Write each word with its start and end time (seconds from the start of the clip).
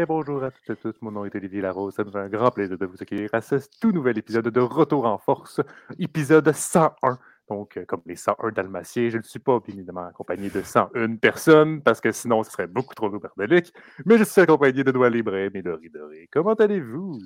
bien, 0.00 0.06
bonjour 0.06 0.42
à 0.42 0.50
toutes 0.50 0.70
et 0.70 0.76
tous. 0.76 0.94
Mon 1.02 1.10
nom 1.10 1.26
est 1.26 1.34
Olivier 1.34 1.60
Larose. 1.60 1.94
Ça 1.94 2.04
me 2.04 2.10
fait 2.10 2.18
un 2.18 2.28
grand 2.28 2.50
plaisir 2.50 2.78
de 2.78 2.86
vous 2.86 2.96
accueillir 3.00 3.28
à 3.34 3.42
ce 3.42 3.56
tout 3.80 3.92
nouvel 3.92 4.16
épisode 4.16 4.48
de 4.48 4.60
Retour 4.60 5.04
en 5.04 5.18
force, 5.18 5.60
épisode 5.98 6.50
101. 6.50 7.18
Donc, 7.50 7.76
euh, 7.76 7.84
comme 7.84 8.00
les 8.06 8.16
101 8.16 8.50
dalmatiens, 8.52 9.10
je 9.10 9.18
ne 9.18 9.22
suis 9.22 9.40
pas 9.40 9.60
bien 9.60 9.76
évidemment 9.76 10.06
accompagné 10.06 10.48
de 10.48 10.62
101 10.62 11.16
personnes 11.16 11.82
parce 11.82 12.00
que 12.00 12.12
sinon, 12.12 12.42
ce 12.44 12.50
serait 12.50 12.66
beaucoup 12.66 12.94
trop 12.94 13.10
bordélique. 13.10 13.74
Mais 14.06 14.16
je 14.16 14.24
suis 14.24 14.40
accompagné 14.40 14.84
de 14.84 14.90
Doigt 14.90 15.10
Libre 15.10 15.36
et 15.36 15.50
Doré 15.62 15.90
Doré. 15.90 16.28
Comment 16.32 16.54
allez-vous? 16.54 17.20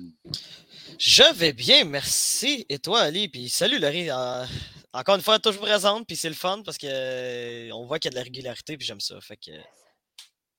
Je 0.99 1.33
vais 1.33 1.53
bien, 1.53 1.85
merci. 1.85 2.65
Et 2.67 2.79
toi, 2.79 2.99
Ali? 2.99 3.29
Puis 3.29 3.47
salut, 3.47 3.79
Laurie. 3.79 4.09
Euh, 4.09 4.43
encore 4.91 5.15
une 5.15 5.21
fois, 5.21 5.39
toujours 5.39 5.61
présente, 5.61 6.07
puis 6.07 6.17
c'est 6.17 6.29
le 6.29 6.35
fun 6.35 6.61
parce 6.65 6.77
qu'on 6.77 6.87
euh, 6.89 7.85
voit 7.87 7.99
qu'il 7.99 8.11
y 8.11 8.13
a 8.13 8.15
de 8.15 8.17
la 8.17 8.23
régularité, 8.23 8.75
puis 8.75 8.85
j'aime 8.85 8.99
ça. 8.99 9.21
Fait 9.21 9.37
que 9.37 9.51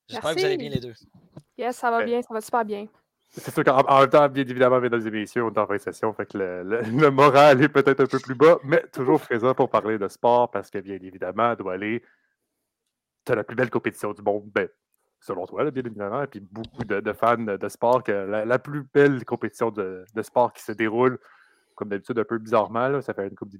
j'espère 0.08 0.34
que 0.34 0.40
vous 0.40 0.46
allez 0.46 0.56
bien 0.56 0.70
les 0.70 0.80
deux. 0.80 0.94
Yes, 1.58 1.76
ça 1.76 1.90
va 1.90 2.04
bien, 2.04 2.20
ça 2.22 2.34
va 2.34 2.40
super 2.40 2.64
bien. 2.64 2.86
C'est 3.28 3.52
sûr 3.52 3.64
qu'en 3.64 3.76
même 3.76 4.10
temps, 4.10 4.28
bien 4.28 4.44
évidemment, 4.44 4.80
mesdames 4.80 5.06
et 5.06 5.10
messieurs, 5.10 5.44
on 5.44 5.52
est 5.52 5.58
en 5.58 5.66
fin 5.66 5.78
session, 5.78 6.12
fait 6.12 6.26
que 6.26 6.38
le, 6.38 7.10
moral 7.10 7.62
est 7.62 7.68
peut-être 7.68 8.00
un 8.00 8.06
peu 8.06 8.18
plus 8.18 8.34
bas, 8.34 8.58
mais 8.64 8.82
toujours 8.92 9.20
présent 9.20 9.54
pour 9.54 9.68
parler 9.68 9.98
de 9.98 10.08
sport 10.08 10.50
parce 10.50 10.70
que, 10.70 10.78
bien 10.78 10.96
évidemment, 10.96 11.54
doit 11.54 11.74
aller. 11.74 12.02
Tu 13.24 13.34
la 13.34 13.42
plus 13.42 13.56
belle 13.56 13.70
compétition 13.70 14.12
du 14.12 14.22
monde, 14.22 14.44
ben, 14.54 14.68
selon 15.20 15.46
toi, 15.46 15.68
bien 15.70 15.82
évidemment, 15.82 16.22
et 16.22 16.26
puis 16.28 16.40
beaucoup 16.40 16.84
de, 16.84 17.12
fans 17.12 17.36
de 17.36 17.68
sport, 17.68 18.04
que 18.04 18.12
la, 18.12 18.58
plus 18.58 18.84
belle 18.94 19.24
compétition 19.24 19.70
de, 19.70 20.04
sport 20.22 20.52
qui 20.52 20.62
se 20.62 20.72
déroule, 20.72 21.18
comme 21.74 21.88
d'habitude, 21.88 22.18
un 22.18 22.24
peu 22.24 22.38
bizarrement, 22.38 23.00
ça 23.02 23.12
fait 23.14 23.26
une 23.26 23.34
coupe 23.34 23.50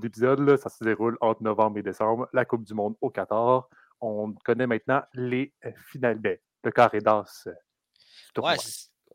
d'épisodes, 0.00 0.56
ça 0.56 0.68
se 0.68 0.84
déroule 0.84 1.18
entre 1.20 1.42
novembre 1.42 1.78
et 1.78 1.82
décembre, 1.82 2.28
la 2.32 2.44
Coupe 2.44 2.64
du 2.64 2.74
Monde 2.74 2.94
au 3.00 3.10
Qatar. 3.10 3.68
On 4.00 4.32
connaît 4.44 4.66
maintenant 4.66 5.02
les 5.14 5.52
euh, 5.66 5.70
finales, 5.90 6.18
ben, 6.18 6.38
le 6.64 6.70
carré 6.70 7.00
d'as. 7.00 7.46
Ouais, 8.38 8.56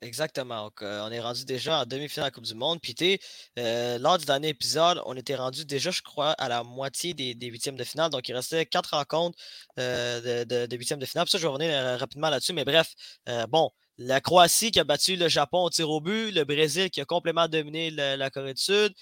Exactement. 0.02 0.72
Euh, 0.82 1.02
on 1.08 1.12
est 1.12 1.20
rendu 1.20 1.46
déjà 1.46 1.82
en 1.82 1.86
demi-finale 1.86 2.26
de 2.26 2.28
la 2.28 2.32
Coupe 2.32 2.46
du 2.46 2.56
Monde. 2.56 2.80
Puis, 2.82 3.20
euh, 3.58 3.98
lors 4.00 4.18
du 4.18 4.26
dernier 4.26 4.50
épisode, 4.50 5.02
on 5.06 5.16
était 5.16 5.36
rendu 5.36 5.66
déjà, 5.66 5.92
je 5.92 6.02
crois, 6.02 6.32
à 6.32 6.50
la 6.50 6.64
moitié 6.64 7.14
des, 7.14 7.48
huitièmes 7.48 7.76
de 7.76 7.84
finale. 7.84 8.12
Donc, 8.12 8.28
il 8.30 8.34
restait 8.34 8.66
quatre 8.66 8.96
rencontres 8.96 9.38
euh, 9.80 10.46
de, 10.46 10.76
huitièmes 10.76 11.00
de 11.00 11.06
finale. 11.06 11.26
Puis 11.26 11.32
ça, 11.32 11.38
je 11.38 11.44
vais 11.44 11.50
revenir 11.50 12.00
rapidement 12.00 12.30
là-dessus. 12.30 12.54
Mais 12.54 12.66
bref, 12.66 12.94
bon, 13.50 13.72
la 13.98 14.22
Croatie 14.22 14.72
qui 14.72 14.80
a 14.80 14.84
battu 14.84 15.16
le 15.16 15.28
Japon 15.30 15.64
au 15.64 15.70
tir 15.70 15.90
au 15.90 16.02
but, 16.02 16.32
le 16.32 16.44
Brésil 16.44 16.90
qui 16.90 17.02
a 17.02 17.06
complètement 17.06 17.48
dominé 17.48 17.90
la 17.92 18.30
Corée 18.30 18.54
du 18.54 18.62
Sud. 18.62 18.94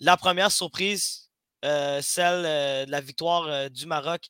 La 0.00 0.16
première 0.16 0.50
surprise, 0.50 1.28
celle 1.62 2.86
de 2.86 2.90
la 2.90 3.00
victoire 3.00 3.70
du 3.70 3.86
Maroc 3.86 4.22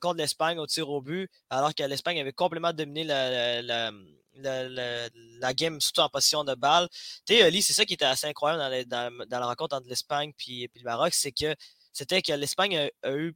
contre 0.00 0.16
l'Espagne 0.16 0.58
au 0.58 0.66
tir 0.66 0.88
au 0.88 1.02
but, 1.02 1.30
alors 1.50 1.74
que 1.74 1.82
l'Espagne 1.82 2.20
avait 2.20 2.32
complètement 2.32 2.72
dominé 2.72 3.04
la 3.04 3.92
la, 4.38 5.54
game, 5.54 5.80
surtout 5.80 6.00
en 6.00 6.08
position 6.08 6.44
de 6.44 6.54
balle. 6.54 6.88
Sais, 7.28 7.50
c'est 7.62 7.72
ça 7.72 7.84
qui 7.84 7.94
était 7.94 8.04
assez 8.04 8.26
incroyable 8.26 8.86
dans, 8.86 9.26
la 9.28 9.46
rencontre 9.46 9.76
entre 9.76 9.88
l'Espagne 9.88 10.32
et 10.48 10.70
le 10.74 10.82
Maroc, 10.84 11.14
c'est 11.14 11.32
que 11.32 11.54
c'était 11.92 12.22
que 12.22 12.32
l'Espagne 12.32 12.90
a, 13.02 13.12
eu 13.12 13.34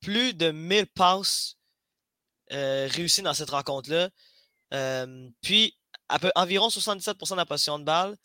plus 0.00 0.34
de 0.34 0.50
1000 0.50 0.86
passes 0.88 1.56
euh, 2.52 2.88
réussies 2.90 3.22
dans 3.22 3.34
cette 3.34 3.50
rencontre-là. 3.50 4.10
Euh, 4.74 5.28
puis, 5.42 5.76
environ 6.34 6.68
77% 6.68 7.30
de 7.30 7.36
la 7.36 7.46
position 7.46 7.78
de 7.78 7.84
balle. 7.84 8.16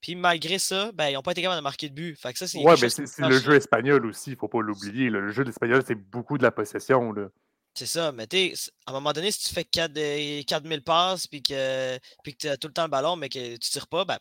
Puis 0.00 0.14
malgré 0.14 0.58
ça, 0.58 0.92
ben, 0.92 1.08
ils 1.08 1.14
n'ont 1.14 1.22
pas 1.22 1.32
été 1.32 1.42
capables 1.42 1.58
de 1.58 1.62
marquer 1.62 1.88
de 1.88 1.94
but. 1.94 2.16
Fait 2.16 2.36
ça, 2.36 2.46
c'est 2.46 2.58
ouais, 2.58 2.74
mais 2.80 2.88
c'est 2.88 3.18
le 3.18 3.38
jeu 3.38 3.54
espagnol 3.54 4.06
aussi, 4.06 4.30
il 4.30 4.34
ne 4.34 4.38
faut 4.38 4.48
pas 4.48 4.60
l'oublier. 4.60 5.10
Le 5.10 5.30
jeu 5.30 5.46
espagnol, 5.48 5.82
c'est 5.86 5.94
beaucoup 5.94 6.38
de 6.38 6.42
la 6.42 6.50
possession. 6.50 7.12
Là. 7.12 7.28
C'est 7.74 7.86
ça, 7.86 8.10
mais 8.12 8.26
tu 8.26 8.54
à 8.86 8.90
un 8.90 8.94
moment 8.94 9.12
donné, 9.12 9.30
si 9.30 9.48
tu 9.48 9.54
fais 9.54 9.64
4, 9.64 10.44
4000 10.46 10.82
passes 10.82 11.26
puis 11.26 11.42
que, 11.42 11.98
puis 12.22 12.34
que 12.34 12.38
tu 12.38 12.48
as 12.48 12.56
tout 12.56 12.68
le 12.68 12.72
temps 12.72 12.84
le 12.84 12.88
ballon, 12.88 13.16
mais 13.16 13.28
que 13.28 13.56
tu 13.56 13.70
tires 13.70 13.86
pas, 13.86 14.04
ben, 14.04 14.18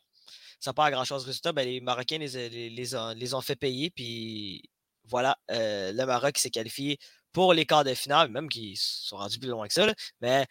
ça 0.59 0.71
n'a 0.71 0.73
pas 0.73 0.91
grand-chose 0.91 1.23
de 1.23 1.27
résultat. 1.27 1.53
Ben, 1.53 1.65
les 1.65 1.79
Marocains 1.79 2.17
les, 2.17 2.49
les, 2.49 2.69
les, 2.69 3.33
ont, 3.33 3.41
fait 3.41 3.55
payer. 3.55 3.91
Puis 3.91 4.63
voilà, 5.05 5.37
euh, 5.51 5.93
le 5.93 6.05
Maroc 6.05 6.37
s'est 6.37 6.49
qualifié 6.49 6.97
pour 7.31 7.53
les 7.53 7.65
quarts 7.65 7.83
de 7.83 7.93
finale, 7.93 8.29
même 8.29 8.49
qu'ils 8.49 8.77
sont 8.77 9.17
rendus 9.17 9.39
plus 9.39 9.49
loin 9.49 9.67
que 9.67 9.73
ça. 9.73 9.93
mais 10.21 10.45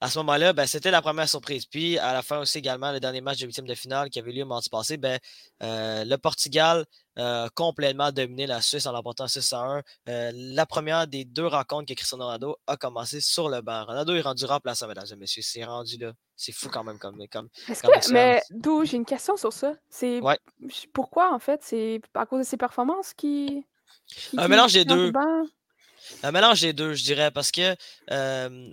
à 0.00 0.08
ce 0.08 0.18
moment-là, 0.20 0.52
ben, 0.52 0.66
c'était 0.66 0.90
la 0.90 1.02
première 1.02 1.28
surprise. 1.28 1.66
Puis 1.66 1.98
à 1.98 2.12
la 2.12 2.22
fin 2.22 2.38
aussi 2.38 2.58
également, 2.58 2.92
le 2.92 3.00
dernier 3.00 3.20
match 3.20 3.38
de 3.38 3.46
huitième 3.46 3.66
de 3.66 3.74
finale 3.74 4.10
qui 4.10 4.18
avait 4.20 4.30
lieu 4.30 4.44
mardi 4.44 4.68
passé, 4.68 4.96
ben, 4.96 5.18
euh, 5.62 6.04
le 6.04 6.16
Portugal 6.16 6.84
a 7.16 7.48
complètement 7.54 8.12
dominé 8.12 8.46
la 8.46 8.60
Suisse 8.60 8.86
en 8.86 8.92
l'emportant 8.92 9.26
6 9.26 9.52
à 9.52 9.58
1. 9.58 9.82
Euh, 10.08 10.30
la 10.34 10.66
première 10.66 11.08
des 11.08 11.24
deux 11.24 11.46
rencontres 11.46 11.86
que 11.88 11.94
Cristiano 11.94 12.24
Ronaldo 12.24 12.56
a 12.68 12.76
commencé 12.76 13.20
sur 13.20 13.48
le 13.48 13.60
banc. 13.60 13.84
Ronaldo 13.86 14.14
est 14.14 14.20
rendu 14.20 14.44
remplaçant, 14.44 14.86
mesdames 14.86 15.06
et 15.10 15.16
messieurs. 15.16 15.42
C'est 15.42 15.64
rendu 15.64 15.96
là. 15.98 16.12
C'est 16.36 16.52
fou 16.52 16.68
quand 16.68 16.84
même 16.84 16.98
comme. 16.98 17.18
comme, 17.32 17.48
mais 18.12 18.40
d'où? 18.50 18.84
J'ai 18.84 18.96
une 18.96 19.04
question 19.04 19.36
sur 19.36 19.52
ça. 19.52 19.74
C'est 19.90 20.20
pourquoi 20.92 21.34
en 21.34 21.40
fait? 21.40 21.60
C'est 21.64 22.00
à 22.14 22.26
cause 22.26 22.40
de 22.40 22.44
ses 22.44 22.56
performances 22.56 23.12
qui. 23.14 23.66
Un 24.36 24.46
mélange 24.46 24.74
des 24.74 24.84
deux. 24.84 25.12
Un 26.22 26.32
mélange 26.32 26.60
des 26.60 26.72
deux, 26.72 26.94
je 26.94 27.04
dirais, 27.04 27.30
parce 27.30 27.50
que, 27.50 27.76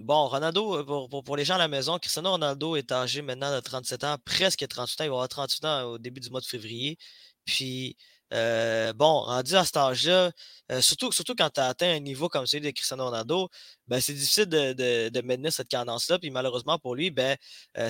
bon, 0.01 0.27
Ronaldo, 0.27 0.77
euh, 0.77 1.21
pour, 1.23 1.37
les 1.37 1.45
gens 1.45 1.55
à 1.55 1.59
la 1.59 1.67
maison, 1.67 1.97
Cristiano 1.99 2.31
Ronaldo 2.31 2.75
est 2.75 2.91
âgé 2.91 3.21
maintenant 3.21 3.53
de 3.53 3.59
37 3.59 4.03
ans, 4.03 4.17
presque 4.25 4.67
38 4.67 5.01
ans. 5.01 5.03
Il 5.05 5.09
va 5.09 5.13
avoir 5.15 5.29
38 5.29 5.65
ans 5.65 5.83
au 5.83 5.97
début 5.97 6.19
du 6.21 6.29
mois 6.29 6.41
de 6.41 6.45
février. 6.45 6.97
Puis, 7.45 7.97
euh, 8.33 8.93
bon, 8.93 9.21
rendu 9.21 9.55
à 9.55 9.65
cet 9.65 9.77
âge-là, 9.77 10.31
euh, 10.71 10.81
surtout, 10.81 11.11
surtout 11.11 11.35
quand 11.35 11.49
tu 11.51 11.59
as 11.61 11.67
atteint 11.67 11.91
un 11.95 11.99
niveau 11.99 12.27
comme 12.29 12.47
celui 12.47 12.65
de 12.65 12.71
Cristiano 12.71 13.05
Ronaldo, 13.05 13.49
ben, 13.87 13.99
c'est 14.01 14.13
difficile 14.13 14.47
de, 14.47 15.09
de, 15.09 15.21
maintenir 15.21 15.53
cette 15.53 15.69
cadence-là. 15.69 16.19
Puis 16.19 16.31
malheureusement 16.31 16.79
pour 16.79 16.95
lui, 16.95 17.11
ben, 17.11 17.37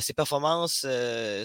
ses 0.01 0.13
performances 0.13 0.85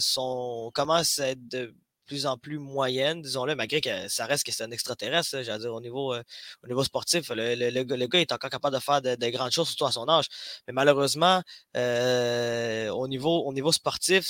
sont, 0.00 0.70
commencent 0.74 1.18
à 1.20 1.28
être 1.30 1.48
de 1.48 1.74
plus 2.10 2.26
en 2.26 2.36
plus 2.36 2.58
moyenne, 2.58 3.22
disons-le, 3.22 3.54
malgré 3.54 3.80
que 3.80 4.08
ça 4.08 4.26
reste 4.26 4.44
que 4.44 4.50
c'est 4.50 4.64
un 4.64 4.72
extraterrestre, 4.72 5.42
j'allais 5.42 5.60
dire, 5.60 5.72
au 5.72 5.80
niveau, 5.80 6.12
euh, 6.12 6.24
au 6.64 6.66
niveau 6.66 6.82
sportif. 6.82 7.28
Le, 7.30 7.54
le, 7.54 8.06
gars 8.08 8.18
est 8.18 8.32
encore 8.32 8.50
capable 8.50 8.74
de 8.74 8.82
faire 8.82 9.00
de, 9.00 9.28
grandes 9.30 9.52
choses, 9.52 9.68
surtout 9.68 9.86
à 9.86 9.92
son 9.92 10.08
âge. 10.08 10.26
Mais 10.66 10.72
malheureusement, 10.72 11.40
euh, 11.76 12.88
au, 12.88 13.06
niveau, 13.06 13.44
au 13.44 13.52
niveau 13.52 13.70
sportif, 13.70 14.26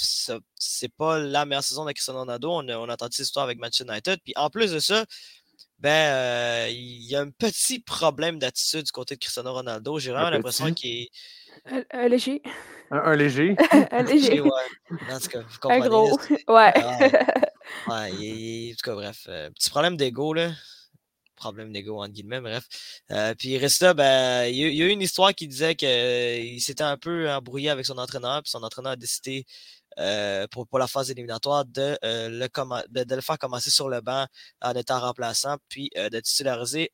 c'est 0.56 0.94
pas 0.94 1.18
la 1.18 1.46
meilleure 1.46 1.64
saison 1.64 1.86
de 1.86 1.92
Cristiano 1.92 2.18
Ronaldo. 2.18 2.50
On 2.50 2.68
a, 2.68 2.76
on 2.76 2.88
a 2.90 2.92
entendu 2.92 3.16
cette 3.16 3.24
histoire 3.24 3.46
avec 3.46 3.58
Manchester 3.58 3.90
United. 3.90 4.20
Puis 4.22 4.34
en 4.36 4.50
plus 4.50 4.72
de 4.72 4.78
ça, 4.78 5.06
ben, 5.78 5.88
euh, 5.88 6.66
il 6.68 7.10
y 7.10 7.16
a 7.16 7.20
un 7.22 7.30
petit 7.30 7.80
problème 7.80 8.38
d'attitude 8.38 8.84
du 8.84 8.92
côté 8.92 9.14
de 9.14 9.20
Cristiano 9.20 9.54
Ronaldo. 9.54 9.98
J'ai 9.98 10.12
vraiment 10.12 10.28
l'impression 10.28 10.74
qu'il 10.74 11.04
est. 11.04 11.10
Un, 11.90 12.08
léger. 12.08 12.42
Un, 12.90 13.16
léger? 13.16 13.56
un 13.90 14.02
léger. 14.02 14.40
Ouais. 14.90 15.10
En 15.10 15.18
tout 15.18 15.28
cas, 15.28 15.40
vous 15.40 15.58
comprenez. 15.58 15.84
Un 15.84 15.88
gros. 15.88 16.18
Ouais. 16.48 16.72
Ah, 16.76 16.98
Ouais, 17.86 18.72
en 18.72 18.76
tout 18.76 18.82
cas, 18.84 18.94
bref. 18.94 19.26
Euh, 19.28 19.50
petit 19.50 19.70
problème 19.70 19.96
d'ego, 19.96 20.34
là. 20.34 20.52
Problème 21.36 21.72
d'ego, 21.72 22.02
entre 22.02 22.12
guillemets, 22.12 22.40
bref. 22.40 22.64
Euh, 23.10 23.34
puis 23.34 23.56
Resta, 23.58 23.94
ben, 23.94 24.44
il, 24.44 24.56
y 24.56 24.82
a 24.82 24.86
eu 24.86 24.90
une 24.90 25.00
histoire 25.00 25.34
qui 25.34 25.48
disait 25.48 25.74
qu'il 25.74 25.88
euh, 25.88 26.58
s'était 26.58 26.84
un 26.84 26.98
peu 26.98 27.30
embrouillé 27.30 27.70
avec 27.70 27.86
son 27.86 27.98
entraîneur, 27.98 28.42
puis 28.42 28.50
son 28.50 28.62
entraîneur 28.62 28.92
a 28.92 28.96
décidé 28.96 29.46
pour, 30.50 30.66
pour, 30.68 30.78
la 30.78 30.86
phase 30.86 31.10
éliminatoire 31.10 31.64
de, 31.64 31.98
le 32.02 32.48
de, 32.48 33.14
le 33.14 33.20
faire 33.20 33.38
commencer 33.38 33.70
sur 33.70 33.88
le 33.88 34.00
banc 34.00 34.26
en 34.62 34.72
étant 34.74 35.00
remplaçant, 35.00 35.56
puis 35.68 35.90
de 35.94 36.20
titulariser 36.20 36.90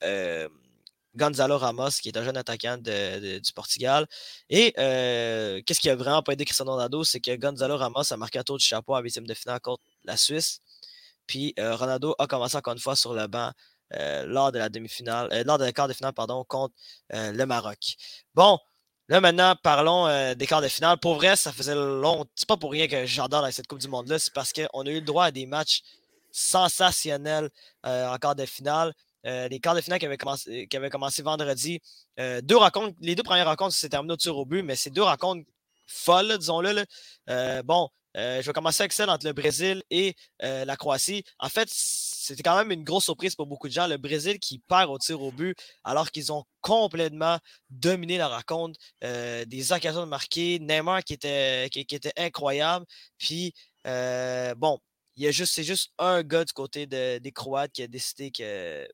Gonzalo 1.14 1.58
Ramos, 1.58 1.90
qui 2.02 2.08
est 2.08 2.16
un 2.16 2.24
jeune 2.24 2.36
attaquant 2.36 2.78
du 2.78 3.52
Portugal. 3.54 4.06
Et 4.50 4.72
qu'est-ce 4.72 5.80
qui 5.80 5.90
a 5.90 5.96
vraiment 5.96 6.22
pas 6.22 6.32
aidé 6.32 6.44
Cristiano 6.44 6.72
Ronaldo, 6.72 7.04
c'est 7.04 7.20
que 7.20 7.36
Gonzalo 7.36 7.76
Ramos 7.76 8.12
a 8.12 8.16
marqué 8.16 8.38
un 8.38 8.44
tour 8.44 8.58
du 8.58 8.64
chapeau 8.64 8.94
en 8.94 9.00
huitième 9.00 9.26
de 9.26 9.34
finale 9.34 9.60
contre 9.60 9.82
la 10.04 10.16
Suisse. 10.16 10.60
Puis 11.26 11.54
euh, 11.58 11.74
Ronaldo 11.76 12.14
a 12.18 12.26
commencé 12.26 12.56
encore 12.56 12.72
une 12.72 12.78
fois 12.78 12.96
sur 12.96 13.14
le 13.14 13.26
banc 13.26 13.52
euh, 13.94 14.26
lors 14.26 14.52
de 14.52 14.58
la 14.58 14.68
demi-finale, 14.68 15.28
euh, 15.32 15.44
lors 15.44 15.58
de 15.58 15.70
quart 15.70 15.88
de 15.88 15.92
finale, 15.92 16.12
pardon, 16.12 16.44
contre 16.44 16.74
le 17.10 17.44
Maroc. 17.44 17.96
Bon, 18.34 18.58
là 19.08 19.20
maintenant, 19.20 19.54
parlons 19.62 20.34
des 20.34 20.46
quarts 20.46 20.62
de 20.62 20.68
finale. 20.68 20.98
Pour 20.98 21.16
vrai, 21.16 21.36
ça 21.36 21.52
faisait 21.52 21.74
longtemps. 21.74 22.30
C'est 22.34 22.48
pas 22.48 22.56
pour 22.56 22.72
rien 22.72 22.88
que 22.88 23.06
j'adore 23.06 23.46
cette 23.52 23.66
Coupe 23.66 23.80
du 23.80 23.88
Monde-là, 23.88 24.18
c'est 24.18 24.32
parce 24.32 24.52
qu'on 24.52 24.82
a 24.86 24.90
eu 24.90 24.96
le 24.96 25.00
droit 25.00 25.26
à 25.26 25.30
des 25.30 25.46
matchs 25.46 25.82
sensationnels 26.32 27.50
en 27.84 28.16
quart 28.18 28.34
de 28.34 28.46
finale. 28.46 28.92
les 29.24 29.60
quarts 29.60 29.74
de 29.74 29.80
finale 29.80 29.98
qui 29.98 30.06
avaient 30.06 30.16
commencé, 30.16 30.66
qui 30.68 30.76
avaient 30.76 30.90
vendredi. 31.22 31.80
deux 32.42 32.56
rencontres, 32.56 32.96
les 33.00 33.14
deux 33.14 33.22
premières 33.22 33.46
rencontres, 33.46 33.74
s'est 33.74 33.88
terminé 33.88 34.14
au 34.14 34.16
tir 34.16 34.36
au 34.36 34.44
but, 34.44 34.62
mais 34.62 34.76
c'est 34.76 34.90
deux 34.90 35.02
rencontres 35.02 35.46
folles, 35.86 36.36
disons-le. 36.38 36.84
bon, 37.62 37.88
euh, 38.16 38.40
je 38.40 38.46
vais 38.46 38.52
commencer 38.52 38.82
avec 38.82 38.92
celle 38.92 39.10
entre 39.10 39.26
le 39.26 39.32
Brésil 39.32 39.82
et 39.90 40.14
euh, 40.42 40.64
la 40.64 40.76
Croatie. 40.76 41.24
En 41.38 41.48
fait, 41.48 41.68
c'était 41.70 42.42
quand 42.42 42.56
même 42.56 42.72
une 42.72 42.84
grosse 42.84 43.04
surprise 43.04 43.34
pour 43.34 43.46
beaucoup 43.46 43.68
de 43.68 43.72
gens. 43.72 43.86
Le 43.86 43.98
Brésil 43.98 44.38
qui 44.38 44.58
perd 44.58 44.90
au 44.90 44.98
tir 44.98 45.20
au 45.20 45.30
but 45.30 45.56
alors 45.84 46.10
qu'ils 46.10 46.32
ont 46.32 46.44
complètement 46.60 47.38
dominé 47.70 48.18
la 48.18 48.28
rencontre. 48.28 48.78
Euh, 49.04 49.44
des 49.44 49.72
occasions 49.72 50.00
de 50.00 50.10
marquer. 50.10 50.58
Neymar 50.60 51.04
qui 51.04 51.12
était, 51.12 51.68
qui, 51.70 51.80
était 51.80 52.12
incroyable. 52.16 52.86
Puis, 53.18 53.52
bon, 53.84 54.78
a 55.18 55.30
juste, 55.30 55.54
c'est 55.54 55.64
juste 55.64 55.90
un 55.98 56.22
gars 56.22 56.44
du 56.44 56.52
côté 56.52 56.86
des 56.86 57.32
Croates 57.32 57.72
qui 57.72 57.82
a 57.82 57.86
décidé 57.86 58.30
que, 58.30 58.86
bon, 58.86 58.90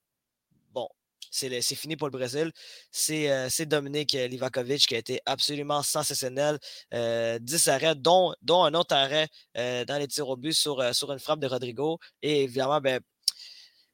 c'est 1.30 1.74
fini 1.74 1.96
pour 1.96 2.08
le 2.08 2.12
Brésil. 2.12 2.52
C'est 2.90 3.30
euh, 3.30 3.64
Dominique 3.66 4.12
Livakovic 4.12 4.86
qui 4.86 4.94
a 4.94 4.98
été 4.98 5.20
absolument 5.26 5.82
sensationnel. 5.82 6.58
10 6.92 7.68
arrêts, 7.68 7.94
dont, 7.94 8.34
un 8.48 8.74
autre 8.74 8.94
arrêt 8.94 9.28
dans 9.54 9.98
les 9.98 10.08
tirs 10.08 10.28
au 10.28 10.36
but 10.36 10.52
sur, 10.52 10.80
une 10.80 11.18
frappe 11.18 11.40
de 11.40 11.46
Rodrigo. 11.46 11.98
Et 12.22 12.44
évidemment, 12.44 12.80
ben, 12.80 13.00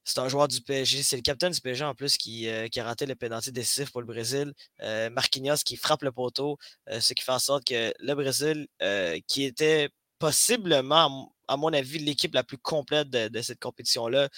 c'est 0.05 0.19
un 0.21 0.29
joueur 0.29 0.49
du 0.49 0.61
PSG. 0.63 1.03
C'est 1.03 1.17
le 1.17 1.23
capitaine 1.23 1.53
du 1.53 1.61
PSG 1.61 1.85
en 1.85 1.95
plus 1.95 2.17
qui, 2.17 2.49
a 2.49 2.85
raté 2.85 3.07
le 3.07 3.15
pénalty 3.15 3.53
décisif 3.53 3.91
pour 3.93 4.01
le 4.01 4.07
Brésil. 4.07 4.53
Marquinhos 5.13 5.63
qui 5.65 5.77
frappe 5.77 6.03
le 6.03 6.13
poteau, 6.13 6.59
ce 6.89 7.13
qui 7.15 7.23
fait 7.23 7.33
en 7.33 7.39
sorte 7.39 7.65
que 7.65 7.93
le 7.99 8.15
Brésil, 8.15 8.67
qui 9.27 9.45
était 9.45 9.91
possiblement, 10.19 11.33
à 11.47 11.57
mon 11.57 11.73
avis, 11.73 11.99
l'équipe 11.99 12.35
la 12.35 12.45
plus 12.45 12.59
complète 12.59 13.09
de, 13.11 13.43
cette 13.43 13.61
compétition-là, 13.61 14.29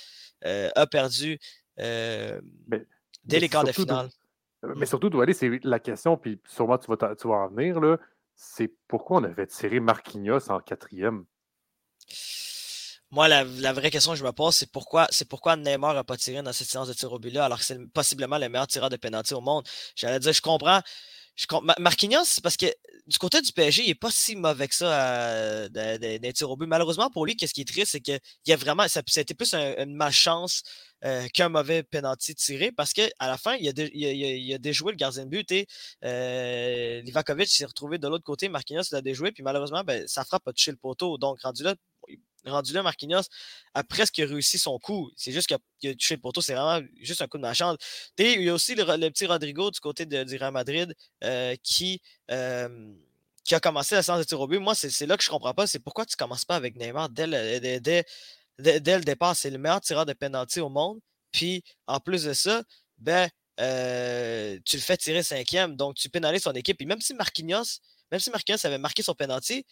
euh, 0.44 0.70
a 0.74 0.86
perdu 0.86 1.38
euh, 1.80 2.40
dès 3.24 3.40
les 3.40 3.48
quarts 3.48 3.64
de 3.64 3.72
finale. 3.72 4.10
Euh, 4.64 4.74
mais 4.76 4.86
surtout, 4.86 5.20
aller, 5.20 5.32
c'est 5.32 5.60
la 5.64 5.78
question, 5.78 6.16
puis 6.16 6.40
sûrement 6.46 6.78
tu 6.78 6.86
vas, 6.90 7.14
tu 7.14 7.28
vas 7.28 7.34
en 7.34 7.48
venir, 7.48 7.80
là, 7.80 7.96
c'est 8.34 8.72
pourquoi 8.88 9.20
on 9.20 9.24
avait 9.24 9.46
tiré 9.46 9.80
Marquinhos 9.80 10.50
en 10.50 10.60
quatrième? 10.60 11.24
Moi, 13.10 13.26
la, 13.26 13.72
vraie 13.72 13.90
question 13.90 14.12
que 14.12 14.18
je 14.18 14.24
me 14.24 14.30
pose, 14.30 14.54
c'est 14.54 14.70
pourquoi, 14.70 15.08
c'est 15.10 15.28
pourquoi 15.28 15.56
Neymar 15.56 15.94
n'a 15.94 16.04
pas 16.04 16.16
tiré 16.16 16.42
dans 16.42 16.52
cette 16.52 16.68
séance 16.68 16.86
de 16.86 16.92
tir 16.92 17.12
au 17.12 17.18
but-là, 17.18 17.44
alors 17.44 17.58
que 17.58 17.64
c'est 17.64 17.84
possiblement 17.92 18.38
le 18.38 18.48
meilleur 18.48 18.68
tireur 18.68 18.88
de 18.88 18.96
pénalty 18.96 19.34
au 19.34 19.40
monde? 19.40 19.66
J'allais 19.96 20.20
dire, 20.20 20.32
je 20.32 20.40
comprends, 20.40 20.80
Marquinhos, 21.78 22.40
parce 22.42 22.56
que 22.56 22.66
du 23.06 23.18
côté 23.18 23.40
du 23.40 23.52
PSG, 23.52 23.82
il 23.82 23.88
n'est 23.88 23.94
pas 23.94 24.10
si 24.10 24.36
mauvais 24.36 24.68
que 24.68 24.74
ça 24.74 25.68
d'un 25.68 26.32
tir 26.32 26.50
au 26.50 26.56
but. 26.56 26.66
Malheureusement 26.66 27.10
pour 27.10 27.26
lui, 27.26 27.36
qu'est-ce 27.36 27.54
qui 27.54 27.62
est 27.62 27.64
triste, 27.64 27.92
c'est 27.92 28.00
qu'il 28.00 28.20
y 28.46 28.52
a 28.52 28.56
vraiment, 28.56 28.86
ça, 28.88 29.00
a 29.00 29.20
été 29.20 29.34
plus 29.34 29.54
une 29.54 29.94
malchance 29.94 30.62
euh, 31.04 31.26
qu'un 31.32 31.48
mauvais 31.48 31.82
penalty 31.82 32.34
tiré 32.34 32.72
parce 32.72 32.92
qu'à 32.92 33.08
la 33.20 33.38
fin, 33.38 33.56
il 33.56 33.68
a, 33.68 34.54
a, 34.54 34.58
déjoué 34.58 34.92
le 34.92 34.96
gardien 34.96 35.24
de 35.24 35.30
but 35.30 35.50
et 35.50 35.66
euh, 36.04 37.00
Livakovic 37.02 37.48
s'est 37.48 37.64
retrouvé 37.64 37.98
de 37.98 38.06
l'autre 38.06 38.24
côté. 38.24 38.48
Marquinhos 38.48 38.82
l'a 38.92 39.00
déjoué, 39.00 39.32
puis 39.32 39.42
malheureusement, 39.42 39.82
ben, 39.82 40.06
sa 40.06 40.24
frappe 40.24 40.46
a 40.46 40.52
touché 40.52 40.70
le 40.70 40.76
poteau. 40.76 41.18
Donc, 41.18 41.40
rendu 41.42 41.62
là, 41.62 41.74
rendu 42.46 42.72
là, 42.72 42.82
Marquinhos 42.82 43.22
a 43.74 43.84
presque 43.84 44.16
réussi 44.16 44.58
son 44.58 44.78
coup. 44.78 45.10
C'est 45.16 45.32
juste 45.32 45.48
qu'il 45.48 45.56
a, 45.56 45.94
touché 45.94 46.14
le 46.14 46.20
poteau. 46.20 46.40
C'est 46.40 46.54
vraiment 46.54 46.86
juste 47.00 47.22
un 47.22 47.28
coup 47.28 47.38
de 47.38 47.42
malchance. 47.42 47.76
Et 48.18 48.34
il 48.34 48.42
y 48.42 48.48
a 48.48 48.54
aussi 48.54 48.74
le, 48.74 48.84
petit 49.10 49.26
Rodrigo 49.26 49.70
du 49.70 49.80
côté 49.80 50.06
de, 50.06 50.24
du 50.24 50.36
Real 50.36 50.52
Madrid 50.52 50.94
euh, 51.24 51.54
qui, 51.62 52.00
euh, 52.30 52.94
qui 53.44 53.54
a 53.54 53.60
commencé 53.60 53.94
la 53.94 54.02
séance 54.02 54.18
de 54.20 54.24
tir 54.24 54.40
au 54.40 54.46
but. 54.46 54.58
Moi, 54.58 54.74
c'est 54.74 55.06
là 55.06 55.16
que 55.16 55.22
je 55.22 55.28
ne 55.28 55.32
comprends 55.32 55.54
pas. 55.54 55.66
C'est 55.66 55.78
pourquoi 55.78 56.06
tu 56.06 56.14
ne 56.14 56.18
commences 56.18 56.44
pas 56.44 56.56
avec 56.56 56.76
Neymar 56.76 57.08
dès 57.10 57.26
le, 57.26 57.58
dès, 57.78 58.04
le 58.58 59.04
départ? 59.04 59.36
C'est 59.36 59.50
le 59.50 59.58
meilleur 59.58 59.80
tireur 59.80 60.06
de 60.06 60.12
penalty 60.12 60.60
au 60.60 60.68
monde. 60.68 61.00
Puis, 61.32 61.62
en 61.86 62.00
plus 62.00 62.24
de 62.24 62.32
ça, 62.32 62.62
ben, 62.98 63.28
euh, 63.60 64.58
tu 64.64 64.76
le 64.76 64.82
fais 64.82 64.96
tirer 64.96 65.22
cinquième. 65.22 65.76
Donc, 65.76 65.96
tu 65.96 66.08
pénalises 66.08 66.42
son 66.42 66.52
équipe. 66.52 66.80
Et 66.80 66.84
même 66.84 67.00
si 67.00 67.14
Marquinhos, 67.14 67.80
même 68.10 68.20
si 68.20 68.30
Marquinhos 68.30 68.64
avait 68.64 68.78
marqué 68.78 69.02
son 69.02 69.14
penalty, 69.14 69.64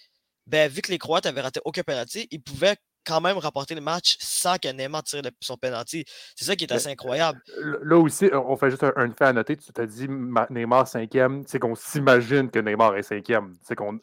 ben, 0.48 0.70
vu 0.70 0.80
que 0.82 0.90
les 0.90 0.98
Croates 0.98 1.26
avaient 1.26 1.42
raté 1.42 1.60
aucun 1.64 1.82
penalty, 1.82 2.26
ils 2.30 2.42
pouvaient 2.42 2.76
quand 3.06 3.20
même 3.20 3.38
remporter 3.38 3.74
le 3.74 3.80
match 3.80 4.16
sans 4.20 4.56
que 4.58 4.68
Neymar 4.68 5.02
tire 5.02 5.22
son 5.40 5.56
penalty. 5.56 6.04
C'est 6.36 6.44
ça 6.44 6.56
qui 6.56 6.64
est 6.64 6.72
assez 6.72 6.90
incroyable. 6.90 7.40
Là 7.82 7.96
aussi, 7.96 8.30
on 8.32 8.56
fait 8.56 8.70
juste 8.70 8.84
un, 8.84 9.12
fait 9.12 9.24
à 9.24 9.32
noter. 9.32 9.56
Tu 9.56 9.72
t'as 9.72 9.86
dit 9.86 10.06
Neymar 10.50 10.86
cinquième, 10.86 11.44
c'est 11.46 11.58
qu'on 11.58 11.74
s'imagine 11.74 12.50
que 12.50 12.58
Neymar 12.58 12.96
est 12.96 13.02
cinquième. 13.02 13.56
C'est 13.62 13.74
qu'on 13.74 13.98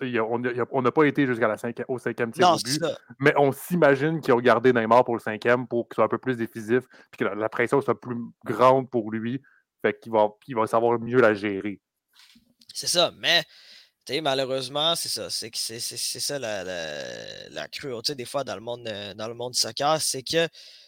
on 0.71 0.81
n'a 0.81 0.91
pas 0.91 1.03
été 1.03 1.27
jusqu'à 1.27 1.47
la 1.47 1.57
cinquième, 1.57 1.85
au 1.87 1.99
cinquième 1.99 2.31
tir 2.31 2.51
au 2.51 2.57
but, 2.57 2.83
mais 3.19 3.33
on 3.37 3.51
s'imagine 3.51 4.21
qu'ils 4.21 4.33
ont 4.33 4.39
gardé 4.39 4.73
Neymar 4.73 5.05
pour 5.05 5.15
le 5.15 5.21
cinquième 5.21 5.67
pour 5.67 5.87
qu'il 5.87 5.95
soit 5.95 6.05
un 6.05 6.09
peu 6.09 6.17
plus 6.17 6.37
décisif, 6.37 6.83
puis 7.11 7.19
que 7.19 7.25
la, 7.25 7.49
pression 7.49 7.81
soit 7.81 7.99
plus 7.99 8.17
grande 8.43 8.89
pour 8.89 9.11
lui, 9.11 9.41
fait 9.83 9.99
qu'il 9.99 10.11
va, 10.11 10.29
il 10.47 10.55
va 10.55 10.65
savoir 10.65 10.99
mieux 10.99 11.21
la 11.21 11.33
gérer. 11.33 11.79
C'est 12.73 12.87
ça, 12.87 13.13
mais 13.19 13.43
malheureusement, 14.21 14.95
c'est 14.95 15.09
ça. 15.09 15.29
C'est 15.29 15.51
c'est 15.55 16.19
ça 16.19 16.39
la, 16.39 16.63
la, 17.49 17.67
cruauté 17.67 18.15
des 18.15 18.25
fois 18.25 18.43
dans 18.43 18.55
le 18.55 18.61
monde, 18.61 18.87
euh, 18.87 19.13
dans 19.13 19.27
le 19.27 19.33
monde 19.33 19.53
du 19.53 19.59
soccer. 19.59 20.01
C'est 20.01 20.23
que 20.23 20.47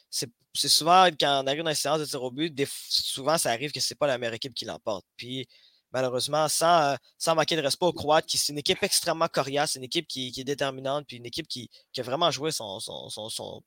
c'est 0.09 0.69
souvent 0.69 1.07
quand 1.19 1.43
on 1.43 1.47
arrive 1.47 1.63
dans 1.63 1.69
les 1.69 1.75
séances 1.75 1.99
de 1.99 2.05
tir 2.05 2.21
au 2.23 2.31
but, 2.31 2.53
souvent 2.89 3.37
ça 3.37 3.51
arrive 3.51 3.71
que 3.71 3.79
c'est 3.79 3.95
pas 3.95 4.07
la 4.07 4.17
meilleure 4.17 4.35
équipe 4.35 4.53
qui 4.53 4.65
l'emporte. 4.65 5.05
Puis 5.15 5.47
malheureusement, 5.91 6.47
sans, 6.47 6.93
euh, 6.93 6.95
sans 7.17 7.35
manquer 7.35 7.55
de 7.55 7.61
respect 7.61 7.85
aux 7.85 7.93
Croates, 7.93 8.25
qui 8.25 8.37
c'est 8.37 8.53
une 8.53 8.59
équipe 8.59 8.81
extrêmement 8.83 9.27
coriace, 9.27 9.75
une 9.75 9.83
équipe 9.83 10.07
qui, 10.07 10.33
est 10.35 10.43
déterminante, 10.43 11.05
puis 11.07 11.17
une 11.17 11.25
équipe 11.25 11.47
qui, 11.47 11.69
a 11.97 12.01
vraiment 12.01 12.31
joué 12.31 12.51
son, 12.51 12.79
son, 12.79 13.63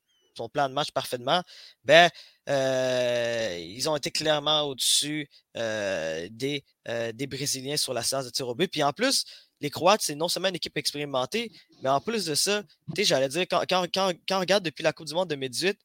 plan 0.49 0.69
de 0.69 0.75
match 0.75 0.91
parfaitement, 0.93 1.43
ben, 1.85 2.11
euh, 2.49 3.57
ils 3.59 3.89
ont 3.89 3.97
été 3.97 4.11
clairement 4.11 4.63
au-dessus 4.63 5.29
euh, 5.57 6.29
des, 6.31 6.65
euh, 6.89 7.13
des 7.13 7.27
Brésiliens 7.27 7.77
sur 7.77 7.95
la 7.95 8.03
séance 8.03 8.25
de 8.25 8.31
tir 8.31 8.49
au 8.49 8.55
but. 8.55 8.69
Puis 8.69 8.83
en 8.83 8.93
plus, 8.93 9.25
les 9.61 9.71
Croates, 9.71 10.03
c'est 10.03 10.15
non 10.15 10.29
seulement 10.29 10.49
une 10.49 10.57
équipe 10.57 10.77
expérimentée, 10.77 11.53
mais 11.83 11.89
en 11.91 12.01
plus 12.01 12.25
de 12.25 12.35
ça, 12.35 12.63
j'allais 12.97 13.29
dire, 13.29 13.43
quand, 13.43 13.63
quand, 13.69 13.87
quand, 13.93 14.13
on 14.31 14.41
regarde 14.41 14.65
depuis 14.65 14.83
la 14.83 14.93
Coupe 14.93 15.07
du 15.07 15.15
Monde 15.15 15.29
2018, 15.29 15.79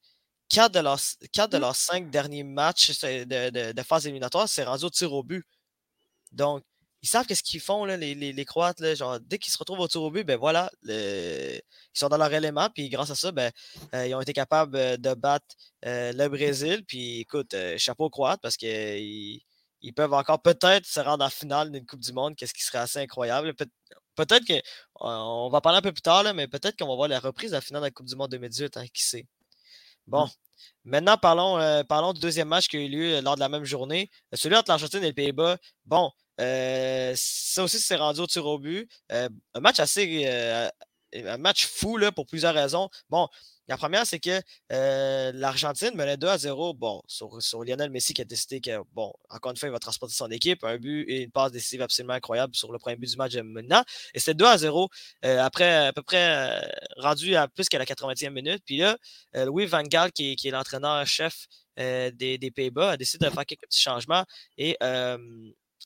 quatre 0.50 0.74
de 0.74 0.80
leurs, 0.80 1.00
quatre 1.34 1.52
de 1.52 1.58
leurs 1.58 1.76
cinq 1.76 2.10
derniers 2.10 2.44
matchs 2.44 3.00
de, 3.02 3.50
de, 3.50 3.72
de 3.74 3.84
phase 3.84 4.06
éliminatoire, 4.06 4.48
c'est 4.48 4.64
rendu 4.64 4.86
au 4.86 4.90
tir 4.90 5.12
au 5.14 5.24
but. 5.24 5.46
Donc, 6.32 6.64
ils 7.06 7.08
savent 7.08 7.28
qu'est-ce 7.28 7.44
qu'ils 7.44 7.60
font, 7.60 7.86
là, 7.86 7.98
les, 7.98 8.16
les, 8.16 8.46
Croates. 8.46 8.80
Là, 8.80 8.96
genre, 8.96 9.20
dès 9.20 9.38
qu'ils 9.38 9.54
se 9.54 9.60
retrouvent 9.60 9.80
au 9.80 9.88
tir 9.88 10.02
au 10.02 10.10
but, 10.10 10.24
ben 10.24 10.38
voilà, 10.38 10.72
ils 10.88 11.62
sont 11.94 12.10
dans 12.10 12.18
leur 12.18 12.34
élément. 12.34 12.68
Puis 12.74 12.90
grâce 12.90 13.12
à 13.12 13.16
ça, 13.16 13.32
ben, 13.32 13.52
euh, 13.94 14.08
ils 14.08 14.16
ont 14.16 14.22
été 14.22 14.34
capables 14.34 14.76
euh, 14.76 14.98
de 14.98 15.14
battre 15.14 15.46
euh, 15.86 16.12
le 16.14 16.28
Brésil. 16.30 16.84
Puis 16.88 17.20
écoute, 17.20 17.56
chapeau 17.78 18.06
aux 18.06 18.10
Croates 18.10 18.42
parce 18.42 18.58
qu'ils 18.58 19.40
ils 19.82 19.94
peuvent 19.94 20.14
encore 20.14 20.42
peut-être 20.42 20.88
se 20.88 21.00
rendre 21.00 21.24
en 21.24 21.30
finale 21.30 21.72
d'une 21.72 21.86
Coupe 21.86 22.00
du 22.00 22.12
Monde, 22.12 22.36
qu'est-ce 22.36 22.56
qui 22.56 22.64
serait 22.64 22.80
assez 22.80 22.98
incroyable. 22.98 23.54
peut-être 24.16 24.44
que, 24.44 24.60
on 24.96 25.50
va 25.52 25.62
parler 25.62 25.78
un 25.78 25.84
peu 25.84 25.92
plus 25.92 26.02
tard, 26.02 26.24
là, 26.24 26.34
mais 26.34 26.48
peut-être 26.48 26.76
qu'on 26.76 26.88
va 26.88 26.96
voir 26.96 27.08
la 27.08 27.20
reprise 27.20 27.52
de 27.52 27.56
la 27.56 27.62
finale 27.62 27.84
de 27.84 27.88
la 27.88 27.92
Coupe 27.92 28.08
du 28.08 28.16
Monde 28.16 28.32
2018, 28.32 28.78
hein, 28.78 28.86
qui 28.92 29.04
sait. 29.04 29.28
Bon, 30.08 30.26
mmh. 30.26 30.30
maintenant 30.86 31.18
parlons, 31.18 31.84
parlons 31.88 32.14
du 32.14 32.20
deuxième 32.20 32.48
match 32.48 32.68
qui 32.68 32.78
a 32.78 32.80
eu 32.80 32.90
lieu 32.90 33.22
lors 33.22 33.36
de 33.36 33.42
la 33.42 33.50
même 33.50 33.64
journée. 33.64 34.10
Celui 34.34 34.56
entre 34.56 34.72
l'Argentine 34.72 35.04
et 35.04 35.08
les 35.08 35.14
Pays-Bas. 35.14 35.58
Bon, 35.86 36.12
euh, 36.42 37.14
ça 37.16 37.64
aussi, 37.64 37.80
c'est 37.80 37.96
rendu 37.96 38.20
au 38.20 38.28
tir 38.28 38.46
au 38.46 38.60
but. 38.60 38.90
Euh, 39.12 39.30
un 39.54 39.60
match 39.60 39.80
assez. 39.80 40.24
Euh, 40.28 40.70
un 41.14 41.38
match 41.38 41.66
fou 41.66 41.98
là, 41.98 42.12
pour 42.12 42.26
plusieurs 42.26 42.54
raisons. 42.54 42.90
Bon, 43.10 43.30
la 43.70 43.78
première, 43.78 44.06
c'est 44.06 44.20
que 44.20 44.42
l'Argentine 45.32 45.96
menait 45.96 46.18
2 46.18 46.28
à 46.28 46.38
0. 46.38 46.74
Bon, 46.74 47.02
sur, 47.08 47.42
sur, 47.42 47.64
Lionel 47.64 47.90
Messi 47.90 48.14
qui 48.14 48.22
a 48.22 48.26
décidé 48.26 48.60
que, 48.60 48.82
bon, 48.92 49.14
encore 49.30 49.52
une 49.52 49.58
fois, 49.58 49.70
il 49.70 49.72
va 49.72 49.80
transporter 49.80 50.14
son 50.14 50.30
équipe. 50.30 50.66
Un 50.66 50.78
but 50.78 51.06
et 51.08 51.22
une 51.24 51.32
passe 51.32 51.54
décisive 51.54 51.82
absolument 51.82 52.16
incroyable 52.16 52.54
sur 52.54 52.70
le 52.74 52.80
premier 52.80 52.98
but 52.98 53.10
du 53.10 53.16
match 53.16 53.34
maintenant. 53.38 53.82
Et 54.14 54.20
c'était 54.20 54.34
2 54.34 54.46
à 54.46 54.58
0 54.58 54.90
après 55.22 55.88
à 55.88 55.94
peu 55.94 56.02
près 56.02 56.60
rendu 56.98 57.36
à 57.36 57.48
plus 57.48 57.70
qu'à 57.70 57.80
la 57.80 57.86
80e 57.86 58.32
minute. 58.32 58.64
Puis 58.66 58.78
là, 58.78 58.98
Louis 59.46 59.68
Van 59.68 59.84
Gaal, 59.84 60.12
qui, 60.12 60.36
est 60.44 60.52
l'entraîneur-chef 60.52 61.48
des, 61.78 62.12
des 62.38 62.52
Pays-Bas, 62.52 62.92
a 62.92 62.98
décidé 62.98 63.26
de 63.26 63.32
faire 63.32 63.46
quelques 63.46 63.68
petits 63.68 63.82
changements. 63.82 64.26
Et 64.58 64.78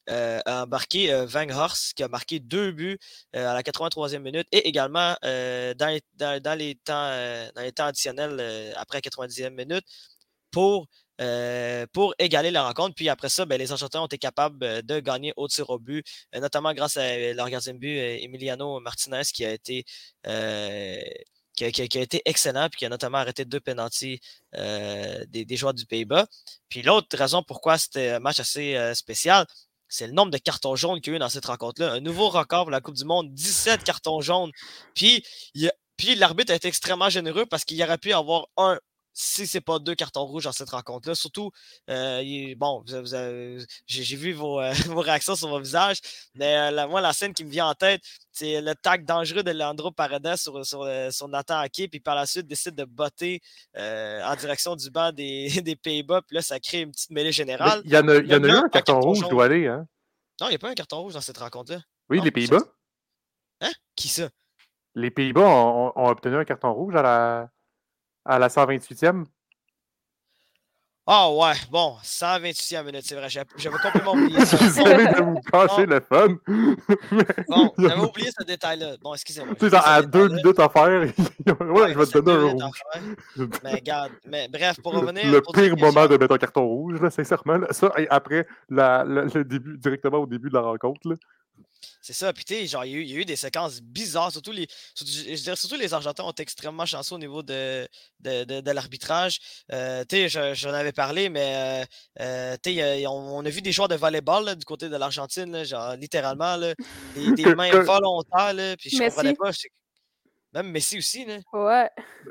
euh, 0.10 0.39
a 0.46 0.63
embarqué 0.63 1.13
euh, 1.13 1.25
Van 1.27 1.46
qui 1.96 2.03
a 2.03 2.08
marqué 2.08 2.39
deux 2.39 2.72
buts 2.72 2.98
euh, 3.36 3.48
à 3.48 3.53
la 3.53 3.62
83e 3.62 4.20
minute 4.20 4.48
et 4.51 4.68
également 4.68 5.15
dans 5.22 5.88
les, 5.88 6.01
dans, 6.15 6.58
les, 6.58 6.75
temps, 6.75 7.12
dans 7.56 7.62
les 7.62 7.72
temps 7.72 7.86
additionnels 7.86 8.74
après 8.75 9.01
la 9.03 9.27
90e 9.27 9.51
minute 9.51 9.86
pour, 10.51 10.88
pour 11.94 12.15
égaler 12.18 12.50
la 12.51 12.63
rencontre. 12.63 12.96
Puis 12.96 13.10
après 13.10 13.29
ça, 13.29 13.46
ben, 13.46 13.60
les 13.60 13.72
Argentins 13.72 14.01
ont 14.01 14.08
été 14.08 14.18
capables 14.18 14.82
de 14.84 15.00
gagner 15.00 15.34
au 15.38 15.48
tir 15.48 15.70
au 15.70 15.77
but, 15.77 16.03
notamment 16.34 16.74
grâce 16.74 16.98
à 16.98 17.34
leur 17.34 17.50
gardien 17.50 17.74
de 17.74 17.79
but, 17.79 17.98
Emiliano 17.98 18.79
Martinez, 18.79 19.24
qui 19.34 19.46
a 19.46 19.51
été. 19.51 19.86
Qui, 21.56 21.65
a, 21.65 22.01
été 22.01 22.22
excellent, 22.24 22.70
puis 22.70 22.77
qui 22.77 22.86
a 22.86 22.89
notamment 22.89 23.18
arrêté 23.18 23.44
deux 23.44 23.60
pénalties 23.60 24.22
des, 24.53 25.44
des, 25.46 25.56
joueurs 25.58 25.74
du 25.74 25.86
Pays-Bas. 25.86 26.25
Puis 26.70 26.84
l'autre 26.84 27.18
raison 27.18 27.44
pourquoi 27.44 27.77
c'était 27.77 28.12
un 28.12 28.20
match 28.20 28.39
assez 28.39 28.77
spécial, 28.96 29.46
c'est 29.89 30.08
le 30.08 30.13
nombre 30.13 30.31
de 30.31 30.38
cartons 30.38 30.75
jaunes 30.75 31.01
qu'il 31.01 31.12
y 31.12 31.15
a 31.15 31.17
eu 31.17 31.19
dans 31.19 31.29
cette 31.29 31.46
rencontre-là. 31.46 31.91
Un 31.91 32.00
nouveau 32.00 32.29
record 32.29 32.65
pour 32.65 32.72
la 32.72 32.79
Coupe 32.79 32.96
du 32.96 33.05
Monde, 33.05 33.34
17 33.34 33.84
cartons 33.84 34.22
jaunes. 34.22 34.51
Puis, 34.96 35.25
l'arbitre 36.15 36.53
a 36.53 36.55
été 36.55 36.67
extrêmement 36.67 37.10
généreux 37.10 37.46
parce 37.46 37.65
qu'il 37.65 37.81
aurait 37.84 37.98
pu 37.98 38.13
avoir 38.13 38.48
un 38.55 38.79
si 39.13 39.48
c'est 39.48 39.62
pas 39.62 39.80
deux 39.80 39.96
cartons 39.96 40.25
rouges 40.25 40.46
dans 40.46 40.51
cette 40.51 40.70
rencontre-là. 40.70 41.16
Surtout, 41.16 41.51
euh, 41.89 42.54
bon, 42.58 42.84
j'ai 42.86 44.16
vu 44.16 44.34
vos, 44.34 44.62
euh, 44.62 44.72
vos, 44.88 45.01
réactions 45.01 45.36
sur 45.36 45.50
vos 45.50 45.60
visages, 45.60 46.00
mais 46.36 46.58
euh, 46.58 46.72
la, 46.72 46.88
moi, 46.88 47.01
la 47.01 47.13
scène 47.13 47.34
qui 47.34 47.44
me 47.44 47.50
vient 47.50 47.68
en 47.68 47.74
tête, 47.74 48.01
c'est 48.32 48.62
le 48.62 48.74
tag 48.75 49.06
dangereux 49.06 49.44
de 49.44 49.51
Leandro 49.51 49.92
Paredes 49.92 50.38
sur, 50.38 50.66
sur, 50.66 50.88
sur 51.12 51.28
Nathan 51.28 51.60
Ake, 51.60 51.89
puis 51.89 52.00
par 52.00 52.16
la 52.16 52.25
suite 52.25 52.48
décide 52.48 52.75
de 52.75 52.86
botter 52.86 53.42
en 53.75 54.36
direction 54.36 54.75
du 54.75 54.89
banc 54.89 55.12
des, 55.12 55.50
des 55.62 55.75
Pays-Bas, 55.75 56.22
puis 56.22 56.36
là, 56.36 56.42
ça 56.42 56.60
crée 56.60 56.82
une 56.82 56.92
petite 56.92 57.12
mêlée 57.12 57.32
générale. 57.32 57.82
Il 57.86 57.92
y 57.92 57.98
en 57.98 58.08
a, 58.08 58.16
y 58.16 58.36
en 58.36 58.44
a 58.44 58.48
eu 58.48 58.51
un 58.51 58.70
carton, 58.70 59.01
rouge, 59.01 59.28
doit 59.30 59.46
aller, 59.46 59.68
hein? 59.68 59.86
Non, 60.39 60.48
il 60.48 60.51
n'y 60.51 60.56
a 60.56 60.60
pas 60.60 60.70
un 60.70 60.75
carton 60.75 61.01
rouge 61.01 61.13
dans 61.13 61.22
cette 61.22 61.38
rencontre-là. 61.38 61.82
Oui, 62.10 62.22
les 62.22 62.32
Pays-Bas. 62.32 62.63
Hein? 63.62 63.72
Qui 63.96 64.08
ça? 64.08 64.30
Les 64.96 65.12
Pays-Bas 65.12 65.42
ont 65.42 66.08
obtenu 66.08 66.38
un 66.38 66.46
carton 66.46 66.72
rouge 66.72 66.96
à 66.96 67.01
la 67.01 67.50
à 68.26 68.40
la 68.40 68.48
128e? 68.48 69.26
Ah 71.12 71.28
ouais, 71.32 71.54
bon, 71.72 71.96
128e 72.04 72.86
minute, 72.86 73.02
c'est 73.04 73.16
vrai. 73.16 73.30
J'avais 73.30 73.78
complètement 73.82 74.12
oublié 74.14 74.46
ça. 74.46 74.58
Désolé 74.58 75.08
de 75.08 75.24
vous 75.24 75.42
cacher 75.42 75.88
le 75.88 76.00
fun. 76.02 76.28
bon, 77.48 77.74
j'avais 77.80 78.00
oublié 78.00 78.30
ce 78.40 78.46
détail-là. 78.46 78.98
Bon, 79.02 79.16
excusez-moi. 79.16 79.56
Tu 79.60 79.72
sais, 79.72 79.76
à 79.76 80.04
deux 80.04 80.28
minutes 80.28 80.60
à 80.60 80.70
faire, 80.70 81.02
ouais, 81.02 81.94
je 81.94 81.98
vais 81.98 82.06
te 82.06 82.20
donner 82.20 82.50
un 82.62 82.66
rouge. 82.66 82.84
mais 83.64 83.72
regarde, 83.74 84.12
mais 84.28 84.48
bref, 84.50 84.80
pour 84.84 84.94
revenir. 84.94 85.26
Le 85.26 85.42
pire 85.42 85.76
moment 85.78 86.06
de 86.06 86.16
mettre 86.16 86.36
un 86.36 86.38
carton 86.38 86.68
rouge, 86.68 87.02
là, 87.02 87.10
sincèrement. 87.10 87.58
Ça, 87.72 87.92
et 87.98 88.08
après 88.12 88.46
la, 88.70 89.04
le 89.04 89.44
début, 89.44 89.80
directement 89.80 90.20
au 90.20 90.28
début 90.28 90.50
de 90.50 90.54
la 90.54 90.62
rencontre, 90.62 91.10
là, 91.10 91.16
c'est 92.01 92.13
ça. 92.13 92.34
Puis, 92.34 92.46
tu 92.46 92.66
genre, 92.66 92.86
il 92.86 93.08
y, 93.08 93.16
a 93.16 93.20
eu 93.20 93.25
des 93.25 93.36
séquences 93.36 93.82
bizarres. 93.82 94.32
Surtout 94.32 94.51
les, 94.51 94.68
je 94.98 95.04
dirais, 95.36 95.56
surtout 95.56 95.75
les 95.75 95.94
Argentins 95.94 96.24
ont 96.24 96.32
été 96.32 96.44
extrêmement 96.44 96.86
chanceux 96.86 97.16
au 97.16 97.20
niveau 97.20 97.44
de, 97.44 97.88
de, 98.20 98.44
de, 98.44 98.72
l'arbitrage. 98.72 99.39
Euh, 99.72 100.04
tu 100.08 100.30
sais, 100.30 100.56
j'en 100.56 100.74
avais 100.74 100.92
parlé, 100.92 101.30
mais 101.30 101.56
euh, 101.56 101.86
euh 102.22 102.58
tu 102.63 102.74
sais, 102.75 103.06
on, 103.08 103.46
a 103.46 103.50
vu 103.50 103.62
des 103.62 103.72
joueurs 103.72 103.88
de 103.88 103.96
volleyball 103.96 104.56
du 104.56 104.66
côté 104.66 104.89
de 104.89 104.96
l'Argentine, 104.96 105.63
genre, 105.63 105.96
littéralement, 105.96 106.56
là, 106.56 106.74
des, 107.16 107.32
des 107.44 107.56
mains 107.56 107.72
volontaires. 107.82 108.54
Là, 108.54 108.75
puis, 108.78 108.89
je 108.89 108.98
comprenais 108.98 109.36
pas. 109.36 109.51
Même 110.54 110.72
Messi 110.72 110.98
aussi. 110.98 111.25
Là. 111.25 111.38
Ouais. 111.54 111.89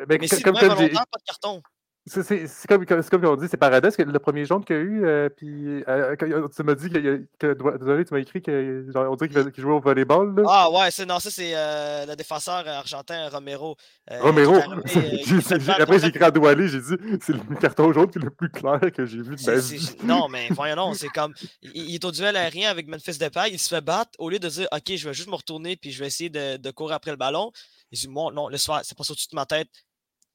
Mais, 0.09 0.19
Messi, 0.19 0.43
comme, 0.43 0.55
main 0.55 0.69
volontaire, 0.69 1.07
pas 1.07 1.19
de 1.19 1.25
carton. 1.25 1.63
C'est 2.09 2.67
comme, 2.69 2.85
comme 2.87 3.25
on 3.25 3.37
dit, 3.37 3.47
c'est 3.51 3.57
Paradis, 3.57 3.89
le 3.99 4.19
premier 4.19 4.45
jaune 4.45 4.65
qu'il 4.65 4.77
y 4.77 4.79
a 4.79 4.83
eu. 4.83 5.07
Euh, 5.07 5.29
puis 5.29 5.83
euh, 5.87 6.17
tu 6.55 6.63
m'as 6.63 6.75
dit 6.75 6.89
que, 6.89 7.27
que, 7.39 7.79
Désolé, 7.79 8.05
tu 8.05 8.15
m'as 8.15 8.21
écrit 8.21 8.43
qu'on 8.43 9.15
dirait 9.17 9.53
qu'il 9.53 9.63
jouait 9.63 9.73
au 9.73 9.81
volleyball. 9.81 10.35
Là. 10.37 10.43
Ah 10.49 10.71
ouais, 10.71 10.89
non, 11.07 11.19
ça 11.19 11.31
c'est 11.31 11.53
euh, 11.55 12.07
le 12.07 12.17
défenseur 12.17 12.67
argentin 12.67 13.29
Romero. 13.29 13.77
Romero. 14.11 14.57
Après, 15.79 15.99
j'ai 15.99 16.07
écrit 16.07 16.25
à 16.25 16.31
Doualé, 16.31 16.69
j'ai 16.69 16.81
dit 16.81 16.95
c'est 17.21 17.33
le 17.33 17.57
carton 17.61 17.93
jaune 17.93 18.11
qui 18.11 18.19
est 18.19 18.23
le 18.23 18.31
plus 18.31 18.51
clair 18.51 18.81
que 18.95 19.05
j'ai 19.05 19.23
vu 19.23 19.37
de 19.37 19.51
ma 19.51 19.59
vie. 19.59 19.97
Non, 20.05 20.29
mais 20.29 20.49
voyons, 20.51 20.77
non, 20.77 20.95
c'est 20.95 21.09
comme. 21.09 21.35
Il, 21.63 21.95
est 21.95 22.05
au 22.05 22.11
duel 22.11 22.37
aérien 22.37 22.71
avec 22.71 22.89
Memphis 22.89 23.19
Depay, 23.19 23.51
il 23.53 23.59
se 23.59 23.69
fait 23.69 23.81
battre 23.81 24.11
au 24.19 24.31
lieu 24.31 24.39
de 24.39 24.49
dire 24.49 24.69
Ok, 24.73 24.95
je 24.95 25.09
vais 25.09 25.15
juste 25.15 25.29
me 25.29 25.37
retourner 25.37 25.77
puis 25.77 25.91
je 25.91 26.01
vais 26.01 26.07
essayer 26.07 26.31
de, 26.31 26.57
de 26.57 26.71
courir 26.71 26.97
après 26.97 27.11
le 27.11 27.17
ballon. 27.17 27.51
Il 27.91 27.99
dit 27.99 28.09
Moi, 28.09 28.33
non, 28.33 28.49
le 28.49 28.57
soir, 28.57 28.81
c'est 28.85 28.97
pas 28.97 29.05
au-dessus 29.09 29.29
de 29.31 29.37
ma 29.37 29.47
tête 29.47 29.69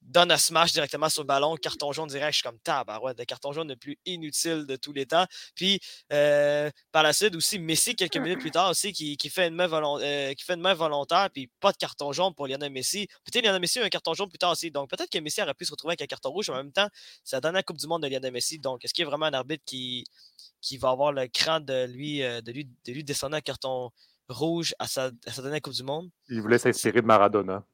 donne 0.06 0.32
un 0.32 0.38
smash 0.38 0.74
directement 0.74 1.10
sur 1.10 1.24
le 1.24 1.28
ballon, 1.28 1.56
carton 1.56 1.92
jaune 1.92 2.08
direct. 2.08 2.34
Je 2.34 2.38
suis 2.38 2.44
comme 2.44 2.60
tabarouette, 2.60 3.18
le 3.18 3.26
carton 3.26 3.52
jaune 3.52 3.70
le 3.70 3.76
plus 3.76 3.98
inutile 4.06 4.66
de 4.66 4.76
tous 4.76 4.94
les 4.94 5.06
temps. 5.06 5.26
Puis 5.56 5.80
euh, 6.12 6.70
par 6.92 7.04
la 7.04 7.14
suite 7.14 7.36
aussi, 7.36 7.60
Messi, 7.60 7.96
quelques 7.96 8.18
minutes 8.18 8.40
plus 8.40 8.52
tard 8.52 8.70
aussi, 8.70 8.92
qui, 8.92 9.18
fait, 9.30 9.48
une 9.48 9.56
main 9.56 9.70
euh, 9.72 10.34
qui 10.34 10.44
fait 10.44 10.54
une 10.54 10.62
main 10.62 10.74
volontaire, 10.74 11.30
puis 11.32 11.50
pas 11.60 11.72
de 11.72 11.78
carton 11.78 12.12
jaune 12.12 12.34
pour 12.34 12.48
Lionel 12.48 12.72
Messi. 12.72 13.08
Peut-être 13.24 13.46
Lionel 13.46 13.62
Messi 13.62 13.80
a 13.80 13.86
un 13.86 13.90
carton 13.90 14.14
jaune 14.14 14.30
plus 14.30 14.38
tard 14.38 14.52
aussi. 14.52 14.72
Donc 14.72 14.90
peut-être 14.90 15.10
que 15.10 15.20
Messi 15.20 15.42
aurait 15.42 15.54
pu 15.54 15.66
se 15.66 15.72
retrouver 15.72 15.92
avec 15.92 16.02
un 16.02 16.08
carton 16.08 16.30
rouge. 16.30 16.50
En 16.50 16.56
même 16.56 16.72
temps, 16.72 16.88
c'est 17.24 17.36
la 17.36 17.42
dernière 17.42 17.64
Coupe 17.66 17.78
du 17.78 17.88
Monde 17.88 18.04
de 18.04 18.08
Lionel 18.08 18.32
Messi. 18.32 18.60
Donc 18.60 18.84
est-ce 18.84 18.94
qu'il 18.94 19.04
y 19.04 19.08
a 19.08 19.10
vraiment 19.10 19.26
un 19.26 19.34
arbitre 19.34 19.64
qui, 19.66 20.06
qui 20.62 20.78
va 20.78 20.90
avoir 20.90 21.12
le 21.12 21.28
cran 21.28 21.60
de 21.60 21.86
lui, 21.88 22.24
euh, 22.24 22.42
de 22.42 22.52
lui, 22.52 22.66
de 22.86 22.92
lui 22.92 23.04
descendre 23.04 23.36
un 23.36 23.42
carton 23.42 23.92
rouge 24.30 24.74
à 24.80 24.88
sa, 24.88 25.12
à 25.26 25.32
sa 25.32 25.42
dernière 25.42 25.62
Coupe 25.62 25.74
du 25.74 25.84
Monde? 25.84 26.10
Il 26.30 26.42
voulait 26.42 26.58
s'inspirer 26.58 27.02
de 27.02 27.08
Maradona. 27.08 27.66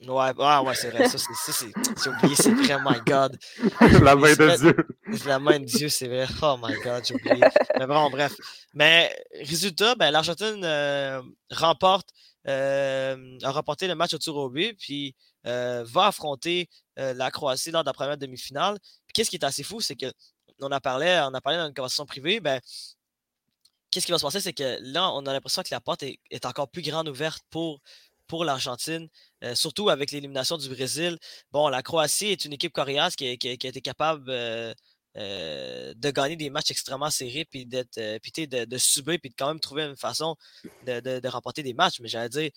Ouais, 0.00 0.08
ouais, 0.08 0.58
ouais 0.58 0.74
c'est 0.74 0.90
vrai. 0.90 1.08
Ça, 1.08 1.16
c'est, 1.18 1.72
j'ai 2.04 2.10
oublié, 2.10 2.34
c'est 2.34 2.52
vrai, 2.52 2.76
my 2.84 3.00
God. 3.06 3.38
La 4.02 4.14
main 4.14 4.34
de 4.34 4.56
Dieu. 4.58 4.86
La 5.24 5.38
main 5.38 5.58
de 5.58 5.64
Dieu, 5.64 5.88
c'est 5.88 6.06
vrai. 6.06 6.26
Oh 6.42 6.56
my 6.62 6.74
God, 6.82 7.02
j'ai 7.06 7.14
oublié. 7.14 7.40
Mais 7.78 7.86
bon, 7.86 8.10
bref. 8.10 8.34
Mais 8.74 9.16
résultat, 9.40 9.94
ben, 9.94 10.10
l'Argentine 10.10 10.62
euh, 10.64 11.22
remporte, 11.50 12.10
euh, 12.46 13.38
a 13.42 13.50
remporté 13.50 13.88
le 13.88 13.94
match 13.94 14.12
au 14.12 14.18
tour 14.18 14.36
au 14.36 14.50
but, 14.50 14.76
puis 14.78 15.14
euh, 15.46 15.82
va 15.86 16.08
affronter 16.08 16.68
la 16.96 17.30
Croatie 17.30 17.70
lors 17.70 17.82
de 17.82 17.88
la 17.88 17.94
première 17.94 18.18
demi-finale. 18.18 18.78
Puis 19.06 19.12
qu'est-ce 19.14 19.30
qui 19.30 19.36
est 19.36 19.44
assez 19.44 19.62
fou, 19.62 19.80
c'est 19.80 19.96
que 19.96 20.12
on 20.60 20.70
a 20.72 20.80
parlé, 20.80 21.22
on 21.30 21.34
a 21.34 21.40
parlé 21.40 21.58
dans 21.58 21.66
une 21.66 21.74
conversation 21.74 22.06
privée, 22.06 22.40
ben, 22.40 22.60
qu'est-ce 23.90 24.06
qui 24.06 24.12
va 24.12 24.18
se 24.18 24.24
passer, 24.24 24.40
c'est 24.40 24.52
que 24.52 24.78
là, 24.80 25.10
on 25.12 25.24
a 25.26 25.32
l'impression 25.32 25.62
que 25.62 25.68
la 25.70 25.80
porte 25.80 26.02
est, 26.02 26.18
est 26.30 26.44
encore 26.46 26.68
plus 26.68 26.82
grande 26.82 27.08
ouverte 27.08 27.42
pour 27.50 27.80
pour 28.26 28.44
l'Argentine, 28.44 29.08
euh, 29.44 29.54
surtout 29.54 29.88
avec 29.88 30.10
l'élimination 30.10 30.56
du 30.56 30.68
Brésil. 30.68 31.18
Bon, 31.52 31.68
la 31.68 31.82
Croatie 31.82 32.26
est 32.26 32.44
une 32.44 32.52
équipe 32.52 32.72
coréenne 32.72 33.10
qui, 33.10 33.26
a 33.26 33.32
été 33.32 33.80
capable 33.80 34.30
euh, 34.30 34.74
euh, 35.16 35.94
de 35.96 36.10
gagner 36.10 36.36
des 36.36 36.50
matchs 36.50 36.70
extrêmement 36.70 37.10
serrés, 37.10 37.44
puis, 37.44 37.66
de, 37.66 37.84
de, 38.64 38.78
subir, 38.78 39.18
puis 39.20 39.30
de 39.30 39.34
quand 39.36 39.48
même 39.48 39.60
trouver 39.60 39.84
une 39.84 39.96
façon 39.96 40.36
de, 40.86 41.28
remporter 41.28 41.62
des 41.62 41.74
matchs. 41.74 42.00
Mais 42.00 42.08
j'allais 42.08 42.28
dire, 42.28 42.50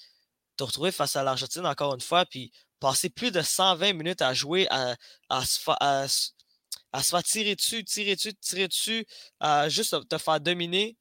te 0.57 0.63
retrouver 0.63 0.91
face 0.91 1.15
à 1.15 1.23
l'Argentine 1.23 1.65
encore 1.65 1.93
une 1.93 2.01
fois, 2.01 2.25
puis 2.25 2.51
passer 2.79 3.09
plus 3.09 3.31
de 3.31 3.41
120 3.41 3.93
minutes 3.93 4.21
à 4.21 4.33
jouer, 4.33 4.67
à, 4.69 4.95
se, 5.45 5.59
à 6.91 7.03
se 7.03 7.09
faire 7.09 7.23
tirer 7.23 7.55
dessus, 7.55 7.83
tirer 7.83 8.15
dessus, 8.15 8.33
tirer 8.35 8.67
dessus, 8.67 9.05
à 9.39 9.69
juste 9.69 9.95
te 10.07 10.17
faire 10.17 10.39
dominer 10.39 10.97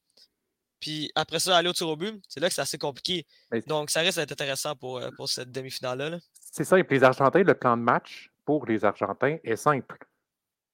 puis 0.80 1.10
après 1.14 1.38
ça, 1.38 1.56
aller 1.56 1.68
au 1.68 1.72
tir 1.72 1.88
au 1.88 1.96
but, 1.96 2.22
c'est 2.28 2.40
là 2.40 2.48
que 2.48 2.54
c'est 2.54 2.60
assez 2.60 2.78
compliqué. 2.78 3.26
Donc, 3.66 3.90
ça 3.90 4.00
reste 4.00 4.18
intéressant 4.18 4.74
pour, 4.76 4.98
euh, 4.98 5.10
pour 5.16 5.28
cette 5.28 5.50
demi-finale-là. 5.50 6.18
C'est 6.52 6.64
ça. 6.64 6.78
Et 6.78 6.84
puis 6.84 6.98
les 6.98 7.04
Argentins, 7.04 7.42
le 7.42 7.54
plan 7.54 7.76
de 7.76 7.82
match 7.82 8.30
pour 8.44 8.66
les 8.66 8.84
Argentins 8.84 9.36
est 9.44 9.56
simple. 9.56 9.98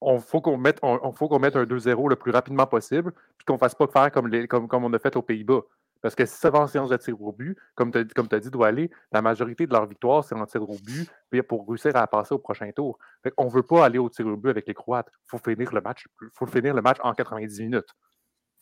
On 0.00 0.20
faut 0.20 0.40
qu'on 0.40 0.58
mette, 0.58 0.78
on, 0.82 1.12
faut 1.12 1.28
qu'on 1.28 1.38
mette 1.38 1.56
un 1.56 1.64
2-0 1.64 2.10
le 2.10 2.16
plus 2.16 2.30
rapidement 2.30 2.66
possible, 2.66 3.12
puis 3.38 3.44
qu'on 3.46 3.54
ne 3.54 3.58
fasse 3.58 3.74
pas 3.74 3.86
faire 3.86 4.10
comme, 4.12 4.28
les, 4.28 4.46
comme, 4.46 4.68
comme 4.68 4.84
on 4.84 4.92
a 4.92 4.98
fait 4.98 5.16
aux 5.16 5.22
Pays-Bas. 5.22 5.62
Parce 6.02 6.14
que 6.14 6.26
si 6.26 6.36
ça 6.36 6.50
va 6.50 6.58
en 6.58 6.66
séance 6.66 6.90
de 6.90 6.98
tir 6.98 7.18
au 7.22 7.32
but, 7.32 7.56
comme 7.74 7.90
tu 7.90 7.98
as, 7.98 8.40
dit, 8.40 8.50
doit 8.50 8.66
aller, 8.66 8.90
la 9.10 9.22
majorité 9.22 9.66
de 9.66 9.72
leur 9.72 9.86
victoire, 9.86 10.22
c'est 10.22 10.34
en 10.34 10.44
tir 10.44 10.62
au 10.68 10.76
but 10.84 11.08
pour 11.48 11.66
réussir 11.66 11.96
à 11.96 12.06
passer 12.06 12.34
au 12.34 12.38
prochain 12.38 12.70
tour. 12.72 12.98
on 13.38 13.46
ne 13.46 13.50
veut 13.50 13.62
pas 13.62 13.86
aller 13.86 13.98
au 13.98 14.10
tir 14.10 14.26
au 14.26 14.36
but 14.36 14.50
avec 14.50 14.68
les 14.68 14.74
Croates. 14.74 15.08
Il 15.10 15.30
faut 15.30 15.38
finir 15.38 15.72
le 15.72 15.80
match. 15.80 16.06
faut 16.34 16.44
finir 16.44 16.74
le 16.74 16.82
match 16.82 16.98
en 17.02 17.14
90 17.14 17.62
minutes 17.62 17.88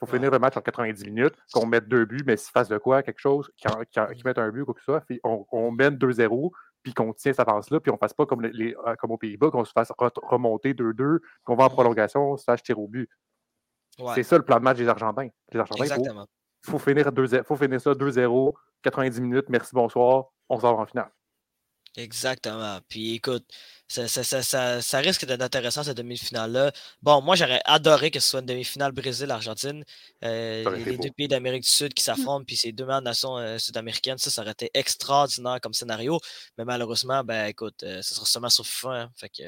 faut 0.06 0.16
finir 0.16 0.30
le 0.32 0.38
match 0.38 0.56
en 0.56 0.60
90 0.60 1.04
minutes, 1.04 1.34
qu'on 1.52 1.66
mette 1.66 1.86
deux 1.86 2.04
buts, 2.04 2.24
mais 2.26 2.36
s'il 2.36 2.50
fasse 2.50 2.68
de 2.68 2.78
quoi, 2.78 3.02
quelque 3.02 3.20
chose, 3.20 3.50
qu'ils 3.56 4.24
mette 4.24 4.38
un 4.38 4.50
but 4.50 4.62
ou 4.62 4.64
quoi 4.64 4.74
que 4.74 4.82
ça, 4.82 5.04
on, 5.22 5.46
on 5.52 5.70
mène 5.70 5.94
2-0, 5.94 6.50
puis 6.82 6.92
qu'on 6.92 7.12
tient 7.12 7.32
cette 7.32 7.48
avance-là, 7.48 7.78
puis 7.78 7.90
on 7.90 7.94
ne 7.94 7.98
fasse 7.98 8.12
pas 8.12 8.26
comme, 8.26 8.42
les, 8.42 8.74
euh, 8.86 8.96
comme 8.96 9.12
aux 9.12 9.16
Pays-Bas, 9.16 9.50
qu'on 9.50 9.64
se 9.64 9.70
fasse 9.72 9.92
remonter 9.96 10.74
2-2, 10.74 11.20
qu'on 11.44 11.54
va 11.54 11.64
en 11.64 11.70
prolongation, 11.70 12.32
on 12.32 12.36
se 12.36 12.44
fasse 12.44 12.62
tirer 12.62 12.80
au 12.80 12.88
but. 12.88 13.08
C'est 14.14 14.24
ça 14.24 14.36
le 14.36 14.44
plan 14.44 14.58
de 14.58 14.64
match 14.64 14.78
des 14.78 14.88
Argentins. 14.88 15.28
Les 15.52 15.60
Argentins, 15.60 15.84
il 15.84 16.70
faut, 16.70 16.78
finir 16.78 17.10
faut 17.44 17.56
finir 17.56 17.80
ça 17.80 17.92
2-0, 17.92 18.52
90 18.82 19.20
minutes, 19.20 19.48
merci, 19.50 19.72
bonsoir, 19.72 20.26
on 20.48 20.58
sort 20.58 20.80
en 20.80 20.86
finale. 20.86 21.10
Exactement. 21.96 22.78
Puis 22.88 23.16
écoute, 23.16 23.44
ça, 23.86 24.08
ça, 24.08 24.42
ça, 24.42 24.80
ça 24.80 24.98
risque 24.98 25.26
d'être 25.26 25.42
intéressant 25.42 25.82
cette 25.82 25.98
demi-finale-là. 25.98 26.72
Bon, 27.02 27.20
moi 27.20 27.36
j'aurais 27.36 27.60
adoré 27.66 28.10
que 28.10 28.18
ce 28.18 28.30
soit 28.30 28.40
une 28.40 28.46
demi-finale 28.46 28.92
Brésil-Argentine. 28.92 29.84
Euh, 30.24 30.76
les, 30.78 30.96
deux 30.96 31.10
pays 31.10 31.28
d'Amérique 31.28 31.64
du 31.64 31.68
Sud 31.68 31.92
qui 31.92 32.02
mmh. 32.02 32.16
s'affrontent, 32.16 32.44
puis 32.46 32.56
ces 32.56 32.72
deux 32.72 32.86
nations 32.86 33.36
euh, 33.36 33.58
sud-américaines, 33.58 34.16
ça, 34.16 34.30
ça 34.30 34.40
aurait 34.40 34.52
été 34.52 34.70
extraordinaire 34.72 35.60
comme 35.60 35.74
scénario. 35.74 36.18
Mais 36.56 36.64
malheureusement, 36.64 37.22
ben 37.24 37.46
écoute, 37.46 37.82
euh, 37.82 38.00
ça 38.00 38.14
sera 38.14 38.24
seulement 38.24 38.48
sur 38.48 38.64
FIFA. 38.64 38.88
Hein. 38.88 39.10
fait 39.14 39.28
que. 39.28 39.42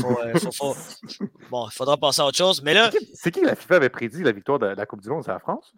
faut, 0.00 0.50
faut, 0.52 0.76
bon, 1.50 1.68
il 1.68 1.72
faudra 1.72 1.98
passer 1.98 2.22
à 2.22 2.26
autre 2.26 2.38
chose. 2.38 2.62
Mais 2.62 2.72
là. 2.72 2.90
C'est 3.12 3.30
qui, 3.30 3.42
la 3.42 3.54
FIFA 3.54 3.76
avait 3.76 3.90
prédit 3.90 4.22
la 4.22 4.32
victoire 4.32 4.58
de 4.58 4.66
la 4.66 4.86
Coupe 4.86 5.02
du 5.02 5.10
Monde? 5.10 5.24
C'est 5.24 5.32
la 5.32 5.40
France? 5.40 5.74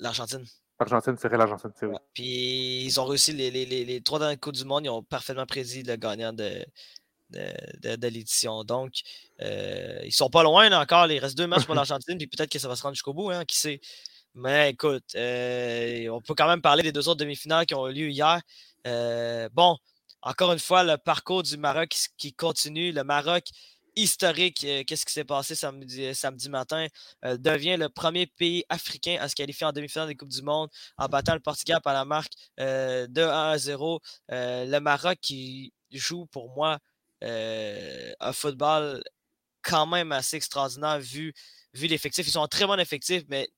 L'Argentine. 0.00 0.44
L'Argentine, 0.80 1.16
c'est 1.18 1.28
l'Argentine, 1.28 1.70
c'est 1.78 1.86
Puis 2.14 2.84
ils 2.84 3.00
ont 3.00 3.04
réussi 3.04 3.32
les, 3.34 3.50
les, 3.50 3.66
les, 3.66 3.84
les 3.84 4.00
trois 4.00 4.18
derniers 4.18 4.38
Coups 4.38 4.60
du 4.60 4.64
Monde, 4.64 4.86
ils 4.86 4.88
ont 4.88 5.02
parfaitement 5.02 5.44
prédit 5.44 5.82
le 5.82 5.96
gagnant 5.96 6.32
de, 6.32 6.64
de, 7.30 7.96
de, 7.96 8.08
l'édition. 8.08 8.64
Donc, 8.64 9.02
euh, 9.42 10.00
ils 10.04 10.12
sont 10.12 10.30
pas 10.30 10.42
loin 10.42 10.72
encore. 10.72 11.06
Il 11.10 11.18
reste 11.18 11.36
deux 11.36 11.46
matchs 11.46 11.66
pour 11.66 11.74
l'Argentine, 11.76 12.16
puis 12.16 12.26
peut-être 12.26 12.50
que 12.50 12.58
ça 12.58 12.66
va 12.66 12.76
se 12.76 12.82
rendre 12.82 12.94
jusqu'au 12.94 13.12
bout, 13.12 13.30
hein, 13.30 13.44
qui 13.44 13.58
sait. 13.58 13.80
Mais 14.34 14.70
écoute, 14.70 15.04
euh, 15.16 16.08
on 16.08 16.20
peut 16.20 16.34
quand 16.34 16.48
même 16.48 16.62
parler 16.62 16.82
des 16.82 16.92
deux 16.92 17.08
autres 17.08 17.20
demi-finales 17.20 17.66
qui 17.66 17.74
ont 17.74 17.86
eu 17.88 17.92
lieu 17.92 18.08
hier. 18.08 18.40
Euh, 18.86 19.48
bon, 19.52 19.76
encore 20.22 20.52
une 20.52 20.58
fois, 20.58 20.82
le 20.82 20.96
parcours 20.96 21.42
du 21.42 21.56
Maroc 21.58 21.94
qui 22.16 22.32
continue. 22.32 22.92
Le 22.92 23.04
Maroc 23.04 23.44
historique, 23.96 24.64
euh, 24.64 24.84
qu'est-ce 24.84 25.04
qui 25.04 25.12
s'est 25.12 25.24
passé 25.24 25.54
samedi, 25.54 26.04
euh, 26.06 26.14
samedi 26.14 26.48
matin, 26.48 26.86
euh, 27.24 27.36
devient 27.36 27.76
le 27.76 27.88
premier 27.88 28.26
pays 28.26 28.64
africain 28.68 29.16
à 29.20 29.28
se 29.28 29.34
qualifier 29.34 29.66
en 29.66 29.72
demi-finale 29.72 30.08
des 30.08 30.16
Coupes 30.16 30.28
du 30.28 30.42
Monde 30.42 30.70
en 30.98 31.08
battant 31.08 31.34
le 31.34 31.40
Portugal 31.40 31.80
par 31.82 31.94
la 31.94 32.04
marque 32.04 32.32
de 32.58 33.22
1 33.22 33.50
à 33.50 33.58
0. 33.58 34.00
le 34.28 34.78
Maroc 34.78 35.18
qui 35.20 35.72
joue 35.90 36.26
pour 36.26 36.50
moi 36.54 36.78
un 37.22 38.32
football 38.32 39.02
quand 39.62 39.86
même 39.86 40.12
assez 40.12 40.36
extraordinaire 40.36 41.00
vu, 41.00 41.34
vu 41.74 41.86
l'effectif. 41.86 42.26
Ils 42.26 42.30
sont 42.30 42.42
un 42.42 42.48
très 42.48 42.66
bon 42.66 42.78
effectif, 42.78 43.24
mais 43.28 43.48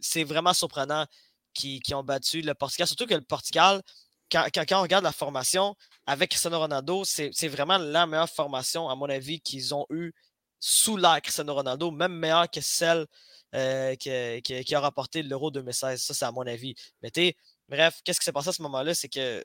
c'est 0.00 0.24
vraiment 0.24 0.54
surprenant 0.54 1.06
qu'ils 1.54 1.94
ont 1.94 2.04
battu 2.04 2.40
le 2.42 2.54
Portugal. 2.54 2.86
Surtout 2.86 3.06
que 3.06 3.14
le 3.14 3.22
Portugal, 3.22 3.82
quand, 4.30 4.48
on 4.72 4.82
regarde 4.82 5.04
la 5.04 5.12
formation 5.12 5.74
avec 6.06 6.30
Cristiano 6.30 6.58
Ronaldo, 6.58 7.04
c'est 7.04 7.48
vraiment 7.48 7.78
la 7.78 8.06
meilleure 8.06 8.28
formation, 8.28 8.88
à 8.88 8.94
mon 8.94 9.08
avis, 9.08 9.40
qu'ils 9.40 9.74
ont 9.74 9.86
eue 9.90 10.12
sous 10.60 10.96
l'ère 10.96 11.20
Cristiano 11.22 11.54
Ronaldo, 11.54 11.90
même 11.90 12.12
meilleure 12.12 12.50
que 12.50 12.60
celle 12.60 13.06
euh, 13.54 13.94
qui, 13.96 14.74
a 14.74 14.80
rapporté 14.80 15.22
l'Euro 15.22 15.50
2016. 15.50 16.02
Ça, 16.02 16.14
c'est 16.14 16.24
à 16.24 16.32
mon 16.32 16.46
avis. 16.46 16.74
Mais 17.02 17.34
bref, 17.68 18.00
qu'est-ce 18.04 18.18
qui 18.18 18.24
s'est 18.24 18.32
passé 18.32 18.48
à 18.48 18.52
ce 18.52 18.62
moment-là? 18.62 18.94
C'est 18.94 19.08
que 19.08 19.44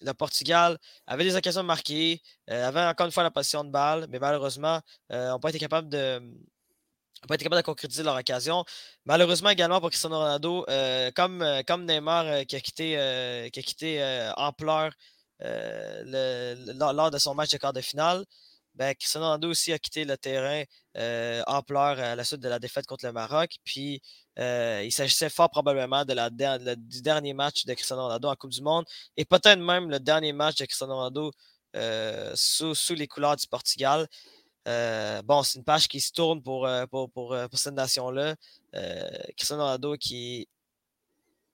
le 0.00 0.14
Portugal 0.14 0.78
avait 1.06 1.24
des 1.24 1.34
occasions 1.36 1.62
de 1.62 1.66
marquer, 1.66 2.22
avait 2.46 2.82
encore 2.82 3.06
une 3.06 3.12
fois 3.12 3.22
la 3.22 3.30
position 3.30 3.64
de 3.64 3.70
balle, 3.70 4.06
mais 4.10 4.18
malheureusement, 4.18 4.80
n'ont 5.10 5.40
pas 5.40 5.50
été 5.50 5.58
capables 5.58 5.88
de 5.88 6.22
pas 7.26 7.34
été 7.34 7.44
capable 7.44 7.62
de 7.62 7.66
concrétiser 7.66 8.02
leur 8.02 8.16
occasion. 8.16 8.64
Malheureusement 9.04 9.50
également 9.50 9.80
pour 9.80 9.90
Cristiano 9.90 10.18
Ronaldo, 10.18 10.64
comme, 11.16 11.44
comme 11.66 11.84
Neymar 11.84 12.46
qui 12.46 12.56
a 12.56 12.60
quitté, 12.60 13.50
qui 13.52 13.60
a 13.60 13.62
quitté 13.62 14.30
en 14.36 14.52
pleurs 14.52 14.92
lors 15.40 17.10
de 17.10 17.18
son 17.18 17.34
match 17.34 17.50
de 17.50 17.58
quart 17.58 17.72
de 17.72 17.80
finale, 17.80 18.24
ben, 18.78 18.94
Cristiano 18.94 19.26
Ronaldo 19.26 19.50
aussi 19.50 19.72
a 19.72 19.78
quitté 19.78 20.04
le 20.04 20.16
terrain 20.16 20.62
euh, 20.96 21.42
en 21.48 21.62
pleurs 21.62 21.98
à 21.98 22.14
la 22.14 22.24
suite 22.24 22.40
de 22.40 22.48
la 22.48 22.60
défaite 22.60 22.86
contre 22.86 23.06
le 23.06 23.12
Maroc. 23.12 23.56
Puis 23.64 24.00
euh, 24.38 24.82
il 24.84 24.92
s'agissait 24.92 25.30
fort 25.30 25.50
probablement 25.50 26.04
du 26.04 27.02
dernier 27.02 27.34
match 27.34 27.66
de 27.66 27.74
Cristiano 27.74 28.04
Ronaldo 28.04 28.28
en 28.28 28.36
Coupe 28.36 28.52
du 28.52 28.62
Monde 28.62 28.84
et 29.16 29.24
peut-être 29.24 29.58
même 29.58 29.90
le 29.90 29.98
dernier 29.98 30.32
match 30.32 30.56
de 30.56 30.64
Cristiano 30.64 30.94
Ronaldo 30.94 31.32
euh, 31.76 32.32
sous, 32.36 32.94
les 32.94 33.08
couleurs 33.08 33.36
du 33.36 33.48
Portugal. 33.48 34.06
Bon, 35.24 35.42
c'est 35.42 35.58
une 35.58 35.64
page 35.64 35.88
qui 35.88 36.00
se 36.00 36.12
tourne 36.12 36.42
pour, 36.42 36.68
pour, 36.90 37.10
pour 37.10 37.58
cette 37.58 37.74
nation-là. 37.74 38.34
Cristiano 39.36 39.62
Ronaldo 39.62 39.96
qui 39.96 40.48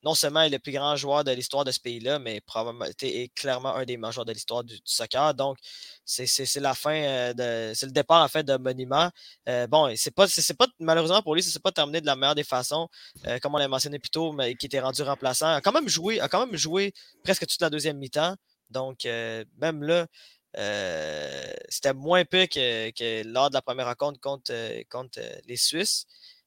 non 0.05 0.15
seulement 0.15 0.43
est 0.43 0.51
le 0.51 0.59
plus 0.59 0.73
grand 0.73 0.97
joueur 0.97 1.25
de 1.25 1.31
l'histoire 1.33 1.65
de 1.65 1.71
ce 1.71 1.81
pays-là, 1.81 2.19
mais 2.19 2.41
probablement 2.43 2.85
est 2.85 3.35
clairement 3.35 3.75
un 3.75 3.85
des 3.85 3.97
majeurs 3.97 4.27
de 4.27 4.33
l'histoire 4.33 4.63
du, 4.63 4.77
soccer. 4.85 5.35
Donc, 5.35 5.57
c'est 6.05 6.57
la 6.57 6.75
fin, 6.75 6.95
euh, 6.95 7.73
c'est 7.75 7.87
le 7.87 7.93
départ 7.93 8.23
en 8.23 8.29
fait 8.29 8.45
de 8.45 8.57
Monument. 8.59 9.11
Euh, 9.49 9.67
bon, 9.67 9.91
c'est 9.97 10.11
pas, 10.11 10.27
pas 10.59 10.67
malheureusement 10.79 11.23
pour 11.23 11.35
lui, 11.35 11.43
ça 11.43 11.51
s'est 11.51 11.59
pas 11.59 11.73
terminé 11.73 12.03
de 12.03 12.07
la 12.07 12.17
meilleure 12.17 12.35
des 12.35 12.45
façons, 12.45 12.89
euh, 13.27 13.39
comme 13.39 13.55
on 13.55 13.59
l'a 13.59 13.67
mentionné 13.67 13.99
plus 13.99 14.11
tôt, 14.11 14.33
mais 14.33 14.55
qui 14.55 14.67
était 14.67 14.81
rendu 14.81 15.03
remplaçant. 15.03 15.55
A 15.55 15.61
quand 15.63 15.73
même 15.73 15.89
joué, 15.89 16.21
a 16.21 16.29
quand 16.29 16.47
même 16.47 16.57
joué 16.57 16.93
presque 17.25 17.47
toute 17.47 17.61
la 17.63 17.71
deuxième 17.71 17.97
mi-temps. 17.97 18.37
Donc, 18.71 19.05
même 19.05 19.83
là, 19.83 20.07
c'était 20.55 21.95
moins 21.95 22.25
peu 22.25 22.47
que, 22.47 23.23
lors 23.25 23.51
de 23.51 23.55
la 23.55 23.63
première 23.63 23.87
rencontre 23.87 24.21
contre, 24.21 24.53
contre 24.89 25.21
les 25.47 25.57
Suisses. 25.57 26.07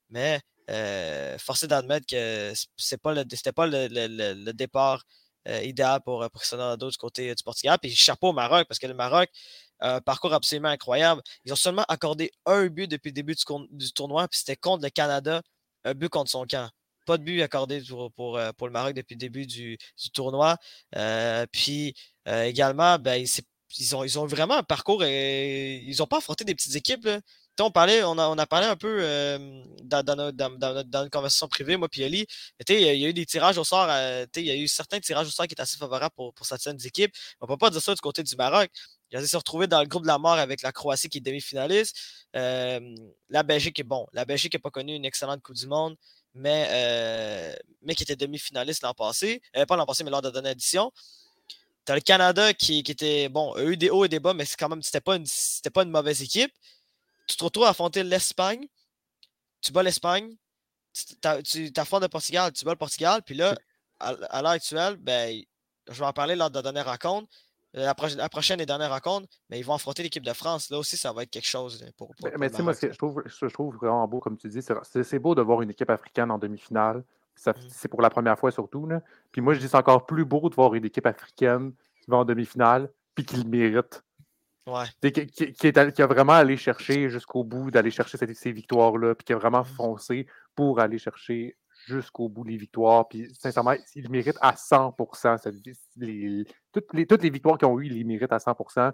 Mais 0.09 0.41
euh, 0.69 1.37
forcé 1.37 1.65
d'admettre 1.67 2.05
que 2.07 2.53
ce 2.75 2.95
pas 2.97 3.13
c'était 3.31 3.53
pas 3.53 3.67
le, 3.67 4.51
départ 4.51 5.03
euh, 5.47 5.61
idéal 5.61 6.01
pour, 6.03 6.19
pour 6.29 6.41
Cristiano 6.41 6.63
Ronaldo 6.63 6.89
du 6.89 6.97
côté 6.97 7.33
du 7.33 7.43
Portugal. 7.43 7.77
Puis 7.81 7.95
chapeau 7.95 8.29
au 8.29 8.33
Maroc, 8.33 8.67
parce 8.67 8.79
que 8.79 8.87
le 8.87 8.93
Maroc 8.93 9.29
un 9.79 10.01
parcours 10.01 10.33
absolument 10.33 10.69
incroyable. 10.69 11.21
Ils 11.45 11.53
ont 11.53 11.57
seulement 11.57 11.85
accordé 11.87 12.31
un 12.45 12.67
but 12.67 12.87
depuis 12.89 13.09
le 13.09 13.13
début 13.13 13.35
du, 13.35 13.93
tournoi, 13.93 14.27
puis 14.27 14.39
c'était 14.39 14.55
contre 14.55 14.83
le 14.83 14.89
Canada, 14.89 15.41
un 15.85 15.93
but 15.93 16.09
contre 16.09 16.31
son 16.31 16.45
camp. 16.45 16.69
Pas 17.05 17.17
de 17.17 17.23
but 17.23 17.41
accordé 17.43 17.81
pour, 17.87 18.11
pour, 18.11 18.37
euh, 18.37 18.51
le 18.59 18.69
Maroc 18.69 18.93
depuis 18.93 19.13
le 19.13 19.19
début 19.19 19.45
du, 19.45 19.77
tournoi. 20.13 20.57
puis 21.51 21.93
également, 22.25 22.99
ben, 22.99 23.25
ils, 23.77 24.17
ont, 24.19 24.25
vraiment 24.25 24.55
un 24.55 24.63
parcours 24.63 25.03
et 25.03 25.77
ils 25.85 25.97
n'ont 25.99 26.07
pas 26.07 26.17
affronté 26.17 26.43
des 26.43 26.55
petites 26.55 26.75
équipes 26.75 27.07
on, 27.63 27.71
parlait, 27.71 28.03
on, 28.03 28.17
a, 28.17 28.45
parlé 28.45 28.67
un 28.67 28.75
peu 28.75 28.99
euh, 29.01 29.63
dans, 29.83 31.03
une 31.03 31.09
conversation 31.09 31.47
privée, 31.47 31.77
moi 31.77 31.87
et 31.95 32.05
Ali. 32.05 32.27
Il 32.69 32.79
y 32.79 33.05
a 33.05 33.09
eu 33.09 33.13
des 33.13 33.25
tirages 33.25 33.57
au 33.57 33.63
sort, 33.63 33.87
euh, 33.89 34.25
il 34.35 34.43
y 34.43 34.51
a 34.51 34.55
eu 34.55 34.67
certains 34.67 34.99
tirages 34.99 35.27
au 35.27 35.31
sort 35.31 35.47
qui 35.47 35.53
étaient 35.53 35.61
assez 35.61 35.77
favorables 35.77 36.13
pour, 36.15 36.33
certaines 36.43 36.79
équipes. 36.85 37.13
On 37.41 37.45
ne 37.45 37.49
peut 37.49 37.57
pas 37.57 37.69
dire 37.69 37.81
ça 37.81 37.93
du 37.93 38.01
côté 38.01 38.23
du 38.23 38.35
Maroc. 38.35 38.69
Ils 39.11 39.27
se 39.27 39.37
retrouver 39.37 39.67
dans 39.67 39.79
le 39.79 39.87
groupe 39.87 40.03
de 40.03 40.07
la 40.07 40.17
mort 40.17 40.33
avec 40.33 40.61
la 40.61 40.71
Croatie 40.71 41.07
qui 41.09 41.19
est 41.19 41.21
demi-finaliste. 41.21 41.95
Euh, 42.35 42.79
la 43.29 43.43
Belgique 43.43 43.79
est 43.79 43.83
bon. 43.83 44.05
La 44.11 44.25
Belgique 44.25 44.53
n'a 44.53 44.59
pas 44.59 44.69
connu 44.69 44.93
une 44.95 45.05
excellente 45.05 45.41
Coupe 45.41 45.55
du 45.55 45.67
Monde, 45.67 45.95
mais, 46.33 47.57
mais 47.81 47.95
qui 47.95 48.03
était 48.03 48.17
demi-finaliste 48.17 48.83
l'an 48.83 48.93
passé. 48.93 49.41
pas 49.67 49.75
l'an 49.77 49.85
passé, 49.85 50.03
mais 50.03 50.11
lors 50.11 50.21
de 50.21 50.27
la 50.27 50.33
dernière 50.33 50.51
édition. 50.51 50.91
Tu 51.87 51.91
as 51.91 51.95
le 51.95 52.01
Canada 52.01 52.53
qui, 52.53 52.83
qui, 52.83 52.91
était, 52.91 53.29
bon, 53.29 53.53
a 53.53 53.63
eu 53.63 53.77
des 53.77 53.89
hauts 53.89 54.05
et 54.05 54.09
des 54.09 54.19
bas, 54.19 54.35
mais 54.35 54.45
c'est 54.45 54.57
quand 54.57 54.69
même, 54.69 54.83
c'était 54.83 55.01
pas, 55.01 55.17
pas 55.73 55.83
une 55.83 55.89
mauvaise 55.89 56.21
équipe 56.21 56.51
tu 57.27 57.35
te 57.35 57.43
retrouves 57.43 57.65
à 57.65 57.69
affronter 57.69 58.03
l'Espagne, 58.03 58.65
tu 59.61 59.71
bats 59.71 59.83
l'Espagne, 59.83 60.35
tu 61.43 61.71
affrontes 61.75 62.01
le 62.01 62.07
Portugal, 62.07 62.51
tu 62.53 62.65
bats 62.65 62.71
le 62.71 62.77
Portugal, 62.77 63.21
puis 63.23 63.35
là, 63.35 63.55
à, 63.99 64.41
l'heure 64.41 64.51
actuelle, 64.51 64.95
ben, 64.97 65.41
je 65.89 65.99
vais 65.99 66.05
en 66.05 66.13
parler 66.13 66.35
lors 66.35 66.49
de 66.49 66.55
la 66.55 66.61
dernière 66.61 66.85
rencontre. 66.85 67.27
La, 67.73 67.93
prochaine 67.93 68.59
et 68.59 68.65
dernière 68.65 68.89
rencontre, 68.89 69.27
mais 69.49 69.59
ils 69.59 69.63
vont 69.63 69.75
affronter 69.75 70.01
l'équipe 70.01 70.23
de 70.23 70.33
France. 70.33 70.71
Là 70.71 70.79
aussi, 70.79 70.97
ça 70.97 71.13
va 71.13 71.23
être 71.23 71.29
quelque 71.29 71.45
chose 71.45 71.85
pour. 71.95 72.11
mais 72.39 72.49
tu 72.49 72.55
sais, 72.55 72.63
moi, 72.63 72.73
je 72.73 72.87
trouve, 72.97 73.21
je 73.23 73.45
trouve 73.47 73.75
vraiment 73.75 74.07
beau, 74.07 74.19
comme 74.19 74.35
tu 74.35 74.47
dis. 74.47 74.61
C'est 75.03 75.19
beau 75.19 75.35
de 75.35 75.43
voir 75.43 75.61
une 75.61 75.69
équipe 75.69 75.89
africaine 75.89 76.31
en 76.31 76.39
demi-finale. 76.39 77.03
Mmh. 77.45 77.51
C'est 77.69 77.87
pour 77.87 78.01
la 78.01 78.09
première 78.09 78.37
fois 78.37 78.51
surtout. 78.51 78.87
Là. 78.87 79.01
Puis 79.31 79.41
moi, 79.41 79.53
je 79.53 79.59
dis 79.59 79.67
c'est 79.67 79.77
encore 79.77 80.05
plus 80.05 80.25
beau 80.25 80.49
de 80.49 80.55
voir 80.55 80.73
une 80.73 80.85
équipe 80.85 81.05
africaine 81.05 81.73
qui 82.01 82.09
va 82.09 82.17
en 82.17 82.25
demi-finale, 82.25 82.91
puis 83.15 83.25
qui 83.25 83.37
le 83.37 83.49
mérite. 83.49 84.03
Qui, 85.01 86.01
a 86.01 86.07
vraiment 86.07 86.33
allé 86.33 86.57
chercher 86.57 87.09
jusqu'au 87.09 87.45
bout, 87.45 87.71
d'aller 87.71 87.91
chercher 87.91 88.17
ces, 88.17 88.51
victoires-là, 88.51 89.15
puis 89.15 89.23
qui 89.23 89.33
a 89.33 89.37
vraiment 89.37 89.61
mmh. 89.61 89.65
foncé 89.65 90.27
pour 90.55 90.79
aller 90.81 90.97
chercher 90.97 91.55
jusqu'au 91.85 92.27
bout 92.27 92.43
les 92.43 92.57
victoires. 92.57 93.07
Puis 93.07 93.33
sincèrement, 93.33 93.75
il 93.95 94.09
mérite 94.09 94.37
à 94.41 94.53
100%. 94.53 95.37
Cette, 95.37 95.55
toutes, 96.73 96.93
les, 96.93 97.05
toutes 97.05 97.23
les 97.23 97.29
victoires 97.29 97.57
qu'ils 97.57 97.67
ont 97.67 97.79
eues, 97.79 97.85
ils 97.85 97.93
les 97.93 98.03
méritent 98.03 98.33
à 98.33 98.37
100%. 98.37 98.91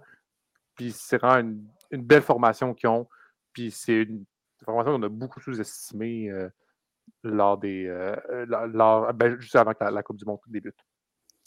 Puis 0.75 0.91
c'est 0.91 1.17
vraiment 1.17 1.49
une, 1.91 2.01
belle 2.03 2.21
formation 2.21 2.73
qu'ils 2.73 2.89
ont. 2.89 3.07
Puis 3.51 3.71
c'est 3.71 4.03
une 4.03 4.25
formation 4.63 4.93
qu'on 4.93 5.03
a 5.03 5.09
beaucoup 5.09 5.39
sous-estimée 5.39 6.29
euh, 6.29 6.49
lors 7.23 7.57
des. 7.57 7.85
Euh, 7.87 8.15
lors, 8.47 9.13
ben, 9.13 9.39
juste 9.39 9.55
avant 9.55 9.73
que 9.73 9.83
la, 9.83 10.03
Coupe 10.03 10.17
du 10.17 10.25
Monde 10.25 10.39
débute. 10.47 10.75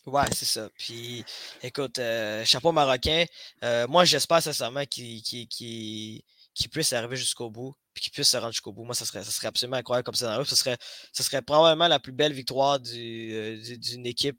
Ouais, 0.06 0.24
c'est 0.32 0.44
ça. 0.44 0.68
Puis, 0.78 1.24
écoute, 1.62 1.98
euh, 1.98 2.44
chapeau 2.44 2.70
marocain. 2.70 3.24
Euh, 3.64 3.88
moi, 3.88 4.04
j'espère 4.04 4.40
sincèrement 4.40 4.84
qu'il 4.84 6.22
puisse 6.70 6.92
arriver 6.92 7.16
jusqu'au 7.16 7.50
bout, 7.50 7.74
puis 7.92 8.04
qu'il 8.04 8.12
puisse 8.12 8.28
se 8.28 8.36
rendre 8.36 8.52
jusqu'au 8.52 8.72
bout. 8.72 8.84
Moi, 8.84 8.94
ça 8.94 9.04
serait, 9.04 9.24
ça 9.24 9.32
serait 9.32 9.48
absolument 9.48 9.78
incroyable 9.78 10.04
comme 10.04 10.14
scénario. 10.14 10.44
Ce 10.44 10.54
serait, 10.54 10.76
ça 11.12 11.24
serait 11.24 11.42
probablement 11.42 11.88
la 11.88 11.98
plus 11.98 12.12
belle 12.12 12.32
victoire 12.32 12.78
euh, 12.94 13.76
d'une 13.78 14.06
équipe, 14.06 14.38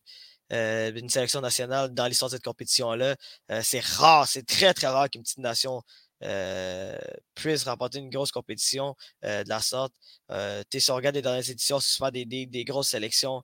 d'une 0.50 1.10
sélection 1.10 1.42
nationale 1.42 1.94
dans 1.94 2.08
l'histoire 2.08 2.32
de 2.32 2.36
cette 2.36 2.46
compétition-là. 2.46 3.18
c'est 3.62 3.84
rare, 3.84 4.26
c'est 4.26 4.46
très, 4.46 4.74
très 4.74 4.88
rare 4.88 5.10
qu'une 5.10 5.24
petite 5.24 5.40
nation 5.40 5.84
puisse 7.34 7.64
remporter 7.64 8.00
une 8.00 8.10
grosse 8.10 8.32
compétition 8.32 8.96
de 9.24 9.48
la 9.48 9.62
sorte. 9.62 9.94
on 10.30 10.96
regarde 10.96 11.16
les 11.16 11.22
dernières 11.22 11.50
éditions, 11.50 11.80
c'est 11.80 11.96
souvent 11.96 12.12
des, 12.12 12.26
des 12.26 12.66
grosses 12.66 12.90
sélections. 12.90 13.44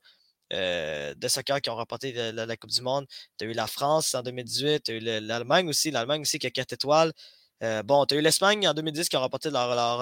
Euh, 0.54 1.16
de 1.16 1.28
soccer 1.28 1.62
qui 1.62 1.70
ont 1.72 1.76
remporté 1.76 2.12
la, 2.32 2.58
Coupe 2.58 2.70
du 2.70 2.82
Monde. 2.82 3.08
Tu 3.40 3.46
eu 3.46 3.54
la 3.54 3.66
France 3.66 4.14
en 4.14 4.22
2018, 4.22 4.84
tu 4.84 4.92
as 4.92 4.96
eu 4.96 5.00
l'Allemagne 5.00 5.68
aussi, 5.68 5.90
l'Allemagne 5.90 6.22
aussi 6.22 6.38
qui 6.38 6.46
a 6.46 6.52
4 6.52 6.74
étoiles. 6.74 7.12
Euh, 7.64 7.82
bon, 7.82 8.06
tu 8.06 8.14
as 8.16 8.18
eu 8.20 8.22
l'Espagne 8.22 8.68
en 8.68 8.74
2010 8.74 9.10
qui 9.10 9.18
ont 9.18 9.22
remporté 9.22 9.50
leur, 9.50 10.02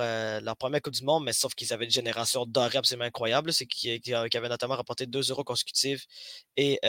euh, 0.00 0.54
première 0.58 0.82
Coupe 0.82 0.94
du 0.94 1.04
Monde, 1.04 1.24
mais 1.24 1.32
sauf 1.32 1.54
qu'ils 1.54 1.72
avaient 1.72 1.84
une 1.84 1.90
génération 1.92 2.44
dorée 2.44 2.78
absolument 2.78 3.04
incroyable. 3.04 3.52
C'est 3.52 3.66
qui, 3.66 4.12
avaient 4.14 4.48
notamment 4.48 4.76
remporté 4.76 5.06
deux 5.06 5.22
euros 5.30 5.44
consécutifs 5.44 6.06
et 6.56 6.80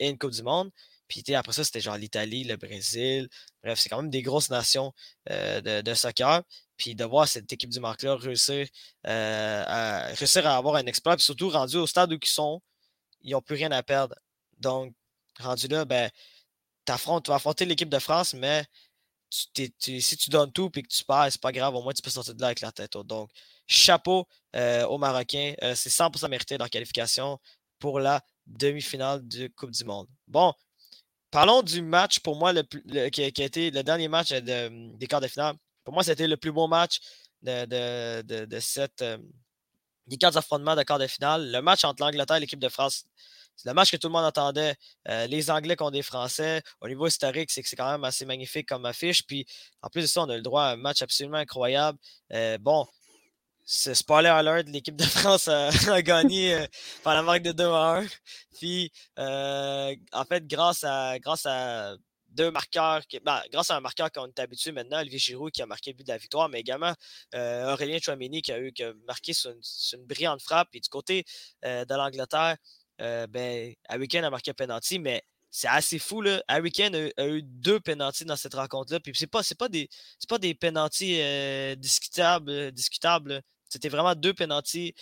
une 0.00 0.18
Coupe 0.18 0.32
du 0.32 0.42
Monde. 0.42 0.70
Puis 1.08 1.22
après 1.34 1.52
ça, 1.52 1.64
c'était 1.64 1.80
genre 1.80 1.96
l'Italie, 1.96 2.44
le 2.44 2.56
Brésil. 2.56 3.28
Bref, 3.62 3.78
c'est 3.78 3.88
quand 3.88 4.02
même 4.02 4.10
des 4.10 4.22
grosses 4.22 4.50
nations 4.50 4.92
de, 5.28 5.80
de, 5.80 5.94
soccer. 5.94 6.42
Puis 6.76 6.94
de 6.94 7.04
voir 7.04 7.26
cette 7.28 7.52
équipe 7.52 7.70
du 7.70 7.80
Marc-là 7.80 8.16
réussir, 8.16 8.66
euh, 9.06 9.64
à, 9.66 10.06
réussir 10.14 10.46
à 10.46 10.56
avoir 10.56 10.76
un 10.76 10.86
exploit, 10.86 11.16
puis 11.16 11.24
surtout 11.24 11.48
rendu 11.48 11.76
au 11.76 11.86
stade 11.86 12.12
où 12.12 12.18
ils 12.20 12.28
sont, 12.28 12.60
ils 13.22 13.32
n'ont 13.32 13.42
plus 13.42 13.56
rien 13.56 13.72
à 13.72 13.82
perdre. 13.82 14.14
Donc, 14.58 14.94
rendu 15.40 15.68
là, 15.68 15.84
ben, 15.84 16.10
tu 16.86 16.92
vas 16.92 17.34
affronter 17.34 17.64
l'équipe 17.64 17.88
de 17.88 17.98
France, 17.98 18.34
mais 18.34 18.64
si 19.30 19.72
tu 20.18 20.30
donnes 20.30 20.52
tout 20.52 20.70
et 20.76 20.82
que 20.82 20.88
tu 20.88 21.04
perds, 21.04 21.28
c'est 21.30 21.40
pas 21.40 21.52
grave, 21.52 21.74
au 21.74 21.82
moins 21.82 21.92
tu 21.92 22.02
peux 22.02 22.10
sortir 22.10 22.34
de 22.34 22.40
là 22.40 22.48
avec 22.48 22.60
la 22.60 22.72
tête. 22.72 22.96
Donc, 22.98 23.30
chapeau 23.66 24.26
euh, 24.54 24.86
aux 24.86 24.98
Marocains. 24.98 25.54
Euh, 25.62 25.74
c'est 25.74 25.90
100% 25.90 26.28
mérité 26.28 26.58
leur 26.58 26.70
qualification 26.70 27.38
pour 27.78 28.00
la 28.00 28.22
demi-finale 28.46 29.26
de 29.26 29.48
Coupe 29.48 29.70
du 29.72 29.84
Monde. 29.84 30.06
Bon, 30.28 30.54
parlons 31.30 31.62
du 31.62 31.82
match 31.82 32.20
pour 32.20 32.36
moi 32.36 32.52
le, 32.52 32.62
qui, 33.08 33.22
a 33.22 33.26
été 33.26 33.70
le 33.70 33.82
dernier 33.82 34.08
match 34.08 34.32
des 34.32 35.06
quarts 35.08 35.20
de 35.20 35.28
finale. 35.28 35.56
Pour 35.84 35.94
moi, 35.94 36.02
c'était 36.02 36.26
le 36.26 36.36
plus 36.36 36.52
beau 36.52 36.66
match 36.66 37.00
de, 37.42 37.64
de, 37.64 38.22
de, 38.22 38.58
euh, 39.02 39.18
des 40.06 40.16
quatre 40.16 40.36
affrontements 40.36 40.76
de 40.76 40.82
quart 40.82 40.98
de 40.98 41.06
finale. 41.06 41.50
Le 41.50 41.60
match 41.60 41.84
entre 41.84 42.02
l'Angleterre 42.02 42.36
et 42.36 42.40
l'équipe 42.40 42.58
de 42.58 42.68
France, 42.68 43.04
c'est 43.56 43.68
le 43.68 43.74
match 43.74 43.90
que 43.90 43.96
tout 43.96 44.08
le 44.08 44.12
monde 44.12 44.24
attendait. 44.24 44.74
Euh, 45.08 45.26
les 45.26 45.50
Anglais 45.50 45.76
contre 45.76 45.92
des 45.92 46.02
Français. 46.02 46.62
Au 46.80 46.88
niveau 46.88 47.06
historique, 47.06 47.50
c'est 47.50 47.62
quand 47.76 47.90
même 47.90 48.04
assez 48.04 48.24
magnifique 48.24 48.68
comme 48.68 48.84
affiche. 48.84 49.26
Puis, 49.26 49.46
en 49.82 49.88
plus 49.88 50.02
de 50.02 50.06
ça, 50.06 50.22
on 50.22 50.28
a 50.28 50.36
le 50.36 50.42
droit 50.42 50.64
à 50.64 50.72
un 50.72 50.76
match 50.76 51.02
absolument 51.02 51.38
incroyable. 51.38 51.98
Euh, 52.32 52.58
bon, 52.58 52.86
c'est 53.66 53.94
spoiler 53.94 54.28
alert, 54.28 54.68
l'équipe 54.68 54.96
de 54.96 55.04
France 55.04 55.48
a, 55.48 55.70
gagné 56.02 56.66
par 57.02 57.14
la 57.14 57.22
marque 57.22 57.42
de 57.42 57.52
2 57.52 57.64
à 57.64 57.98
1. 57.98 58.06
Puis, 58.58 58.92
en 59.18 60.24
fait, 60.28 60.46
grâce 60.46 60.84
à, 60.84 61.18
grâce 61.18 61.44
à 61.46 61.96
deux 62.36 62.50
marqueurs, 62.50 63.02
ben, 63.24 63.42
grâce 63.50 63.70
à 63.70 63.76
un 63.76 63.80
marqueur 63.80 64.12
qu'on 64.12 64.26
est 64.26 64.38
habitué 64.38 64.70
maintenant, 64.70 65.00
Olivier 65.00 65.18
Giroud 65.18 65.50
qui 65.50 65.62
a 65.62 65.66
marqué 65.66 65.90
le 65.90 65.96
but 65.96 66.06
de 66.06 66.12
la 66.12 66.18
victoire, 66.18 66.48
mais 66.48 66.60
également 66.60 66.94
euh, 67.34 67.72
Aurélien 67.72 67.98
Chouameni 67.98 68.42
qui 68.42 68.52
a, 68.52 68.60
eu, 68.60 68.72
marqué 69.06 69.32
sur 69.32 69.50
une, 69.50 70.04
brillante 70.06 70.42
frappe. 70.42 70.68
Et 70.74 70.80
du 70.80 70.88
côté 70.88 71.24
euh, 71.64 71.84
de 71.84 71.94
l'Angleterre, 71.94 72.56
ben, 72.98 73.74
Harry 73.88 74.08
Kane 74.08 74.24
a 74.24 74.30
marqué 74.30 74.50
un 74.50 74.54
penalty, 74.54 74.98
mais 74.98 75.22
c'est 75.50 75.68
assez 75.68 75.98
fou. 75.98 76.20
Là. 76.20 76.42
Harry 76.48 76.70
Kane 76.70 76.94
a, 76.94 77.26
eu 77.26 77.42
deux 77.42 77.80
penalties 77.80 78.26
dans 78.26 78.36
cette 78.36 78.54
rencontre-là. 78.54 79.00
Puis 79.00 79.12
c'est 79.14 79.26
pas, 79.26 79.42
pas 79.58 79.68
des, 79.68 79.88
pas 80.28 80.38
des 80.38 80.56
discutables. 81.76 82.72
discutables 82.72 83.42
c'était 83.68 83.88
vraiment 83.88 84.14
deux 84.14 84.34
penalties 84.34 84.94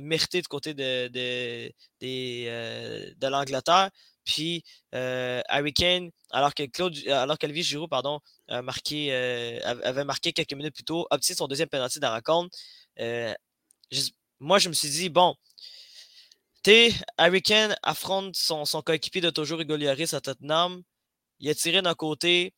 mérités 0.00 0.40
du 0.42 0.48
côté 0.48 0.74
de, 0.74 1.08
de, 1.08 1.72
de 2.00 3.26
l'Angleterre. 3.26 3.90
Puis 4.24 4.64
Harry 4.92 5.72
Kane, 5.72 6.10
alors 6.30 6.54
que 6.54 6.64
Claude, 6.64 6.96
alors 7.08 7.36
Giroud, 7.40 7.90
pardon, 7.90 8.20
marqué, 8.62 9.12
avait 9.62 10.04
marqué 10.04 10.32
quelques 10.32 10.54
minutes 10.54 10.74
plus 10.74 10.84
tôt, 10.84 11.06
obtient 11.10 11.34
son 11.34 11.46
deuxième 11.46 11.68
penalty 11.68 12.00
dans 12.00 12.08
la 12.08 12.16
rencontre. 12.16 12.56
moi, 14.40 14.58
je 14.58 14.68
me 14.68 14.74
suis 14.74 14.90
dit, 14.90 15.08
bon, 15.08 15.34
Harry 17.18 17.42
Kane 17.42 17.76
affronte 17.82 18.36
son, 18.36 18.64
son 18.64 18.80
coéquipier 18.82 19.20
de 19.20 19.30
toujours 19.30 19.60
Hugo 19.60 19.74
à 19.74 20.20
Tottenham. 20.20 20.82
Il 21.40 21.50
a 21.50 21.54
tiré 21.54 21.82
d'un 21.82 21.94
côté. 21.94 22.54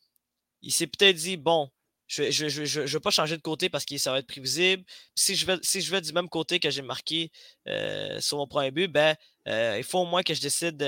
Il 0.62 0.72
s'est 0.72 0.86
peut-être 0.86 1.16
dit, 1.16 1.36
bon, 1.36 1.70
je 2.08 2.22
ne 2.44 2.64
je, 2.64 2.80
vais 2.80 3.00
pas 3.00 3.10
changer 3.10 3.36
de 3.36 3.42
côté 3.42 3.68
parce 3.68 3.84
que 3.84 3.98
ça 3.98 4.12
va 4.12 4.20
être 4.20 4.26
prévisible. 4.26 4.84
Si 5.14 5.34
je 5.34 5.90
vais, 5.90 6.00
du 6.00 6.12
même 6.12 6.28
côté 6.28 6.60
que 6.60 6.70
j'ai 6.70 6.82
marqué 6.82 7.30
euh, 7.66 8.20
sur 8.20 8.38
mon 8.38 8.46
premier 8.46 8.70
but, 8.70 8.88
ben, 8.88 9.16
euh, 9.48 9.74
il 9.76 9.84
faut 9.84 9.98
au 9.98 10.04
moins 10.04 10.22
que 10.22 10.32
je 10.32 10.40
décide. 10.40 10.80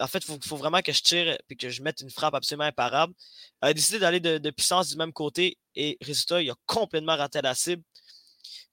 en 0.00 0.06
fait, 0.06 0.24
il 0.28 0.38
faut, 0.44 0.56
vraiment 0.56 0.80
que 0.80 0.92
je 0.92 1.02
tire 1.02 1.36
et 1.48 1.56
que 1.56 1.68
je 1.68 1.82
mette 1.82 2.00
une 2.00 2.10
frappe 2.10 2.34
absolument 2.34 2.64
imparable. 2.64 3.12
Il 3.62 3.68
a 3.68 3.74
décidé 3.74 3.98
d'aller 3.98 4.20
de, 4.20 4.50
puissance 4.50 4.88
du 4.88 4.96
même 4.96 5.12
côté 5.12 5.58
et 5.74 5.98
résultat, 6.00 6.40
il 6.40 6.50
a 6.50 6.54
complètement 6.66 7.16
raté 7.16 7.40
la 7.42 7.54
cible. 7.54 7.82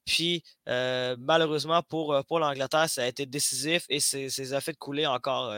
Puis, 0.04 0.42
euh, 0.68 1.16
malheureusement, 1.18 1.82
pour, 1.82 2.14
l'Angleterre, 2.38 2.88
ça 2.88 3.02
a 3.02 3.06
été 3.06 3.26
décisif 3.26 3.84
et 3.88 4.00
ça 4.00 4.56
a 4.56 4.60
fait 4.60 4.76
couler 4.76 5.06
encore 5.06 5.52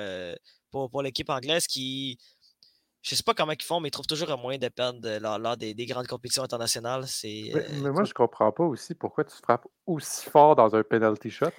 pour, 0.71 0.91
pour 0.91 1.03
l'équipe 1.03 1.29
anglaise 1.29 1.67
qui, 1.67 2.19
je 3.03 3.15
sais 3.15 3.23
pas 3.23 3.35
comment 3.35 3.53
ils 3.53 3.63
font, 3.63 3.81
mais 3.81 3.89
ils 3.89 3.93
trouvent 3.93 4.07
toujours 4.07 4.31
un 4.31 4.37
moyen 4.37 4.59
de 4.59 4.69
perdre 4.69 5.09
lors, 5.39 5.57
des, 5.57 5.75
grandes 5.87 6.07
compétitions 6.07 6.43
internationales. 6.43 7.05
Mais, 7.25 7.55
euh, 7.55 7.63
mais, 7.83 7.91
moi, 7.91 8.05
je 8.05 8.13
comprends 8.13 8.53
pas 8.53 8.65
aussi 8.65 8.95
pourquoi 8.95 9.25
tu 9.25 9.37
frappes 9.37 9.67
aussi 9.87 10.29
fort 10.29 10.55
dans 10.55 10.75
un 10.75 10.83
penalty 10.83 11.31
shot. 11.31 11.51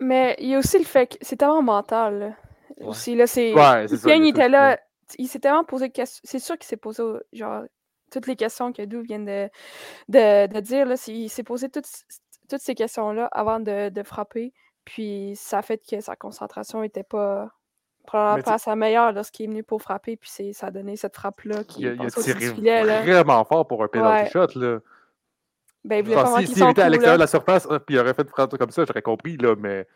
Mais 0.00 0.36
il 0.40 0.48
y 0.48 0.54
a 0.54 0.58
aussi 0.58 0.78
le 0.78 0.84
fait 0.84 1.06
que 1.06 1.16
c'est 1.20 1.36
tellement 1.36 1.62
mental. 1.62 2.36
Aussi, 2.80 3.14
là, 3.14 3.26
c'est. 3.26 3.52
il 3.52 4.26
était 4.28 4.48
là. 4.48 4.78
Il 5.16 5.28
s'est 5.28 5.38
tellement 5.38 5.64
posé 5.64 5.90
C'est 6.24 6.38
sûr 6.38 6.58
qu'il 6.58 6.66
s'est 6.66 6.76
posé 6.76 7.02
genre 7.32 7.62
toutes 8.10 8.26
les 8.26 8.36
questions 8.36 8.72
que 8.72 8.84
Dou 8.84 9.00
vient 9.02 9.20
de, 9.20 9.48
de, 10.08 10.60
dire. 10.60 10.86
Là, 10.86 10.96
il 11.06 11.28
s'est 11.28 11.44
posé 11.44 11.68
toutes, 11.68 11.86
toutes 12.48 12.60
ces 12.60 12.74
questions-là 12.74 13.26
avant 13.32 13.60
de, 13.60 13.90
de, 13.90 14.02
frapper. 14.02 14.52
Puis 14.84 15.32
ça 15.36 15.58
a 15.58 15.62
fait 15.62 15.80
que 15.88 16.00
sa 16.00 16.16
concentration 16.16 16.82
n'était 16.82 17.04
pas 17.04 17.50
probablement 18.08 18.42
pas 18.42 18.54
à 18.54 18.58
sa 18.58 18.74
meilleure 18.74 19.12
lorsqu'il 19.12 19.44
est 19.44 19.48
venu 19.48 19.62
pour 19.62 19.82
frapper, 19.82 20.16
puis 20.16 20.30
ça 20.52 20.68
a 20.68 20.70
donné 20.70 20.96
cette 20.96 21.14
frappe-là 21.14 21.64
qui 21.64 21.82
il, 21.82 21.88
a 21.88 22.06
tiré 22.10 22.50
vraiment 22.50 23.44
fort 23.44 23.66
pour 23.66 23.84
un 23.84 23.88
penalty 23.88 24.30
shot. 24.30 24.46
Là. 24.56 24.78
Ben, 25.84 26.04
il 26.06 26.46
si, 26.46 26.60
il 26.60 26.70
était 26.70 26.82
à 26.82 26.88
l'extérieur 26.88 27.18
de 27.18 27.22
la 27.22 27.26
surface, 27.26 27.66
euh, 27.70 27.78
puis 27.78 27.94
il 27.94 27.98
aurait 27.98 28.14
fait 28.14 28.22
une 28.22 28.28
frappe 28.28 28.56
comme 28.56 28.70
ça, 28.70 28.84
j'aurais 28.84 29.02
compris, 29.02 29.36
là, 29.36 29.54
mais 29.58 29.86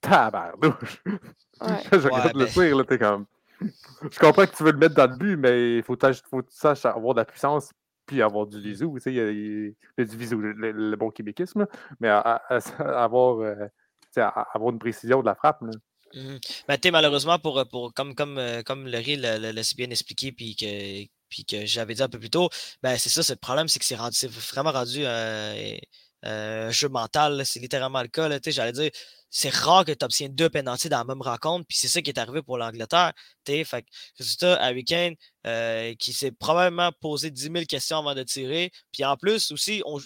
tabarnouche! 0.00 1.02
Ouais. 1.60 1.76
J'aurais 1.92 2.28
ouais, 2.28 2.32
le 2.34 2.46
tir, 2.46 2.74
là, 2.74 2.84
t'es 2.84 2.96
comme... 2.96 3.26
Je 3.60 4.18
comprends 4.18 4.46
que 4.46 4.56
tu 4.56 4.62
veux 4.62 4.72
le 4.72 4.78
mettre 4.78 4.94
dans 4.94 5.10
le 5.10 5.14
but, 5.14 5.36
mais 5.36 5.76
il 5.76 5.82
faut, 5.82 5.94
faut 5.94 6.40
que 6.40 6.48
tu 6.48 6.56
saches 6.56 6.86
avoir 6.86 7.12
de 7.12 7.20
la 7.20 7.26
puissance 7.26 7.70
puis 8.06 8.22
avoir 8.22 8.46
du 8.46 8.58
visou, 8.58 8.94
tu 8.94 9.02
sais, 9.02 9.12
il 9.12 9.16
y 9.18 10.00
a, 10.00 10.04
du 10.04 10.16
visou, 10.16 10.40
le, 10.40 10.96
bon 10.96 11.10
québéquisme, 11.10 11.66
mais 12.00 12.08
avoir, 12.08 13.40
euh, 13.40 13.68
avoir 14.16 14.70
une 14.70 14.78
précision 14.78 15.20
de 15.20 15.26
la 15.26 15.34
frappe. 15.34 15.60
Là. 15.60 15.72
Mmh. 16.14 16.38
Ben, 16.68 16.78
malheureusement, 16.92 17.38
pour, 17.38 17.64
pour, 17.68 17.94
comme, 17.94 18.14
comme, 18.14 18.38
euh, 18.38 18.62
comme 18.62 18.86
Laurie 18.88 19.16
l'a 19.16 19.62
si 19.62 19.76
bien 19.76 19.90
expliqué, 19.90 20.32
puis 20.32 20.56
que, 20.56 21.04
puis 21.28 21.44
que 21.44 21.66
j'avais 21.66 21.94
dit 21.94 22.02
un 22.02 22.08
peu 22.08 22.18
plus 22.18 22.30
tôt, 22.30 22.48
ben, 22.82 22.96
c'est 22.98 23.08
ça, 23.10 23.22
le 23.32 23.36
problème, 23.36 23.68
c'est 23.68 23.78
que 23.78 23.84
c'est 23.84 23.96
vraiment 24.30 24.72
rendu 24.72 25.00
euh, 25.04 25.76
un 26.22 26.70
jeu 26.70 26.88
mental. 26.88 27.46
C'est 27.46 27.60
littéralement 27.60 28.02
le 28.02 28.08
cas. 28.08 28.28
J'allais 28.44 28.72
dire, 28.72 28.90
c'est 29.30 29.54
rare 29.54 29.84
que 29.84 29.92
tu 29.92 30.04
obtiens 30.04 30.28
deux 30.28 30.50
pénalties 30.50 30.88
dans 30.88 30.98
la 30.98 31.04
même 31.04 31.22
rencontre, 31.22 31.64
puis 31.66 31.78
c'est 31.78 31.88
ça 31.88 32.02
qui 32.02 32.10
est 32.10 32.18
arrivé 32.18 32.42
pour 32.42 32.58
l'Angleterre. 32.58 33.12
Fait 33.46 33.84
résultat, 34.16 34.62
Harry 34.62 34.84
Kane, 34.84 35.14
euh, 35.46 35.94
qui 35.96 36.12
s'est 36.12 36.30
probablement 36.30 36.92
posé 37.00 37.30
10 37.30 37.42
000 37.42 37.64
questions 37.68 37.98
avant 37.98 38.14
de 38.14 38.22
tirer. 38.22 38.70
Puis 38.92 39.04
en 39.04 39.16
plus, 39.16 39.50
aussi, 39.50 39.82
on, 39.86 39.98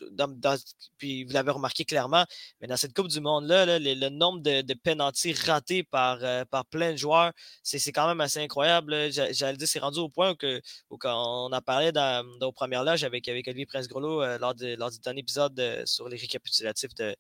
puis 0.97 1.25
vous 1.25 1.33
l'avez 1.33 1.51
remarqué 1.51 1.85
clairement, 1.85 2.25
mais 2.61 2.69
dans 2.69 2.77
cette 2.77 2.95
Coupe 2.95 3.09
du 3.09 3.21
Monde-là, 3.21 3.79
le, 3.79 4.09
nombre 4.09 4.41
de, 4.41 4.63
de 4.63 5.45
ratés 5.47 5.83
par, 5.83 6.19
euh, 6.23 6.45
par 6.47 6.65
plein 6.67 6.93
de 6.93 6.97
joueurs, 6.97 7.33
c'est 7.63 7.93
quand 7.93 8.07
même 8.07 8.21
assez 8.21 8.41
incroyable. 8.41 9.11
J'allais 9.11 9.57
dire, 9.57 9.69
c'est 9.69 9.79
rendu 9.79 9.99
au 9.99 10.09
point 10.09 10.35
que, 10.35 10.61
où 10.91 10.99
on 11.05 11.53
a 11.53 11.61
parlé 11.61 11.93
dans, 11.93 12.25
dans, 12.39 12.49
aux 12.49 12.53
premières 12.53 12.85
loges 12.85 13.05
avec, 13.05 13.29
avec 13.29 13.47
Prince-Grelot 13.69 14.23
euh, 14.23 14.39
lors, 14.39 14.55
de, 14.55 14.75
lors 14.77 14.91
du 14.91 14.99
dernier 15.01 15.21
épisode 15.21 15.83
sur 15.85 16.09
les 16.09 16.17
récapitulatifs 16.17 16.95
de 16.95 17.15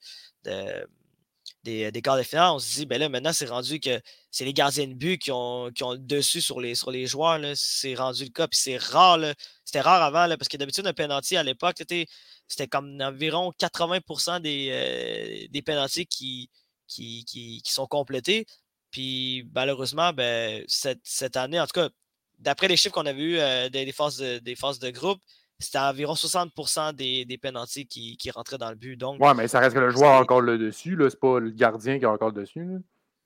des, 1.64 1.90
des 1.90 2.03
quarts 2.03 2.18
de 2.18 2.22
finale, 2.22 2.53
on 2.53 2.59
se 2.59 2.77
dit, 2.77 2.87
ben 2.87 3.09
maintenant, 3.09 3.33
c'est 3.33 3.46
rendu 3.46 3.81
que 3.81 4.00
c'est 4.31 4.44
les 4.44 4.53
gardiens 4.53 4.87
de 4.87 4.94
but 4.94 5.18
qui 5.18 5.33
ont, 5.33 5.66
le 5.68 5.96
dessus 5.98 6.40
sur 6.40 6.61
les, 6.61 6.74
sur 6.74 6.92
joueurs. 7.07 7.40
C'est 7.57 7.94
rendu 7.94 8.24
le 8.24 8.31
cas. 8.31 8.46
Puis 8.46 8.59
c'est 8.61 8.77
rare. 8.77 9.18
C'était 9.64 9.81
rare 9.81 10.03
avant, 10.03 10.29
parce 10.37 10.48
que 10.48 10.57
d'habitude, 10.57 10.87
un 10.87 10.92
penalty 10.92 11.37
à 11.37 11.42
l'époque, 11.42 11.77
c'était 11.79 12.68
comme 12.68 13.00
environ 13.00 13.53
80 13.59 14.40
des, 14.40 14.68
euh, 14.70 15.46
des 15.50 15.62
penalties 15.62 16.07
qui, 16.07 16.50
sont 17.64 17.87
complétés. 17.87 18.46
Puis 18.90 19.48
malheureusement, 19.55 20.12
ben, 20.12 20.62
cette, 20.68 21.00
cette, 21.03 21.37
année, 21.37 21.59
en 21.59 21.66
tout 21.66 21.81
cas, 21.81 21.88
d'après 22.38 22.68
les 22.68 22.77
chiffres 22.77 22.94
qu'on 22.94 23.07
avait 23.07 23.22
eu 23.22 23.38
euh, 23.38 23.68
des, 23.70 23.90
phases 23.92 24.18
de, 24.18 24.38
des 24.38 24.55
de 24.55 24.90
groupe, 24.90 25.20
c'était 25.58 25.78
environ 25.78 26.14
60% 26.14 26.94
des, 26.94 27.24
des 27.24 27.38
penalties 27.38 27.86
qui, 27.86 28.16
qui, 28.16 28.30
rentraient 28.30 28.58
dans 28.58 28.70
le 28.70 28.76
but. 28.76 28.96
Donc, 28.96 29.20
ouais, 29.20 29.34
mais 29.34 29.48
ça 29.48 29.60
reste 29.60 29.74
que 29.74 29.80
le 29.80 29.90
joueur 29.90 30.12
a 30.12 30.20
encore 30.20 30.40
le 30.40 30.58
dessus. 30.58 30.98
C'est 31.08 31.20
pas 31.20 31.38
le 31.38 31.50
gardien 31.50 31.98
qui 31.98 32.04
a 32.04 32.10
encore 32.10 32.30
le 32.30 32.40
dessus. 32.40 32.66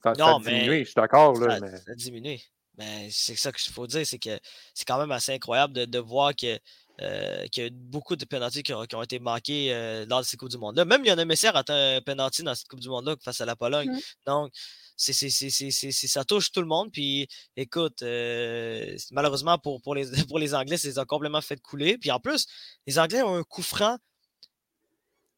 Ça, 0.03 0.13
non, 0.19 0.37
a 0.37 0.41
diminué, 0.41 0.81
je 0.81 0.85
suis 0.85 0.95
d'accord. 0.95 1.37
Ça, 1.37 1.61
mais... 1.61 1.77
ça 1.77 1.93
a 1.93 1.95
diminué. 1.95 2.41
Mais 2.77 3.09
c'est 3.11 3.35
ça 3.35 3.51
qu'il 3.51 3.73
faut 3.73 3.87
dire, 3.89 4.07
c'est 4.07 4.21
que 4.21 4.39
c'est 4.73 4.87
quand 4.87 4.99
même 4.99 5.11
assez 5.11 5.33
incroyable 5.33 5.73
de, 5.73 5.85
de 5.85 5.99
voir 5.99 6.35
que, 6.35 6.59
euh, 7.01 7.47
qu'il 7.49 7.65
y 7.65 7.67
a 7.67 7.71
beaucoup 7.73 8.15
de 8.15 8.25
pénalties 8.25 8.63
qui, 8.63 8.73
qui 8.89 8.95
ont, 8.95 9.03
été 9.03 9.19
manquées 9.19 9.75
euh, 9.75 10.07
lors 10.07 10.21
de 10.21 10.25
ces 10.25 10.37
Coupes 10.37 10.51
du 10.51 10.59
Monde-là. 10.59 10.85
Même 10.85 11.05
Lionel 11.05 11.27
Messi 11.27 11.49
a 11.49 11.53
raté 11.53 11.73
un 11.73 12.01
penalty 12.01 12.45
dans 12.45 12.55
cette 12.55 12.69
Coupe 12.69 12.79
du 12.79 12.89
Monde-là 12.89 13.17
face 13.21 13.41
à 13.41 13.47
la 13.47 13.57
Pologne. 13.57 13.91
Mmh. 13.91 14.01
Donc, 14.27 14.53
c'est, 14.99 15.91
ça 15.93 16.25
touche 16.25 16.53
tout 16.53 16.61
le 16.61 16.67
monde. 16.67 16.91
Puis 16.93 17.29
écoute, 17.57 18.03
euh, 18.03 18.97
malheureusement 19.13 19.59
pour, 19.59 19.81
pour, 19.81 19.95
les, 19.95 20.07
pour 20.29 20.39
les 20.39 20.55
Anglais, 20.55 20.77
c'est 20.77 20.93
complètement 21.07 21.41
fait 21.41 21.61
couler. 21.61 21.99
Puis 21.99 22.11
en 22.11 22.21
plus, 22.21 22.47
les 22.87 22.99
Anglais 22.99 23.23
ont 23.23 23.37
un 23.37 23.45
coup 23.45 23.63
franc 23.63 23.99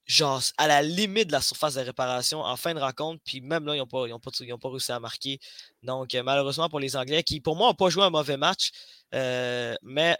genre 0.07 0.43
à 0.59 0.67
la 0.67 0.83
limite 0.83 1.29
de 1.29 1.33
la 1.33 1.41
surface 1.41 1.75
de 1.75 1.83
réparation 1.83 2.41
en 2.41 2.57
fin 2.57 2.75
de 2.75 2.81
rencontre. 2.81 3.23
Puis 3.25 3.41
même 3.43 3.65
là, 3.67 3.77
ils 3.77 3.79
n'ont 3.79 3.87
pas, 3.87 4.07
ils 4.09 4.15
ils 4.41 4.59
pas, 4.59 4.69
réussi 4.69 4.93
à 4.93 4.99
marquer. 4.99 5.39
Donc, 5.83 6.15
euh, 6.15 6.23
malheureusement 6.23 6.69
pour 6.69 6.81
les 6.81 6.97
Anglais, 6.97 7.23
qui 7.23 7.41
pour 7.41 7.55
moi 7.55 7.69
n'ont 7.69 7.75
pas 7.75 7.91
joué 7.91 8.03
un 8.05 8.11
mauvais 8.11 8.37
match, 8.37 8.73
euh, 9.15 9.75
mais 9.83 10.17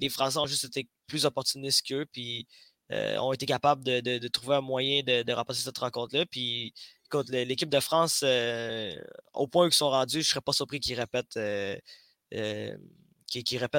les 0.00 0.08
Français 0.08 0.38
ont 0.38 0.46
juste 0.46 0.64
été 0.64 0.88
plus 1.06 1.26
opportunistes 1.26 1.86
qu'eux. 1.86 2.06
Puis 2.12 2.46
ont 3.18 3.32
été 3.32 3.46
capables 3.46 3.82
de, 3.82 4.00
de, 4.00 4.28
trouver 4.28 4.56
un 4.56 4.60
moyen 4.60 5.02
de, 5.02 5.22
de 5.24 5.32
remplacer 5.32 5.62
cette 5.62 5.78
rencontre-là. 5.78 6.24
Puis 6.26 6.72
l'équipe 7.28 7.68
de 7.68 7.80
France, 7.80 8.20
euh, 8.24 8.94
au 9.34 9.46
point 9.46 9.64
où 9.64 9.68
ils 9.68 9.72
sont 9.72 9.90
rendus, 9.90 10.14
je 10.14 10.18
ne 10.18 10.22
serais 10.24 10.40
pas 10.40 10.52
surpris 10.52 10.80
qu'ils 10.80 10.98
répètent, 10.98 11.36
euh, 11.36 11.76
euh, 12.34 12.76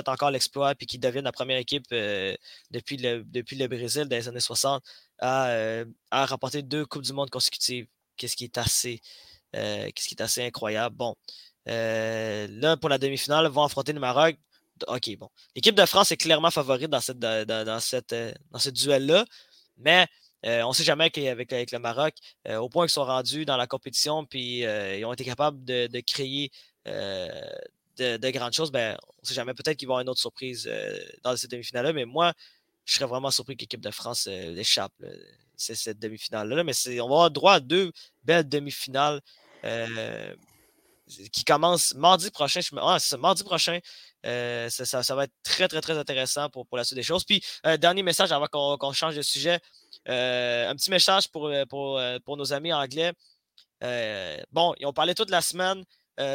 encore 0.08 0.32
l'exploit 0.32 0.74
et 0.80 0.86
qu'ils 0.86 1.00
deviennent 1.00 1.24
la 1.26 1.32
première 1.32 1.58
équipe 1.58 1.86
depuis, 1.90 2.98
le, 2.98 3.24
depuis 3.24 3.56
le 3.56 3.68
Brésil 3.68 4.06
dans 4.06 4.16
les 4.16 4.28
années 4.28 4.40
60 4.40 4.84
à, 5.20 5.84
à 6.12 6.26
remporter 6.26 6.62
deux 6.62 6.86
Coupes 6.86 7.04
du 7.04 7.14
Monde 7.14 7.30
consécutives. 7.30 7.88
Qu'est-ce 8.18 8.36
qui 8.36 8.44
est 8.44 8.58
assez, 8.58 9.02
qui 9.54 10.14
est 10.14 10.22
assez 10.22 10.46
incroyable? 10.46 10.96
Bon, 10.96 11.16
là, 11.66 12.78
pour 12.78 12.90
la 12.90 12.98
demi-finale, 12.98 13.48
vont 13.48 13.64
affronter 13.64 13.94
le 13.94 14.00
Maroc. 14.00 14.38
OK, 14.88 15.18
bon. 15.18 15.30
L'équipe 15.56 15.76
de 15.76 15.86
France 15.86 16.12
est 16.12 16.18
clairement 16.18 16.52
favorite 16.52 16.90
dans, 16.92 17.02
cette, 17.02 17.18
dans, 17.18 17.80
cette, 17.80 18.14
dans 18.52 18.60
ce 18.60 18.70
duel-là, 18.70 19.26
mais 19.78 20.08
euh, 20.46 20.62
on 20.64 20.70
ne 20.70 20.74
sait 20.74 20.84
jamais 20.84 21.10
qu'avec 21.10 21.52
avec 21.52 21.72
le 21.72 21.80
Maroc, 21.80 22.14
euh, 22.48 22.58
au 22.58 22.70
point 22.70 22.86
qu'ils 22.86 22.94
sont 22.94 23.06
rendus 23.06 23.46
dans 23.46 23.58
la 23.58 23.68
compétition, 23.68 24.26
puis 24.26 24.66
euh, 24.66 24.98
ils 24.98 25.06
ont 25.06 25.14
été 25.14 25.24
capables 25.24 25.64
de, 25.64 26.00
créer 26.02 26.52
de, 26.86 28.32
grandes 28.32 28.54
choses, 28.54 28.72
ben, 28.72 28.98
on 29.02 29.22
ne 29.24 29.28
sait 29.28 29.34
jamais. 29.34 29.54
Peut-être 29.54 29.78
qu'ils 29.78 29.88
vont 29.88 29.96
avoir 29.96 30.04
une 30.04 30.10
autre 30.10 30.20
surprise 30.20 30.70
dans 31.24 31.36
cette 31.36 31.52
demi-finale-là, 31.52 31.94
mais 31.94 32.06
moi, 32.06 32.34
je 32.86 32.96
serais 32.96 33.08
vraiment 33.08 33.32
surpris 33.32 33.58
que 33.58 33.62
l'équipe 33.62 33.82
de 33.82 33.92
France 33.92 34.28
échappe 34.28 34.94
cette 35.58 36.00
demi-finale-là. 36.00 36.64
Mais 36.64 36.74
on 37.02 37.10
va 37.10 37.16
avoir 37.16 37.32
droit 37.32 37.54
à 37.54 37.60
deux 37.60 37.92
belles 38.24 38.48
demi-finales 38.48 39.22
qui 41.32 41.44
commencent 41.44 41.96
mardi 41.96 42.30
prochain. 42.30 42.62
c'est 42.62 43.18
mardi 43.18 43.44
prochain. 43.44 43.80
ça, 44.24 45.16
va 45.16 45.24
être 45.24 45.34
très, 45.44 45.68
très, 45.68 45.82
très 45.82 45.98
intéressant 45.98 46.50
pour, 46.50 46.68
pour 46.68 46.78
la 46.78 46.84
suite 46.84 46.98
des 46.98 47.04
choses. 47.04 47.26
Puis, 47.26 47.44
dernier 47.80 48.04
message 48.04 48.32
avant 48.32 48.48
qu'on 48.48 48.94
change 48.94 49.16
de 49.16 49.22
sujet. 49.24 49.60
Euh, 50.10 50.70
un 50.70 50.76
petit 50.76 50.90
message 50.90 51.30
pour, 51.30 51.48
euh, 51.48 51.66
pour, 51.66 51.98
euh, 51.98 52.18
pour, 52.24 52.38
nos 52.38 52.54
amis 52.54 52.72
anglais. 52.72 53.14
bon, 54.52 54.74
ils 54.80 54.86
ont 54.86 54.94
parlé 54.94 55.14
toute 55.14 55.30
la 55.30 55.42
semaine 55.42 55.84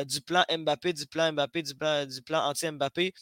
du 0.06 0.20
plan 0.20 0.44
Mbappé, 0.48 0.92
du 0.92 1.06
plan 1.06 1.32
Mbappé, 1.32 1.62
du 1.62 1.74
plan, 1.74 2.48
anti-Mbappé. 2.48 3.12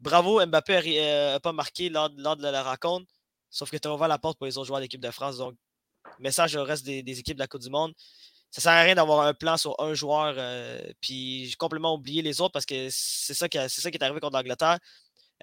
Bravo, 0.00 0.44
Mbappé 0.44 1.30
n'a 1.32 1.40
pas 1.40 1.52
marqué 1.52 1.88
lors, 1.88 2.10
lors, 2.16 2.36
de 2.36 2.42
la 2.42 2.62
rencontre, 2.62 3.06
sauf 3.50 3.70
que 3.70 3.76
tu 3.76 3.86
as 3.86 3.94
ouvert 3.94 4.08
la 4.08 4.18
porte 4.18 4.36
pour 4.38 4.46
les 4.46 4.58
autres 4.58 4.66
joueurs 4.66 4.80
de 4.80 4.84
l'équipe 4.84 5.00
de 5.00 5.10
France. 5.10 5.36
Donc, 5.36 5.54
message 6.18 6.56
au 6.56 6.64
reste 6.64 6.84
des, 6.84 7.18
équipes 7.20 7.36
de 7.36 7.40
la 7.40 7.46
Coupe 7.46 7.62
du 7.62 7.70
Monde. 7.70 7.92
Ça 8.50 8.60
sert 8.62 8.72
à 8.72 8.82
rien 8.82 8.94
d'avoir 8.96 9.26
un 9.26 9.34
plan 9.34 9.56
sur 9.56 9.76
un 9.80 9.94
joueur, 9.94 10.34
puis 11.00 11.46
j'ai 11.46 11.56
complètement 11.56 11.94
oublié 11.94 12.22
les 12.22 12.40
autres 12.40 12.52
parce 12.52 12.66
que 12.66 12.88
c'est 12.90 13.34
ça, 13.34 13.48
qui, 13.48 13.58
ça 13.68 13.90
qui 13.90 13.96
est 13.96 14.02
arrivé 14.02 14.20
contre 14.20 14.36
l'Angleterre. 14.36 14.78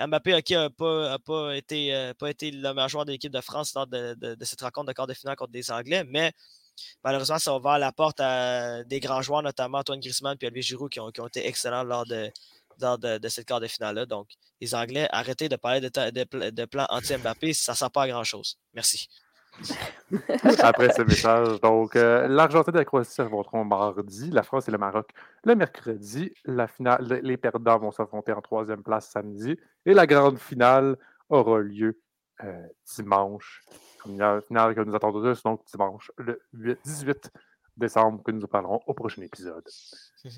Mbappé, 0.07 0.31
n'a 0.31 0.69
pas, 0.69 1.55
été, 1.55 1.93
euh, 1.93 2.13
pas 2.13 2.29
été 2.29 2.51
le 2.51 2.73
meilleur 2.73 2.89
joueur 2.89 3.05
de 3.05 3.11
l'équipe 3.11 3.31
de 3.31 3.41
France 3.41 3.73
lors 3.73 3.87
de, 3.87 4.37
cette 4.41 4.61
rencontre 4.61 4.87
de 4.87 4.93
quart 4.93 5.07
de 5.07 5.13
finale 5.13 5.35
contre 5.35 5.51
des 5.51 5.71
Anglais, 5.71 6.03
mais 6.07 6.33
malheureusement, 7.03 7.39
ça 7.39 7.51
a 7.51 7.57
ouvert 7.57 7.79
la 7.79 7.91
porte 7.91 8.19
à 8.19 8.83
des 8.83 8.99
grands 8.99 9.21
joueurs, 9.21 9.43
notamment 9.43 9.79
Antoine 9.79 9.99
Griezmann 9.99 10.37
et 10.41 10.45
Olivier 10.45 10.61
Giroud, 10.61 10.91
qui 10.91 10.99
ont, 10.99 11.09
été 11.09 11.47
excellents 11.47 11.83
lors 11.83 12.05
de, 12.05 12.31
de, 12.79 13.29
cette 13.29 13.45
quart 13.45 13.59
de 13.59 13.67
finale-là. 13.67 14.05
Donc, 14.05 14.29
les 14.59 14.73
Anglais, 14.75 15.07
arrêtez 15.11 15.49
de 15.49 15.55
parler 15.55 15.81
de, 15.81 16.49
de 16.49 16.65
plan 16.65 16.85
anti-Mbappé, 16.89 17.53
ça 17.53 17.73
ne 17.73 17.77
sert 17.77 17.91
pas 17.91 18.03
à 18.03 18.07
grand-chose. 18.07 18.57
Merci. 18.73 19.07
Après 20.59 20.91
ce 20.93 21.01
message, 21.01 21.61
donc, 21.61 21.95
euh, 21.95 22.27
l'Argentine 22.27 22.73
et 22.75 22.79
la 22.79 22.85
Croatie 22.85 23.11
s'affronteront 23.11 23.63
mardi, 23.63 24.31
la 24.31 24.43
France 24.43 24.67
et 24.67 24.71
le 24.71 24.77
Maroc 24.77 25.09
le 25.43 25.55
mercredi. 25.55 26.33
La 26.45 26.67
finale, 26.67 27.19
les 27.21 27.37
perdants 27.37 27.79
vont 27.79 27.91
s'affronter 27.91 28.31
en 28.31 28.41
troisième 28.41 28.83
place 28.83 29.09
samedi 29.09 29.57
et 29.85 29.93
la 29.93 30.07
grande 30.07 30.39
finale 30.39 30.97
aura 31.29 31.59
lieu 31.59 31.99
euh, 32.43 32.67
dimanche. 32.95 33.63
Une 34.07 34.41
finale 34.47 34.73
que 34.73 34.81
nous 34.81 34.95
attendons 34.95 35.21
tous, 35.21 35.43
donc 35.43 35.63
dimanche, 35.65 36.11
le 36.17 36.41
18 36.83 37.31
décembre, 37.77 38.23
que 38.23 38.31
nous 38.31 38.47
parlerons 38.47 38.79
au 38.87 38.93
prochain 38.93 39.21
épisode. 39.21 39.63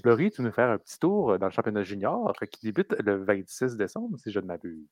Laurie, 0.04 0.32
tu 0.32 0.41
veux 0.41 0.47
nous 0.47 0.54
faire 0.54 0.69
un 0.69 0.78
petit 0.78 0.99
tour 0.99 1.38
dans 1.39 1.47
le 1.47 1.52
championnat 1.52 1.84
junior 1.84 2.34
qui 2.52 2.65
débute 2.65 2.93
le 2.99 3.23
26 3.23 3.76
décembre, 3.76 4.17
si 4.17 4.32
je 4.32 4.39
ne 4.39 4.45
m'abuse. 4.45 4.88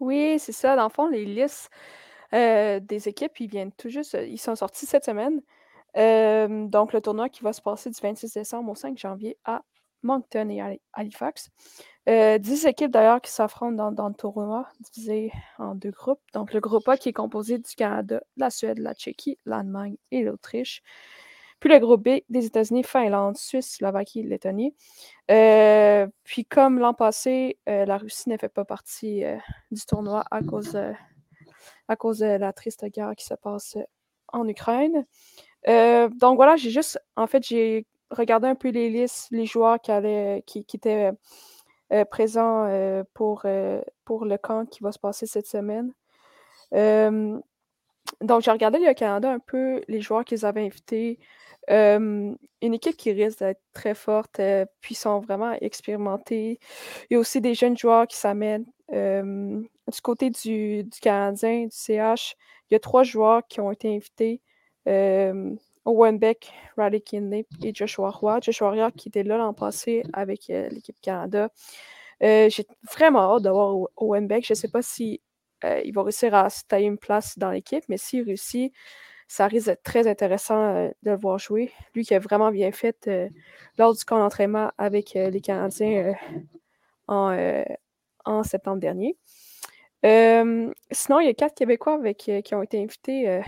Oui, 0.00 0.38
c'est 0.38 0.52
ça. 0.52 0.76
Dans 0.76 0.84
le 0.84 0.90
fond, 0.90 1.08
les 1.08 1.24
listes 1.24 1.70
euh, 2.36 2.80
des 2.80 3.08
équipes, 3.08 3.40
ils 3.40 3.48
viennent 3.48 3.72
tout 3.72 3.88
juste, 3.88 4.16
ils 4.28 4.38
sont 4.38 4.54
sortis 4.54 4.86
cette 4.86 5.04
semaine. 5.04 5.40
Euh, 5.96 6.66
donc, 6.66 6.92
le 6.92 7.00
tournoi 7.00 7.28
qui 7.28 7.42
va 7.42 7.52
se 7.52 7.62
passer 7.62 7.90
du 7.90 7.98
26 8.00 8.34
décembre 8.34 8.70
au 8.70 8.74
5 8.74 8.98
janvier 8.98 9.38
à 9.44 9.62
Moncton 10.02 10.48
et 10.50 10.80
Halifax. 10.92 11.50
Euh, 12.08 12.38
10 12.38 12.66
équipes 12.66 12.90
d'ailleurs 12.90 13.20
qui 13.20 13.30
s'affrontent 13.30 13.90
dans, 13.90 14.08
le 14.08 14.14
tournoi, 14.14 14.68
divisées 14.80 15.32
en 15.58 15.74
deux 15.74 15.90
groupes. 15.90 16.20
Donc, 16.34 16.52
le 16.52 16.60
groupe 16.60 16.88
A 16.88 16.96
qui 16.96 17.08
est 17.08 17.14
composé 17.14 17.58
du 17.58 17.74
Canada, 17.74 18.20
la 18.36 18.50
Suède, 18.50 18.78
la 18.78 18.94
Tchéquie, 18.94 19.38
l'Allemagne 19.46 19.96
et 20.10 20.22
l'Autriche. 20.22 20.82
Puis 21.58 21.70
le 21.70 21.78
groupe 21.78 22.04
B 22.04 22.20
des 22.28 22.44
États-Unis, 22.44 22.84
Finlande, 22.84 23.38
Suisse, 23.38 23.76
Slovaquie, 23.76 24.22
Lettonie. 24.22 24.74
Euh, 25.30 26.06
puis 26.22 26.44
comme 26.44 26.78
l'an 26.78 26.92
passé, 26.92 27.58
la 27.66 27.96
Russie 27.96 28.28
ne 28.28 28.36
fait 28.36 28.50
pas 28.50 28.66
partie 28.66 29.24
du 29.70 29.80
tournoi 29.86 30.22
à 30.30 30.42
cause 30.42 30.78
à 31.88 31.96
cause 31.96 32.18
de 32.18 32.26
la 32.26 32.52
triste 32.52 32.84
guerre 32.86 33.14
qui 33.16 33.24
se 33.24 33.34
passe 33.34 33.76
en 34.28 34.48
Ukraine. 34.48 35.04
Euh, 35.68 36.08
donc 36.08 36.36
voilà, 36.36 36.56
j'ai 36.56 36.70
juste, 36.70 37.00
en 37.16 37.26
fait, 37.26 37.42
j'ai 37.42 37.86
regardé 38.10 38.46
un 38.48 38.54
peu 38.54 38.68
les 38.68 38.90
listes, 38.90 39.28
les 39.30 39.46
joueurs 39.46 39.78
qui, 39.80 40.64
qui, 40.64 40.76
étaient 40.76 41.12
euh, 41.92 42.04
présents 42.04 42.66
euh, 42.66 43.02
pour, 43.14 43.44
pour 44.04 44.24
le 44.24 44.38
camp 44.38 44.66
qui 44.66 44.82
va 44.82 44.92
se 44.92 44.98
passer 44.98 45.26
cette 45.26 45.46
semaine. 45.46 45.92
donc 46.72 48.42
j'ai 48.42 48.50
regardé 48.50 48.78
le 48.78 48.94
Canada 48.94 49.30
un 49.30 49.38
peu, 49.40 49.80
les 49.88 50.00
joueurs 50.00 50.24
qu'ils 50.24 50.44
avaient 50.44 50.64
invités. 50.64 51.18
Une 51.68 52.36
équipe 52.60 52.96
qui 52.96 53.12
risque 53.12 53.40
d'être 53.40 53.60
très 53.72 53.94
forte, 53.94 54.40
puis 54.80 54.94
sont 54.94 55.20
vraiment 55.20 55.52
expérimentés. 55.60 56.58
Il 57.10 57.14
y 57.14 57.16
a 57.16 57.18
aussi 57.18 57.40
des 57.40 57.54
jeunes 57.54 57.76
joueurs 57.76 58.06
qui 58.06 58.16
s'amènent 58.16 58.66
du 58.90 60.00
côté 60.02 60.30
du, 60.30 60.88
Canadien, 61.00 61.64
du 61.64 61.70
CH, 61.72 62.36
il 62.70 62.74
y 62.74 62.76
a 62.76 62.80
trois 62.80 63.02
joueurs 63.02 63.46
qui 63.48 63.60
ont 63.60 63.70
été 63.70 63.94
invités. 63.94 64.40
Owen 65.86 66.18
Beck, 66.18 66.52
Riley 66.76 67.00
Kinley 67.00 67.46
et 67.62 67.72
Joshua 67.72 68.10
Roy. 68.10 68.40
Joshua 68.42 68.70
Roy 68.70 68.90
qui 68.90 69.08
était 69.08 69.22
là 69.22 69.38
l'an 69.38 69.54
passé 69.54 70.02
avec 70.12 70.50
euh, 70.50 70.68
l'équipe 70.68 71.00
Canada. 71.00 71.48
Euh, 72.22 72.50
j'ai 72.50 72.66
vraiment 72.92 73.36
hâte 73.36 73.42
d'avoir 73.42 73.88
Owen 73.96 74.26
Beck. 74.26 74.44
Je 74.44 74.52
ne 74.52 74.56
sais 74.56 74.68
pas 74.68 74.82
si 74.82 75.22
euh, 75.64 75.82
va 75.94 76.02
réussir 76.02 76.34
à 76.34 76.50
se 76.50 76.64
tailler 76.66 76.88
une 76.88 76.98
place 76.98 77.38
dans 77.38 77.50
l'équipe, 77.50 77.84
mais 77.88 77.98
s'il 77.98 78.24
réussit, 78.24 78.72
ça 79.28 79.46
risque 79.46 79.66
d'être 79.66 79.82
très 79.82 80.06
intéressant 80.06 80.90
de 81.02 81.10
le 81.10 81.16
voir 81.16 81.38
jouer. 81.38 81.72
Lui 81.94 82.04
qui 82.04 82.14
a 82.14 82.18
vraiment 82.18 82.50
bien 82.50 82.72
fait 82.72 83.10
lors 83.78 83.94
du 83.94 84.04
camp 84.04 84.18
d'entraînement 84.18 84.70
avec 84.78 85.14
les 85.14 85.40
Canadiens 85.40 86.14
en, 87.08 88.42
septembre 88.44 88.78
dernier. 88.78 89.16
Euh, 90.04 90.72
sinon, 90.90 91.20
il 91.20 91.26
y 91.26 91.30
a 91.30 91.34
quatre 91.34 91.54
Québécois 91.54 92.00
euh, 92.04 92.12
qui 92.12 92.54
ont 92.54 92.62
été 92.62 92.82
invités. 92.82 93.28
Euh, 93.28 93.42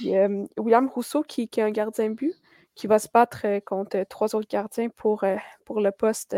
il 0.00 0.08
y 0.08 0.16
a 0.16 0.28
William 0.56 0.88
Rousseau 0.88 1.22
qui, 1.22 1.42
est 1.42 1.58
un 1.58 1.70
gardien 1.70 2.10
but 2.10 2.34
qui 2.74 2.86
va 2.86 2.98
se 2.98 3.08
battre 3.12 3.46
contre 3.66 4.02
trois 4.08 4.34
autres 4.34 4.48
gardiens 4.48 4.88
pour, 4.88 5.24
pour 5.66 5.80
le 5.80 5.90
poste 5.90 6.34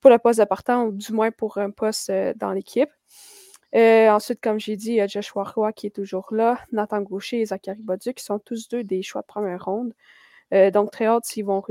pour 0.00 0.10
le 0.10 0.18
poste 0.18 0.40
de 0.40 0.44
partant 0.44 0.84
ou 0.84 0.92
du 0.92 1.12
moins 1.12 1.30
pour 1.30 1.56
un 1.56 1.70
poste 1.70 2.12
dans 2.36 2.52
l'équipe. 2.52 2.90
Ensuite, 3.74 4.40
comme 4.40 4.58
j'ai 4.58 4.76
dit, 4.76 4.90
il 4.90 4.94
y 4.96 5.00
a 5.00 5.06
Joshua 5.06 5.44
Roy 5.44 5.72
qui 5.72 5.86
est 5.86 5.90
toujours 5.90 6.28
là, 6.32 6.58
Nathan 6.72 7.02
Gaucher 7.02 7.40
et 7.40 7.46
Zachary 7.46 7.82
Bauduc 7.82 8.16
qui 8.16 8.24
sont 8.24 8.38
tous 8.38 8.68
deux 8.68 8.84
des 8.84 9.02
choix 9.02 9.22
de 9.22 9.26
première 9.26 9.64
ronde. 9.64 9.92
donc, 10.72 10.90
très 10.90 11.06
hâte, 11.06 11.24
vont 11.44 11.62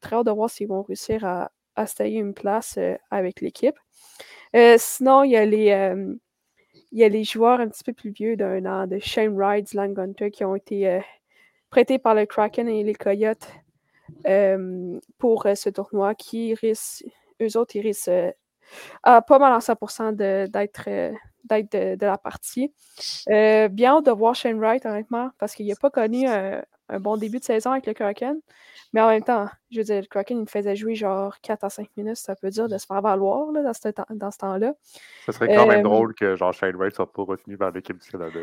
très 0.00 0.24
de 0.24 0.30
voir 0.30 0.50
s'ils 0.50 0.68
vont 0.68 0.82
réussir 0.82 1.24
à, 1.24 1.52
à 1.76 1.86
se 1.86 1.94
tailler 1.96 2.18
une 2.18 2.34
place 2.34 2.78
avec 3.10 3.40
l'équipe. 3.40 3.76
sinon, 4.78 5.22
il 5.22 5.30
y 5.30 5.36
a 5.36 5.46
les, 5.46 5.70
il 6.94 7.00
y 7.00 7.04
a 7.04 7.08
les 7.08 7.24
joueurs 7.24 7.58
un 7.58 7.68
petit 7.68 7.82
peu 7.82 7.92
plus 7.92 8.10
vieux 8.10 8.36
d'un 8.36 8.64
an, 8.66 8.86
de 8.86 9.00
Shane 9.00 9.34
Wright, 9.34 9.74
Lang 9.74 9.92
Gunter, 9.92 10.30
qui 10.30 10.44
ont 10.44 10.54
été 10.54 10.88
euh, 10.88 11.00
prêtés 11.68 11.98
par 11.98 12.14
le 12.14 12.24
Kraken 12.24 12.68
et 12.68 12.84
les 12.84 12.94
Coyotes 12.94 13.48
euh, 14.28 15.00
pour 15.18 15.44
euh, 15.46 15.56
ce 15.56 15.70
tournoi, 15.70 16.14
qui 16.14 16.54
risquent, 16.54 17.04
eux 17.42 17.56
autres, 17.58 17.74
ils 17.74 17.80
risquent 17.80 18.12
pas 19.02 19.38
mal 19.40 19.52
en 19.52 19.58
100% 19.58 20.14
d'être 20.48 20.88
de, 21.50 21.96
de, 21.96 22.06
la 22.06 22.18
partie. 22.18 22.72
bien 23.26 23.96
hâte 23.96 24.06
de 24.06 24.10
voir 24.10 24.34
Shane 24.34 24.58
Wright, 24.58 24.84
honnêtement, 24.86 25.30
parce 25.38 25.54
qu'il 25.54 25.66
n'a 25.66 25.74
pas 25.76 25.90
connu 25.90 26.26
un, 26.26 26.62
un 26.88 27.00
bon 27.00 27.16
début 27.16 27.38
de 27.38 27.44
saison 27.44 27.70
avec 27.70 27.86
le 27.86 27.94
Kraken. 27.94 28.36
Mais 28.92 29.00
en 29.00 29.08
même 29.08 29.24
temps, 29.24 29.48
je 29.70 29.78
veux 29.78 29.84
dire, 29.84 30.00
le 30.02 30.06
Kraken, 30.06 30.36
il 30.36 30.40
me 30.42 30.46
faisait 30.46 30.76
jouer 30.76 30.94
genre 30.94 31.34
4 31.42 31.64
à 31.64 31.70
5 31.70 31.88
minutes. 31.96 32.16
Ça 32.16 32.36
peut 32.36 32.50
dire 32.50 32.68
de 32.68 32.78
se 32.78 32.86
faire 32.86 33.00
valoir 33.00 33.50
là, 33.52 33.62
dans 33.62 33.72
ce, 33.72 33.88
dans 34.14 34.30
ce 34.30 34.38
temps-là. 34.38 34.74
Ce 35.26 35.32
serait 35.32 35.54
quand 35.54 35.66
même 35.66 35.82
drôle 35.82 36.14
que 36.14 36.36
genre 36.36 36.52
Shane 36.52 36.76
Wright 36.76 36.94
soit 36.94 37.10
pas 37.10 37.22
retenu 37.22 37.56
par 37.56 37.70
l'équipe 37.70 37.98
du 37.98 38.08
Canada. 38.08 38.38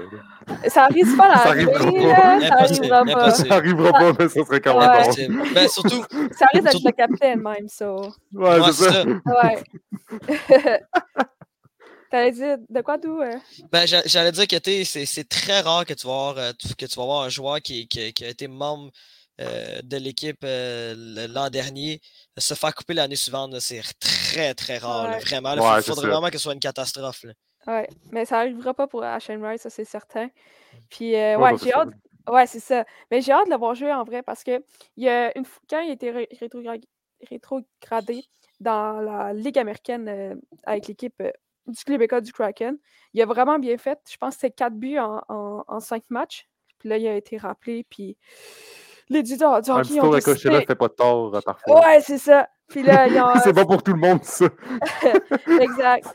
Ça 0.67 0.85
arrive 0.85 1.15
pas 1.15 1.37
Ça 1.43 1.49
arrivera 1.49 1.85
pas. 1.85 2.39
Ça 2.41 2.55
arrivera 2.55 3.05
pas. 3.05 3.31
Ça 3.31 3.53
arrivera 3.53 3.91
pas, 3.91 4.11
mais 4.19 4.27
ça 4.27 4.43
serait 4.43 4.61
quand 4.61 4.79
même 4.79 5.01
drôle. 5.03 5.53
Ben, 5.53 5.67
surtout... 5.67 6.03
Ça 6.31 6.47
risque 6.53 6.63
d'être 6.63 6.85
le 6.85 6.91
capitaine 6.91 7.41
même, 7.41 7.67
ça. 7.67 7.93
Ouais, 8.33 8.59
c'est 8.71 8.91
ça. 8.91 9.05
Ouais. 9.05 9.63
T'allais 12.11 12.31
dire 12.33 12.57
de 12.69 12.81
quoi 12.81 12.97
d'où? 12.97 13.21
Euh? 13.21 13.37
Ben, 13.71 13.85
j'allais 13.85 14.33
dire 14.33 14.47
que 14.47 14.83
c'est 14.83 15.29
très 15.29 15.61
rare 15.61 15.85
que 15.85 15.93
tu 15.93 16.05
vas 16.05 16.13
voir, 16.13 16.37
euh, 16.37 16.51
que 16.77 16.85
tu 16.85 16.95
vas 16.95 17.05
voir 17.05 17.23
un 17.23 17.29
joueur 17.29 17.61
qui, 17.61 17.87
qui, 17.87 18.11
qui 18.13 18.25
a 18.25 18.29
été 18.29 18.47
membre 18.49 18.91
euh, 19.39 19.81
de 19.81 19.97
l'équipe 19.97 20.43
euh, 20.43 20.93
l'an 21.29 21.49
dernier, 21.49 22.01
se 22.37 22.53
faire 22.53 22.75
couper 22.75 22.93
l'année 22.93 23.15
suivante, 23.15 23.57
c'est 23.59 23.81
très, 23.99 24.53
très 24.53 24.77
rare. 24.77 25.19
vraiment. 25.21 25.53
Il 25.77 25.83
faudrait 25.83 26.09
vraiment 26.09 26.27
que 26.27 26.37
ce 26.37 26.43
soit 26.43 26.53
une 26.53 26.59
catastrophe. 26.59 27.25
Oui, 27.65 27.81
mais 28.11 28.25
ça 28.25 28.37
n'arrivera 28.37 28.73
pas 28.73 28.87
pour 28.87 29.03
Ashen 29.03 29.39
Wright, 29.39 29.59
ça 29.59 29.69
c'est 29.69 29.85
certain. 29.85 30.29
Puis, 30.89 31.15
euh, 31.15 31.37
ouais, 31.37 31.57
j'ai 31.63 31.73
hâte. 31.73 31.89
Ouais, 32.29 32.45
c'est 32.45 32.59
ça. 32.59 32.85
Mais 33.09 33.21
j'ai 33.21 33.31
hâte 33.31 33.45
de 33.45 33.51
l'avoir 33.51 33.73
joué 33.73 33.91
en 33.91 34.03
vrai 34.03 34.21
parce 34.21 34.43
que 34.43 34.63
il 34.97 35.05
y 35.05 35.09
a 35.09 35.35
une... 35.35 35.45
quand 35.69 35.79
il 35.79 35.89
a 35.89 35.93
été 35.93 36.27
rétrogradé 37.29 38.25
dans 38.59 38.99
la 38.99 39.33
Ligue 39.33 39.57
américaine 39.57 40.39
avec 40.65 40.87
l'équipe 40.87 41.23
du 41.67 41.83
Québécois 41.83 42.21
du 42.21 42.33
Kraken, 42.33 42.77
il 43.13 43.21
a 43.21 43.25
vraiment 43.25 43.59
bien 43.59 43.77
fait. 43.77 43.99
Je 44.09 44.17
pense 44.17 44.35
que 44.35 44.41
c'est 44.41 44.51
4 44.51 44.73
buts 44.73 44.99
en, 44.99 45.21
en, 45.29 45.63
en 45.67 45.79
5 45.79 46.03
matchs. 46.09 46.47
Puis 46.79 46.89
là, 46.89 46.97
il 46.97 47.07
a 47.07 47.15
été 47.15 47.37
rappelé. 47.37 47.85
Puis 47.89 48.17
les 49.11 49.23
du, 49.23 49.35
du 49.35 49.43
Un 49.43 49.61
petit 49.61 49.97
tour 49.97 50.15
de 50.15 50.21
fait 50.21 50.75
pas 50.75 50.87
de 50.87 50.93
tort 50.93 51.35
euh, 51.35 51.41
parfois. 51.41 51.81
Ouais, 51.81 51.99
c'est 51.99 52.17
ça. 52.17 52.47
Puis 52.69 52.81
là, 52.81 53.07
c'est 53.43 53.51
bon 53.51 53.65
pour 53.65 53.83
tout 53.83 53.91
le 53.91 53.99
monde, 53.99 54.23
ça. 54.23 54.45
exact. 55.59 56.07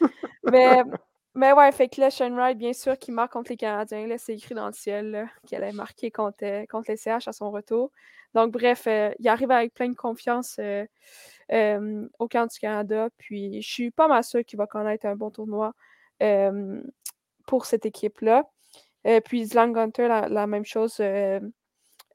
Mais, 0.51 0.83
mais 1.35 1.53
ouais, 1.53 1.71
fait 1.73 1.89
que 1.89 2.01
là, 2.01 2.11
Sean 2.11 2.35
Wright, 2.35 2.57
bien 2.57 2.73
sûr, 2.73 2.99
qui 2.99 3.13
marque 3.13 3.33
contre 3.33 3.51
les 3.51 3.59
Canadiens, 3.59 4.07
là, 4.07 4.17
c'est 4.17 4.35
écrit 4.35 4.55
dans 4.55 4.67
le 4.67 4.73
ciel 4.73 5.29
qu'elle 5.47 5.65
a 5.65 5.73
marqué 5.73 6.11
contre, 6.11 6.39
euh, 6.43 6.65
contre 6.71 6.91
les 6.91 6.97
CH 6.97 7.29
à 7.29 7.33
son 7.33 7.51
retour. 7.51 7.91
Donc, 8.37 8.53
bref, 8.53 8.87
euh, 8.87 9.11
il 9.19 9.29
arrive 9.29 9.51
avec 9.51 9.73
plein 9.73 9.89
de 9.89 9.95
confiance 9.97 10.61
au 10.61 12.29
camp 12.29 12.47
du 12.47 12.59
Canada. 12.59 13.09
Puis, 13.17 13.63
je 13.63 13.67
suis 13.67 13.91
pas 13.91 14.09
mal 14.09 14.23
sûre 14.23 14.45
qu'il 14.45 14.59
va 14.59 14.67
connaître 14.67 15.07
un 15.07 15.17
bon 15.17 15.31
tournoi 15.31 15.73
pour 17.47 17.65
cette 17.65 17.87
équipe-là. 17.87 18.45
puis, 19.25 19.47
Zlang 19.47 19.73
Gunter, 19.73 20.09
la, 20.29 20.47
même 20.47 20.67
chose 20.67 21.01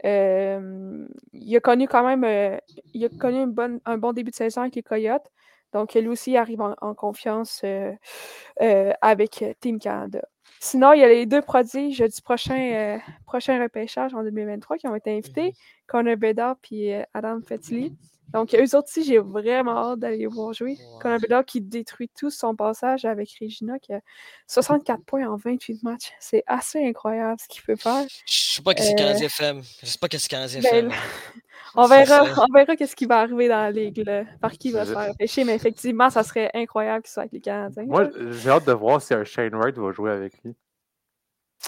il 0.03 1.55
a 1.55 1.59
connu 1.59 1.87
quand 1.87 2.05
même 2.15 2.59
il 2.93 3.05
a 3.05 3.09
connu 3.09 3.39
un 3.85 3.97
bon, 3.97 4.13
début 4.13 4.29
de 4.29 4.35
saison 4.35 4.61
avec 4.61 4.75
les 4.75 4.83
Coyotes. 4.83 5.27
Donc, 5.73 5.95
lui 5.95 6.07
aussi 6.07 6.37
arrive 6.37 6.61
en, 6.61 6.93
confiance 6.93 7.65
avec 8.59 9.43
Team 9.59 9.79
Canada. 9.79 10.21
Sinon, 10.59 10.93
il 10.93 10.99
y 10.99 11.03
a 11.03 11.07
les 11.07 11.25
deux 11.25 11.41
prodiges 11.41 11.99
du 11.99 12.21
prochain, 12.21 12.99
prochain 13.25 13.61
repêchage 13.61 14.13
en 14.13 14.23
2023 14.23 14.77
qui 14.77 14.87
ont 14.87 14.95
été 14.95 15.11
invités, 15.11 15.47
mhm. 15.47 15.53
Connor 15.87 16.17
Bedard 16.17 16.57
et 16.71 17.03
Adam 17.13 17.39
Fetley. 17.41 17.91
Donc, 18.33 18.53
eux 18.53 18.75
autres 18.77 18.87
aussi, 18.87 19.03
j'ai 19.03 19.17
vraiment 19.17 19.77
hâte 19.77 19.99
d'aller 19.99 20.25
voir 20.25 20.53
jouer. 20.53 20.77
Connor 21.01 21.19
Bedard 21.19 21.45
qui 21.45 21.59
détruit 21.59 22.09
tout 22.17 22.29
son 22.29 22.55
passage 22.55 23.03
avec 23.03 23.29
Regina, 23.41 23.77
qui 23.79 23.91
a 23.93 24.01
64 24.47 25.03
points 25.03 25.27
en 25.27 25.35
28 25.35 25.83
matchs. 25.83 26.13
C'est 26.19 26.43
assez 26.47 26.85
incroyable 26.85 27.37
ce 27.41 27.47
qu'il 27.47 27.61
peut 27.63 27.75
faire. 27.75 28.05
Je 28.25 28.39
sais 28.55 28.61
pas 28.61 28.73
qu'est-ce 28.73 28.91
que 28.91 28.97
Canadien 28.97 29.29
fait. 29.29 29.55
Je 29.81 29.85
sais 29.85 29.97
pas 29.97 30.07
qu'est-ce 30.07 30.29
que 30.29 30.35
Canadien. 30.35 30.61
Ben, 30.61 30.91
on 31.75 31.87
verra, 31.87 32.23
on 32.37 32.53
verra 32.53 32.75
qu'est-ce 32.75 32.95
qui 32.95 33.05
va 33.05 33.21
arriver 33.21 33.47
dans 33.47 33.57
la 33.57 33.71
ligue, 33.71 34.03
par 34.39 34.51
qui 34.51 34.71
va 34.71 34.85
se 34.85 34.93
faire 34.93 35.13
pêcher, 35.17 35.43
mais 35.43 35.55
effectivement, 35.55 36.09
ça 36.09 36.23
serait 36.23 36.49
incroyable 36.53 37.03
qu'il 37.03 37.11
soit 37.11 37.23
avec 37.23 37.33
les 37.33 37.41
Canadiens. 37.41 37.83
Moi, 37.85 38.09
j'ai 38.31 38.49
hâte 38.49 38.65
de 38.65 38.73
voir 38.73 39.01
si 39.01 39.13
un 39.13 39.23
Shane 39.23 39.55
Wright 39.55 39.77
va 39.77 39.91
jouer 39.91 40.11
avec 40.11 40.33
lui. 40.43 40.55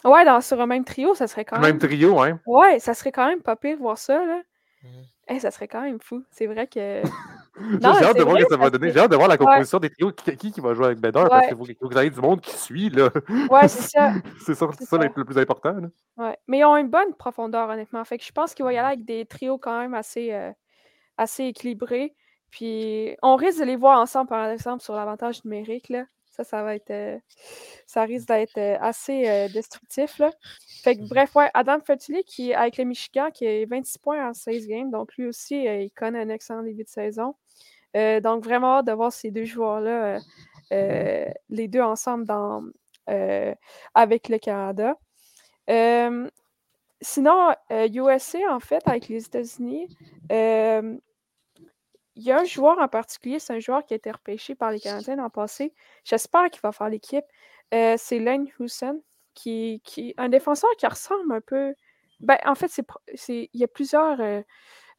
Ouais, 0.04 0.26
dans, 0.26 0.42
sur 0.42 0.60
un 0.60 0.66
même 0.66 0.84
trio, 0.84 1.14
ça 1.14 1.28
serait 1.28 1.46
quand 1.46 1.60
même. 1.60 1.78
Même 1.78 1.78
trio, 1.78 2.20
hein? 2.20 2.40
Ouais, 2.46 2.80
ça 2.80 2.94
serait 2.94 3.12
quand 3.12 3.28
même 3.28 3.42
pas 3.42 3.56
pire 3.56 3.78
voir 3.78 3.98
ça, 3.98 4.26
là. 4.26 4.42
Mm. 4.84 5.40
ça 5.40 5.52
serait 5.52 5.68
quand 5.68 5.82
même 5.82 6.00
fou. 6.02 6.24
C'est 6.30 6.46
vrai 6.46 6.68
que. 6.68 7.02
j'ai 7.82 7.86
hâte 7.86 8.18
de 8.18 8.24
voir 8.24 8.38
ce 8.38 8.44
que 8.44 8.50
ça 8.50 8.58
va 8.58 8.70
donner. 8.70 8.92
J'ai 8.92 9.00
hâte 9.00 9.12
de 9.12 9.16
voir 9.16 9.28
la 9.28 9.38
composition 9.38 9.80
des 9.80 9.90
trios. 9.90 10.12
Qui, 10.12 10.52
qui 10.52 10.62
va 10.62 10.74
jouer 10.74 10.88
avec 10.88 11.00
Bedard? 11.00 11.30
Parce 11.30 11.48
qu'il 11.48 11.58
faut, 11.58 11.64
que 11.64 11.94
vous 11.94 11.98
ayez 11.98 12.10
du 12.10 12.20
monde 12.20 12.42
qui 12.42 12.56
suit. 12.58 12.90
Là. 12.90 13.10
Ouais, 13.50 13.68
c'est 13.68 13.98
ça. 13.98 14.14
c'est 14.46 14.56
ça, 14.56 14.68
ça, 14.80 14.98
le 14.98 15.10
plus 15.24 15.38
important. 15.38 15.74
Là. 15.74 15.88
Ouais. 16.18 16.38
Mais 16.48 16.60
ils 16.60 16.66
ont 16.66 16.76
une 16.76 16.90
bonne 16.90 17.14
profondeur, 17.16 17.70
honnêtement. 17.70 18.04
Fait 18.04 18.18
que 18.18 18.24
je 18.24 18.32
pense 18.32 18.54
qu'il 18.54 18.66
va 18.66 18.74
y 18.74 18.78
aller 18.78 18.88
avec 18.88 19.06
des 19.06 19.26
trios 19.26 19.58
quand 19.58 19.80
même 19.80 19.94
assez, 19.94 20.34
euh, 20.34 20.52
assez 21.18 21.46
équilibrés. 21.46 22.14
Puis 22.52 23.16
on 23.24 23.36
risque 23.36 23.60
de 23.60 23.66
les 23.66 23.76
voir 23.76 24.00
ensemble, 24.00 24.30
par 24.30 24.48
exemple, 24.48 24.84
sur 24.84 24.96
l'avantage 24.96 25.44
numérique. 25.46 25.90
Là. 25.90 26.04
Ça, 26.36 26.44
ça 26.44 26.64
va 26.64 26.76
être. 26.76 26.90
Euh, 26.90 27.20
ça 27.86 28.04
risque 28.04 28.28
d'être 28.28 28.58
euh, 28.58 28.76
assez 28.82 29.30
euh, 29.30 29.48
destructif. 29.50 30.18
Là. 30.18 30.32
Fait 30.84 30.96
que, 30.96 31.02
mmh 31.02 31.08
bref, 31.08 31.36
ouais, 31.36 31.50
Adam 31.54 31.80
Fertuli, 31.86 32.24
qui 32.24 32.56
avec 32.56 32.78
le 32.78 32.86
Michigan, 32.86 33.30
qui 33.32 33.46
a 33.46 33.66
26 33.68 34.00
points 34.00 34.30
en 34.30 34.34
16 34.34 34.68
games. 34.68 34.90
Donc, 34.90 35.16
lui 35.16 35.28
aussi, 35.28 35.64
il 35.66 35.92
connaît 35.96 36.22
un 36.22 36.30
excellent 36.30 36.64
début 36.64 36.84
de 36.84 36.90
saison. 36.90 37.36
donc, 37.94 38.44
vraiment 38.44 38.80
hâte 38.80 38.88
de 38.88 38.94
voir 38.94 39.14
ces 39.14 39.30
deux 39.30 39.46
joueurs-là, 39.46 40.20
les 40.72 41.68
deux 41.68 41.82
ensemble 41.82 42.26
dans, 42.26 42.64
avec 43.94 44.30
le 44.30 44.40
Canada. 44.40 44.96
sinon, 47.02 47.54
USA, 47.70 48.40
en 48.50 48.60
fait, 48.60 48.82
avec 48.88 49.08
les 49.08 49.24
États-Unis, 49.24 49.88
il 52.16 52.24
y 52.24 52.32
a 52.32 52.40
un 52.40 52.44
joueur 52.44 52.80
en 52.80 52.88
particulier, 52.88 53.40
c'est 53.40 53.54
un 53.54 53.60
joueur 53.60 53.86
qui 53.86 53.94
a 53.94 53.98
été 53.98 54.12
repêché 54.12 54.56
par 54.56 54.72
les 54.72 54.80
Canadiens 54.80 55.16
l'an 55.16 55.30
passé. 55.30 55.74
J'espère 56.04 56.50
qu'il 56.52 56.62
va 56.62 56.72
faire 56.72 56.90
l'équipe. 56.90 57.26
Euh, 57.74 57.96
c'est 57.98 58.20
Lane 58.20 58.48
Houston, 58.60 59.02
qui, 59.34 59.82
qui 59.84 60.14
un 60.18 60.30
défenseur 60.30 60.70
qui 60.78 60.86
ressemble 60.86 61.34
un 61.34 61.42
peu. 61.42 61.74
Ben, 62.20 62.38
en 62.46 62.56
fait, 62.56 62.70
c'est, 63.16 63.50
il 63.52 63.60
y 63.60 63.64
a 63.64 63.68
plusieurs 63.68 64.20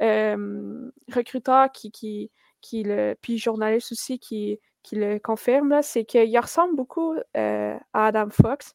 euh, 0.02 0.90
recruteurs 1.12 1.70
qui, 1.70 1.92
qui, 1.92 2.30
qui 2.60 2.82
le. 2.82 3.14
Puis 3.20 3.38
journalistes 3.38 3.92
aussi 3.92 4.18
qui, 4.18 4.58
qui 4.82 4.96
le 4.96 5.18
confirment, 5.20 5.82
c'est 5.82 6.04
qu'il 6.04 6.38
ressemble 6.38 6.74
beaucoup 6.74 7.14
euh, 7.36 7.78
à 7.92 8.06
Adam 8.06 8.28
Fox. 8.30 8.74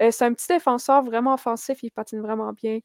c'est 0.00 0.22
un 0.22 0.32
petit 0.32 0.48
défenseur 0.48 1.02
vraiment 1.02 1.34
offensif, 1.34 1.82
il 1.82 1.90
patine 1.90 2.22
vraiment 2.22 2.52
bien. 2.54 2.78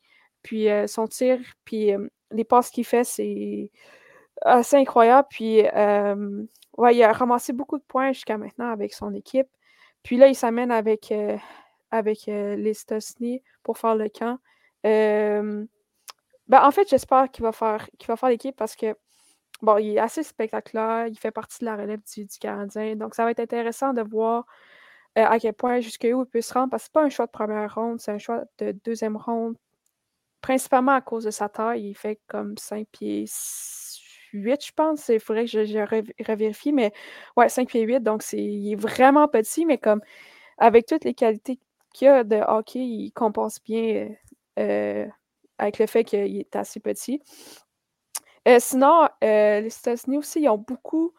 Puis 0.43 0.67
son 0.87 1.07
tir, 1.07 1.39
puis 1.63 1.91
les 2.31 2.43
passes 2.43 2.71
qu'il 2.71 2.85
fait, 2.85 3.03
c'est 3.03 3.71
assez 4.41 4.77
incroyable. 4.77 5.27
Puis, 5.29 5.61
ouais, 5.61 6.95
il 6.95 7.03
a 7.03 7.11
ramassé 7.11 7.53
beaucoup 7.53 7.77
de 7.77 7.83
points 7.83 8.11
jusqu'à 8.11 8.37
maintenant 8.37 8.69
avec 8.71 8.93
son 8.93 9.13
équipe. 9.13 9.47
Puis 10.03 10.17
là, 10.17 10.27
il 10.27 10.35
s'amène 10.35 10.71
avec, 10.71 11.13
avec 11.91 12.25
les 12.25 12.81
États-Unis 12.81 13.43
pour 13.63 13.77
faire 13.77 13.95
le 13.95 14.09
camp. 14.09 14.39
ben, 14.83 15.67
en 16.49 16.71
fait, 16.71 16.89
j'espère 16.89 17.29
qu'il 17.31 17.43
va 17.43 17.51
faire, 17.51 17.87
qu'il 17.97 18.13
l'équipe 18.29 18.55
parce 18.55 18.75
que, 18.75 18.95
bon, 19.61 19.77
il 19.77 19.95
est 19.95 19.99
assez 19.99 20.23
spectaculaire. 20.23 21.07
Il 21.07 21.17
fait 21.17 21.31
partie 21.31 21.59
de 21.59 21.65
la 21.65 21.75
relève 21.75 22.01
du, 22.13 22.25
du 22.25 22.39
Canadien. 22.39 22.95
Donc, 22.95 23.15
ça 23.15 23.23
va 23.23 23.31
être 23.31 23.39
intéressant 23.39 23.93
de 23.93 24.01
voir 24.01 24.45
à 25.15 25.39
quel 25.39 25.53
point, 25.53 25.81
jusqu'où 25.81 26.23
il 26.23 26.25
peut 26.25 26.41
se 26.41 26.53
rendre. 26.53 26.69
Parce 26.69 26.83
que 26.83 26.87
c'est 26.87 26.93
pas 26.93 27.03
un 27.03 27.09
choix 27.09 27.25
de 27.25 27.31
première 27.31 27.73
ronde, 27.75 27.99
c'est 27.99 28.11
un 28.11 28.17
choix 28.17 28.43
de 28.57 28.71
deuxième 28.83 29.17
ronde. 29.17 29.55
Principalement 30.41 30.93
à 30.93 31.01
cause 31.01 31.25
de 31.25 31.31
sa 31.31 31.49
taille. 31.49 31.89
Il 31.89 31.93
fait 31.93 32.19
comme 32.27 32.57
5 32.57 32.87
pieds 32.91 33.25
8, 34.33 34.65
je 34.65 34.71
pense. 34.73 35.09
Il 35.09 35.19
faudrait 35.19 35.45
que 35.45 35.65
je, 35.65 36.23
revérifie, 36.27 36.71
mais 36.71 36.91
ouais, 37.37 37.49
5 37.49 37.67
pieds 37.69 37.81
8, 37.81 38.01
donc 38.01 38.23
il 38.33 38.73
est 38.73 38.75
vraiment 38.75 39.27
petit, 39.27 39.65
mais 39.65 39.77
comme 39.77 40.01
avec 40.57 40.85
toutes 40.85 41.03
les 41.05 41.13
qualités 41.13 41.59
qu'il 41.93 42.07
a 42.07 42.23
de 42.23 42.37
hockey, 42.47 42.79
il 42.79 43.11
compense 43.11 43.61
bien 43.63 44.09
euh, 44.59 45.07
avec 45.57 45.79
le 45.79 45.85
fait 45.87 46.03
qu'il 46.03 46.37
est 46.37 46.55
assez 46.55 46.79
petit. 46.79 47.21
Euh, 48.47 48.57
sinon, 48.59 49.07
euh, 49.23 49.61
les 49.61 49.67
États-Unis 49.67 50.17
aussi, 50.17 50.41
ils 50.41 50.49
ont 50.49 50.57
beaucoup. 50.57 51.13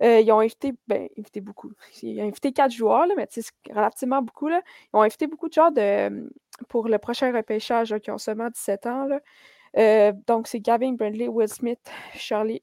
ils 0.00 0.30
ont 0.32 0.40
invité, 0.40 0.74
ben, 0.88 1.08
invité 1.18 1.40
beaucoup. 1.40 1.72
Ils 2.02 2.20
ont 2.20 2.28
invité 2.28 2.52
quatre 2.52 2.72
joueurs, 2.72 3.06
là, 3.06 3.14
mais 3.16 3.26
c'est 3.30 3.44
relativement 3.70 4.22
beaucoup. 4.22 4.48
Là. 4.48 4.62
Ils 4.92 4.96
ont 4.96 5.02
invité 5.02 5.26
beaucoup 5.26 5.48
de 5.48 5.54
joueurs 5.54 5.72
de, 5.72 6.30
pour 6.68 6.88
le 6.88 6.98
prochain 6.98 7.32
repêchage 7.32 7.96
qui 7.98 8.10
ont 8.10 8.18
seulement 8.18 8.50
17 8.50 8.86
ans. 8.86 9.06
Là. 9.06 9.20
Euh, 9.78 10.12
donc, 10.26 10.48
c'est 10.48 10.60
Gavin 10.60 10.92
Brindley, 10.92 11.28
Will 11.28 11.48
Smith, 11.48 11.80
Charlie 12.14 12.62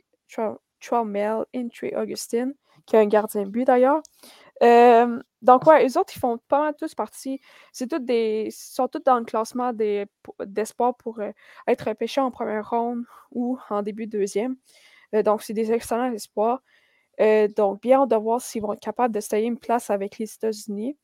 Traumel, 0.79 1.45
Intry 1.55 1.95
Augustine, 1.95 2.53
qui 2.85 2.95
est 2.95 2.99
un 2.99 3.05
gardien 3.05 3.43
de 3.43 3.49
but 3.49 3.65
d'ailleurs. 3.65 4.01
Euh, 4.63 5.21
donc, 5.41 5.65
ouais, 5.67 5.87
eux 5.87 5.97
autres, 5.97 6.13
ils 6.15 6.19
font 6.19 6.37
pas 6.47 6.59
mal 6.59 6.75
tous 6.77 6.95
partie. 6.95 7.39
C'est 7.71 7.87
toutes 7.87 8.05
des. 8.05 8.49
sont 8.51 8.87
tous 8.87 9.01
dans 9.03 9.19
le 9.19 9.25
classement 9.25 9.71
d'espoir 10.45 10.95
pour 10.95 11.19
euh, 11.19 11.31
être 11.67 11.87
repêchés 11.89 12.21
en 12.21 12.31
première 12.31 12.69
ronde 12.69 13.03
ou 13.31 13.57
en 13.69 13.81
début 13.83 14.07
de 14.07 14.17
deuxième. 14.17 14.55
donc, 15.25 15.43
c'est 15.43 15.53
des 15.53 15.71
excellents 15.71 16.11
espoirs. 16.13 16.61
donc, 17.57 17.81
bien 17.81 18.07
de 18.07 18.15
voir 18.15 18.41
s'ils 18.41 18.61
vont 18.61 18.73
être 18.73 18.79
capables 18.79 19.13
de 19.13 19.19
se 19.19 19.35
une 19.35 19.59
place 19.59 19.89
avec 19.89 20.17
les 20.17 20.33
États-Unis. 20.33 20.97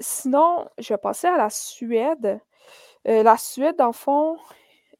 sinon, 0.00 0.68
je 0.78 0.94
vais 0.94 0.98
passer 0.98 1.26
à 1.26 1.36
la 1.36 1.50
Suède. 1.50 2.40
Euh, 3.06 3.22
la 3.22 3.36
Suède, 3.36 3.76
dans 3.76 3.86
le 3.88 3.92
fond, 3.92 4.36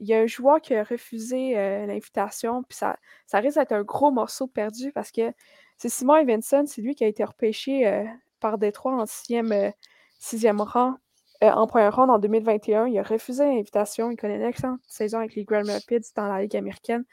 il 0.00 0.08
y 0.08 0.14
a 0.14 0.20
un 0.20 0.26
joueur 0.26 0.60
qui 0.60 0.74
a 0.74 0.84
refusé 0.84 1.58
euh, 1.58 1.86
l'invitation, 1.86 2.62
puis 2.62 2.76
ça, 2.76 2.96
ça 3.26 3.38
risque 3.40 3.58
d'être 3.58 3.72
un 3.72 3.82
gros 3.82 4.10
morceau 4.10 4.46
perdu 4.46 4.92
parce 4.92 5.10
que 5.10 5.32
c'est 5.76 5.88
Simon 5.88 6.16
Evenson, 6.16 6.64
c'est 6.66 6.82
lui 6.82 6.94
qui 6.94 7.04
a 7.04 7.08
été 7.08 7.24
repêché 7.24 7.86
euh, 7.86 8.04
par 8.40 8.58
Détroit 8.58 8.94
en 8.94 9.06
sixième, 9.06 9.72
sixième 10.18 10.60
rang 10.60 10.94
en 11.42 11.66
première 11.68 11.94
ronde 11.94 12.10
en 12.10 12.18
2021. 12.18 12.86
Il 12.88 12.98
a 12.98 13.02
refusé 13.02 13.44
l'invitation. 13.44 14.10
Il 14.10 14.16
connaît 14.16 14.36
une 14.36 14.42
excellente 14.42 14.80
saison 14.88 15.18
avec 15.18 15.36
les 15.36 15.44
Grand 15.44 15.62
Rapids 15.64 16.12
dans 16.16 16.26
la 16.26 16.42
Ligue 16.42 16.56
américaine. 16.56 17.04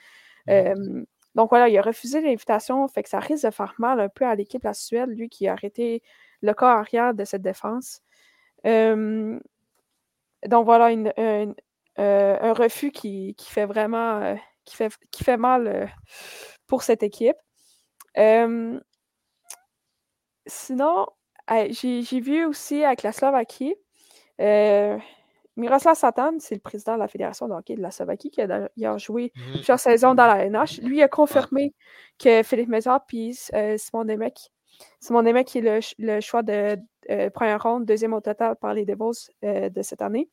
donc 0.48 1.50
voilà, 1.50 1.70
il 1.70 1.78
a 1.78 1.82
refusé 1.82 2.22
l'invitation, 2.22 2.88
fait 2.88 3.04
que 3.04 3.10
ça 3.10 3.20
risque 3.20 3.46
de 3.46 3.52
faire 3.52 3.76
mal 3.78 4.00
un 4.00 4.10
peu 4.10 4.26
à 4.26 4.36
l'équipe 4.36 4.64
la 4.64 4.74
Suède, 4.74 5.10
lui 5.10 5.30
qui 5.30 5.48
a 5.48 5.54
arrêté 5.54 6.02
le 6.42 6.54
corps 6.54 6.70
arrière 6.70 7.14
de 7.14 7.24
cette 7.24 7.42
défense. 7.44 8.02
Donc 10.48 10.66
voilà, 10.66 10.90
euh, 11.98 12.38
un 12.42 12.54
refus 12.54 12.92
qui, 12.92 13.36
fait 13.40 13.66
vraiment 13.66 14.22
euh, 14.22 14.36
qui, 14.66 14.76
fait, 14.76 14.92
qui 15.12 15.24
fait 15.24 15.38
mal 15.38 15.68
euh, 15.68 15.86
pour 16.68 16.84
cette 16.84 17.04
équipe. 17.04 17.38
sinon, 20.46 21.08
j'ai 21.50 22.20
vu 22.20 22.46
aussi 22.46 22.84
avec 22.84 23.04
la 23.04 23.12
Slovaquie, 23.12 23.76
Miroslav 25.58 25.96
Satan, 25.96 26.34
c'est 26.40 26.56
le 26.56 26.60
président 26.60 26.96
de 26.96 27.00
la 27.00 27.08
Fédération 27.08 27.48
de 27.48 27.54
hockey 27.54 27.76
de 27.76 27.82
la 27.82 27.92
Slovaquie 27.92 28.30
qui 28.30 28.42
a, 28.42 28.98
joué 28.98 29.32
mmh. 29.34 29.52
plusieurs 29.54 29.80
saisons 29.80 30.14
dans 30.14 30.28
la 30.28 30.50
NH. 30.50 30.82
Lui 30.82 31.02
a 31.02 31.08
confirmé 31.08 31.74
que 32.20 32.44
Philippe 32.44 32.68
Mézard 32.68 33.06
et 33.14 33.78
Simon 33.78 34.04
Demek 34.04 34.52
Simon 35.00 35.24
Demek 35.24 35.48
qui 35.48 35.60
est 35.60 35.96
le 35.98 36.22
choix 36.22 36.44
de 36.44 36.78
euh, 37.12 37.30
première 37.30 37.62
ronde, 37.62 37.86
deuxième 37.86 38.14
au 38.14 38.22
total 38.22 38.56
par 38.56 38.74
les 38.74 38.86
Devils 38.86 39.30
euh, 39.44 39.70
de 39.70 39.82
cette 39.82 40.02
année. 40.02 40.30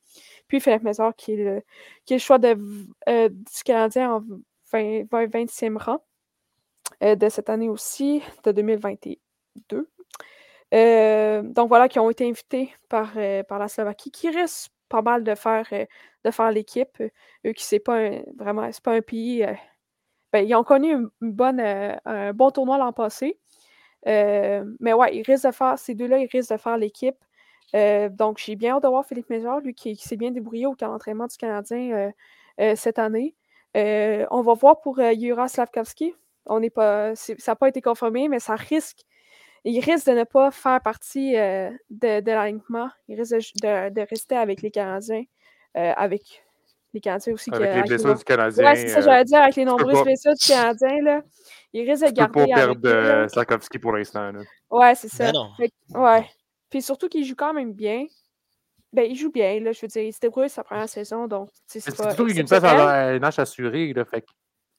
Puis 0.47 0.59
Philippe 0.59 0.83
Mézard, 0.83 1.15
qui 1.15 1.33
est 1.33 1.43
le, 1.43 1.61
qui 2.05 2.17
choix 2.17 2.39
de, 2.39 2.57
euh, 3.09 3.29
du 3.29 3.63
Canadien 3.63 4.15
en 4.15 4.23
20, 4.71 5.03
20e 5.03 5.77
rang 5.77 6.03
de 7.01 7.29
cette 7.29 7.49
année 7.49 7.69
aussi, 7.69 8.21
de 8.43 8.51
2022. 8.51 9.17
donc 11.51 11.67
voilà, 11.67 11.89
qui 11.89 11.99
ont 11.99 12.09
été 12.09 12.27
invités 12.27 12.73
par, 12.87 13.13
la 13.15 13.67
Slovaquie, 13.67 14.09
qui 14.09 14.29
risquent 14.29 14.71
pas 14.89 15.01
mal 15.01 15.23
de 15.23 15.35
faire, 15.35 15.67
l'équipe. 16.51 17.03
Eux 17.45 17.51
qui 17.51 17.63
c'est 17.63 17.79
pas 17.79 18.09
vraiment, 18.37 18.71
c'est 18.71 18.83
pas 18.83 18.93
un 18.93 19.01
pays. 19.01 19.45
Ben, 20.31 20.47
ils 20.47 20.55
ont 20.55 20.63
connu 20.63 20.95
un 21.21 22.33
bon 22.33 22.51
tournoi 22.51 22.77
l'an 22.77 22.93
passé. 22.93 23.37
Euh, 24.07 24.65
mais 24.79 24.93
ouais, 24.93 25.15
ils 25.15 25.23
risquent 25.23 25.47
de 25.47 25.51
faire, 25.51 25.77
ces 25.77 25.95
deux-là, 25.95 26.17
ils 26.19 26.27
risquent 26.31 26.51
de 26.53 26.57
faire 26.57 26.77
l'équipe. 26.77 27.15
Euh, 27.75 28.09
donc, 28.09 28.37
j'ai 28.39 28.55
bien 28.55 28.75
hâte 28.75 28.83
de 28.83 28.87
voir 28.87 29.05
Philippe 29.05 29.29
Méjard, 29.29 29.59
lui 29.61 29.73
qui, 29.73 29.95
s'est 29.95 30.17
bien 30.17 30.31
débrouillé 30.31 30.65
au 30.65 30.75
camp 30.75 30.89
d'entraînement 30.89 31.27
du 31.27 31.37
Canadien 31.37 32.11
cette 32.75 32.99
année. 32.99 33.35
on 33.75 34.41
va 34.41 34.53
voir 34.53 34.81
pour 34.81 34.99
Yura 34.99 35.47
Slavkovski. 35.47 36.13
On 36.45 36.59
n'est 36.59 36.69
pas, 36.69 37.15
ça 37.15 37.33
n'a 37.47 37.55
pas 37.55 37.69
été 37.69 37.81
confirmé, 37.81 38.27
mais 38.29 38.39
ça 38.39 38.55
risque 38.55 39.01
il 39.65 39.79
risque 39.79 40.07
de 40.07 40.11
ne 40.11 40.23
pas 40.25 40.51
faire 40.51 40.81
partie 40.81 41.33
de, 41.33 41.71
de 42.19 42.31
l'alignement. 42.31 42.89
Il 43.07 43.17
risque 43.17 43.55
de, 43.61 44.09
rester 44.09 44.35
avec 44.35 44.61
les 44.61 44.71
Canadiens, 44.71 45.23
avec 45.73 46.43
les 46.93 47.01
Canadiens 47.01 47.33
aussi. 47.33 47.49
Avec 47.53 47.75
les 47.75 47.81
blessures 47.83 48.15
du 48.15 48.23
Canadien. 48.23 48.63
Ouais, 48.63 48.75
c'est 48.75 48.87
ça, 48.89 49.01
j'allais 49.01 49.25
dire, 49.25 49.41
avec 49.41 49.55
les 49.55 49.65
nombreuses 49.65 50.03
blessures 50.03 50.33
du 50.33 50.45
Canadien, 50.45 51.01
là. 51.01 51.21
Il 51.73 51.89
risque 51.89 52.05
de 52.05 52.11
garder. 52.11 52.39
pas 52.39 52.45
perdre 52.45 52.87
euh, 52.87 53.27
Slavkovski 53.27 53.79
pour 53.79 53.93
l'instant. 53.93 54.31
Ouais, 54.69 54.93
c'est 54.95 55.09
ça. 55.09 55.31
ouais. 55.95 56.25
Puis 56.69 56.81
surtout 56.81 57.07
qu'il 57.07 57.25
joue 57.25 57.35
quand 57.35 57.53
même 57.53 57.73
bien. 57.73 58.05
Ben, 58.91 59.09
il 59.09 59.15
joue 59.15 59.31
bien, 59.31 59.59
là. 59.59 59.71
Je 59.71 59.81
veux 59.81 59.87
dire, 59.87 60.03
il 60.03 60.13
s'est 60.13 60.19
débrouillé 60.21 60.49
sa 60.49 60.63
première 60.63 60.87
saison, 60.87 61.27
donc. 61.27 61.49
C'est 61.65 61.79
surtout 61.79 62.25
qu'il 62.27 62.37
a 62.37 62.41
une 62.41 62.47
place 62.47 62.61
dans 62.61 62.85
la 62.85 63.19
NH 63.19 63.39
assurée, 63.39 63.91
là. 63.93 64.05
Fait 64.05 64.23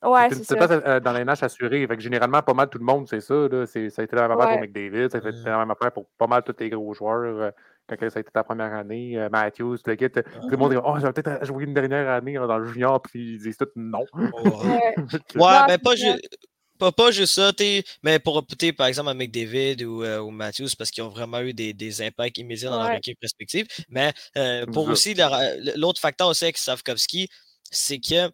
Ouais, 0.05 0.29
c'est 0.31 0.45
ça. 0.45 0.55
Euh, 0.55 1.01
dans 1.01 1.13
la 1.13 1.25
NH 1.25 1.43
assurée. 1.43 1.87
Fait 1.87 1.97
que 1.97 2.03
généralement, 2.03 2.43
pas 2.43 2.53
mal 2.53 2.69
tout 2.69 2.79
le 2.79 2.85
monde, 2.85 3.09
c'est 3.09 3.21
ça. 3.21 3.35
Là. 3.35 3.67
Ça 3.67 3.81
a 3.81 4.03
été 4.05 4.15
la 4.15 4.29
même 4.29 4.39
affaire 4.39 4.51
pour 4.51 4.61
McDavid, 4.61 5.11
ça 5.11 5.19
a 5.19 5.21
été 5.21 5.31
la 5.45 5.59
même 5.59 5.71
affaire 5.71 5.93
pour 5.93 6.07
pas 6.19 6.27
mal 6.27 6.43
tous 6.43 6.55
les 6.61 6.71
gros 6.71 6.93
joueurs. 6.93 7.53
Euh, 7.93 7.97
quand 7.99 8.11
ça 8.11 8.19
a 8.19 8.21
été 8.21 8.31
ta 8.31 8.45
première 8.45 8.73
année, 8.73 9.19
euh, 9.19 9.29
Matthews, 9.31 9.79
le 9.85 9.97
kit, 9.97 10.09
tout 10.11 10.49
le 10.49 10.57
monde 10.57 10.73
dit 10.73 10.79
Oh, 10.83 10.95
j'avais 11.01 11.13
peut-être 11.13 11.45
joué 11.45 11.65
une 11.65 11.75
dernière 11.75 12.09
année 12.11 12.35
dans 12.35 12.59
le 12.59 12.73
junior, 12.73 13.01
puis 13.03 13.35
ils 13.35 13.39
disent 13.39 13.57
tout 13.57 13.69
non. 13.77 14.05
Ouais, 14.15 14.95
ouais 15.37 15.67
mais 15.69 15.79
pas, 15.79 15.95
juste. 15.95 16.29
Pas, 16.77 16.91
pas, 16.91 17.13
juste 17.13 17.35
ça, 17.35 17.53
mais 18.03 18.19
pour 18.19 18.45
par 18.77 18.89
exemple 18.89 19.09
avec 19.09 19.31
David 19.31 19.83
ou, 19.83 20.05
ou 20.05 20.31
Matthews, 20.31 20.71
parce 20.77 20.91
qu'ils 20.91 21.05
ont 21.05 21.09
vraiment 21.09 21.41
eu 21.41 21.55
des, 21.55 21.73
des 21.73 22.03
impacts 22.03 22.37
immédiats 22.39 22.71
dans 22.71 22.83
leur 22.83 22.97
équipe 22.97 23.19
respective. 23.23 23.67
Mais 23.89 24.13
pour 24.73 24.89
aussi, 24.89 25.15
l'autre 25.77 26.01
facteur 26.01 26.29
aussi 26.29 26.45
avec 26.45 26.59
Savkovski, 26.59 27.29
c'est 27.71 27.99
que 27.99 28.29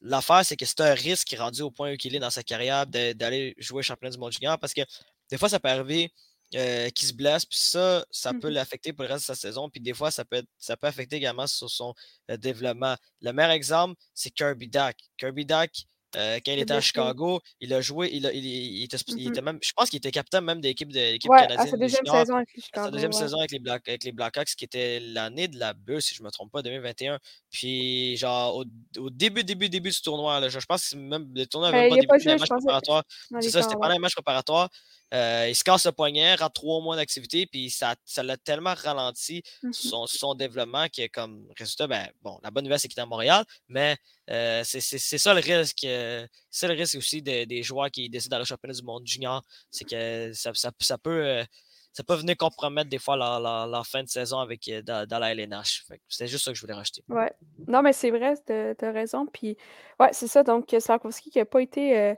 l'affaire, 0.00 0.44
c'est 0.44 0.56
que 0.56 0.64
c'est 0.64 0.80
un 0.80 0.94
risque 0.94 1.34
rendu 1.38 1.62
au 1.62 1.70
point 1.70 1.92
où 1.92 1.96
il 2.02 2.16
est 2.16 2.20
dans 2.20 2.30
sa 2.30 2.42
carrière 2.42 2.86
d'aller 2.86 3.54
jouer 3.58 3.82
championnat 3.82 4.12
du 4.12 4.18
monde 4.18 4.32
junior 4.32 4.58
parce 4.58 4.74
que 4.74 4.82
des 5.30 5.38
fois, 5.38 5.48
ça 5.48 5.60
peut 5.60 5.68
arriver 5.68 6.12
euh, 6.54 6.88
qu'il 6.90 7.06
se 7.08 7.12
blesse, 7.12 7.44
puis 7.44 7.58
ça, 7.58 8.04
ça 8.10 8.32
peut 8.32 8.48
mmh 8.48 8.52
l'affecter 8.52 8.92
pour 8.92 9.04
le 9.04 9.10
reste 9.12 9.24
de 9.28 9.34
sa 9.34 9.34
saison, 9.34 9.68
puis 9.68 9.80
des 9.80 9.92
fois, 9.92 10.10
ça 10.10 10.24
peut, 10.24 10.42
ça 10.56 10.76
peut 10.76 10.86
affecter 10.86 11.16
également 11.16 11.46
sur 11.46 11.68
son 11.68 11.94
euh, 12.30 12.36
développement. 12.36 12.96
Le 13.20 13.32
meilleur 13.32 13.50
exemple, 13.52 14.00
c'est 14.14 14.30
Kirby 14.30 14.68
Duck. 14.68 14.96
Kirby 15.18 15.44
Duck, 15.44 15.70
euh, 16.16 16.38
quand 16.44 16.52
il 16.52 16.58
était 16.58 16.72
à 16.72 16.80
Chicago, 16.80 17.40
il 17.60 17.74
a 17.74 17.80
joué, 17.80 18.08
il, 18.12 18.24
il, 18.34 18.82
était, 18.84 18.96
mmh 18.96 19.44
même, 19.44 19.58
je 19.62 19.72
pense 19.72 19.90
qu'il 19.90 19.98
était 19.98 20.10
capitaine 20.10 20.44
même 20.44 20.60
de 20.60 20.68
l'équipe 20.68 20.90
canadienne. 20.90 21.58
À 21.58 21.66
sa 21.66 21.76
deuxième 21.76 22.06
saison 22.06 22.36
avec 22.36 22.48
les 22.54 22.62
Chicago. 22.62 22.86
Sa 22.86 22.90
deuxième 22.90 23.12
saison 23.12 23.38
avec 23.38 23.50
les, 23.50 23.58
Black, 23.58 23.88
avec 23.88 24.04
les 24.04 24.12
Blackhawks, 24.12 24.54
qui 24.56 24.64
était 24.64 25.00
l'année 25.00 25.48
de 25.48 25.58
la 25.58 25.74
bulle, 25.74 26.00
si 26.00 26.14
je 26.14 26.22
ne 26.22 26.26
me 26.26 26.30
trompe 26.30 26.50
pas, 26.50 26.62
2021. 26.62 27.18
Puis, 27.50 28.16
genre, 28.16 28.56
au, 28.56 29.10
début, 29.10 29.44
début, 29.44 29.68
début 29.68 29.90
du 29.90 30.00
tournoi, 30.00 30.40
là, 30.40 30.48
je, 30.48 30.58
pense 30.60 30.90
que 30.90 30.96
même 30.96 31.30
le 31.34 31.46
tournoi 31.46 31.70
n'avait 31.70 31.90
ben, 31.90 32.06
pas 32.06 32.18
début 32.18 32.38
match 32.38 32.48
préparatoire. 32.48 33.04
C'est 33.40 33.50
ça, 33.50 33.62
c'était 33.62 33.76
pas 33.76 33.88
un 33.88 33.98
match 33.98 34.14
préparatoire. 34.14 34.70
Euh, 35.14 35.46
il 35.48 35.54
se 35.54 35.64
casse 35.64 35.86
le 35.86 35.92
poignet, 35.92 36.34
rate 36.34 36.52
trois 36.52 36.82
mois 36.82 36.94
d'activité, 36.94 37.46
puis 37.46 37.70
ça, 37.70 37.94
ça 38.04 38.22
l'a 38.22 38.36
tellement 38.36 38.74
ralenti 38.74 39.42
mmh 39.62 39.72
son, 39.72 40.06
son, 40.06 40.34
développement 40.34 40.86
que, 40.94 41.06
comme 41.08 41.46
résultat, 41.58 41.86
ben, 41.86 42.10
bon, 42.20 42.38
la 42.42 42.50
bonne 42.50 42.64
nouvelle, 42.64 42.78
c'est 42.78 42.88
qu'il 42.88 42.98
est 42.98 43.02
à 43.02 43.06
Montréal, 43.06 43.44
mais 43.68 43.96
euh, 44.28 44.62
c'est 44.64 44.80
ça 45.18 45.34
le 45.34 45.40
risque. 45.40 45.84
Euh, 45.84 46.26
c'est 46.50 46.68
le 46.68 46.74
risque 46.74 46.96
aussi 46.96 47.22
des 47.22 47.62
joueurs 47.62 47.90
qui 47.90 48.08
décident 48.08 48.34
d'aller 48.34 48.42
au 48.42 48.46
championnat 48.46 48.74
du 48.74 48.82
monde 48.82 49.06
junior, 49.06 49.42
c'est 49.70 49.84
que 49.84 50.32
ça, 50.32 50.52
ça, 50.54 50.70
ça 50.78 50.98
peut. 50.98 51.44
ça 51.92 52.02
peut 52.04 52.14
venir 52.14 52.36
compromettre 52.36 52.90
des 52.90 52.98
fois 52.98 53.16
leur, 53.16 53.86
fin 53.86 54.02
de 54.02 54.08
saison 54.08 54.38
avec, 54.38 54.70
dans, 54.84 55.18
la 55.18 55.32
LNH. 55.34 55.84
C'est 56.08 56.26
juste 56.26 56.44
ça 56.44 56.52
que 56.52 56.56
je 56.56 56.60
voulais 56.60 56.74
rajouter. 56.74 57.02
Ouais. 57.08 57.32
Non, 57.66 57.82
mais 57.82 57.92
c'est 57.92 58.10
vrai, 58.10 58.34
tu 58.46 58.52
as, 58.52 58.92
raison. 58.92 59.26
Puis, 59.26 59.56
ouais, 59.98 60.10
c'est 60.12 60.28
ça. 60.28 60.42
Donc, 60.42 60.74
Slavkovski 60.78 61.30
qui 61.30 61.38
n'a 61.38 61.44
pas 61.44 61.62
été 61.62 62.16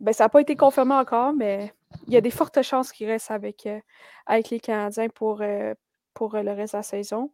ben, 0.00 0.12
ça 0.12 0.24
n'a 0.24 0.28
pas 0.28 0.40
été 0.40 0.56
confirmé 0.56 0.94
encore, 0.94 1.32
mais 1.32 1.72
il 2.06 2.12
y 2.12 2.16
a 2.16 2.20
des 2.20 2.30
fortes 2.30 2.62
chances 2.62 2.92
qu'il 2.92 3.08
reste 3.08 3.30
avec, 3.30 3.66
euh, 3.66 3.80
avec 4.26 4.50
les 4.50 4.60
Canadiens 4.60 5.08
pour, 5.08 5.42
euh, 5.42 5.74
pour 6.14 6.34
euh, 6.34 6.42
le 6.42 6.52
reste 6.52 6.74
de 6.74 6.78
la 6.78 6.82
saison. 6.82 7.30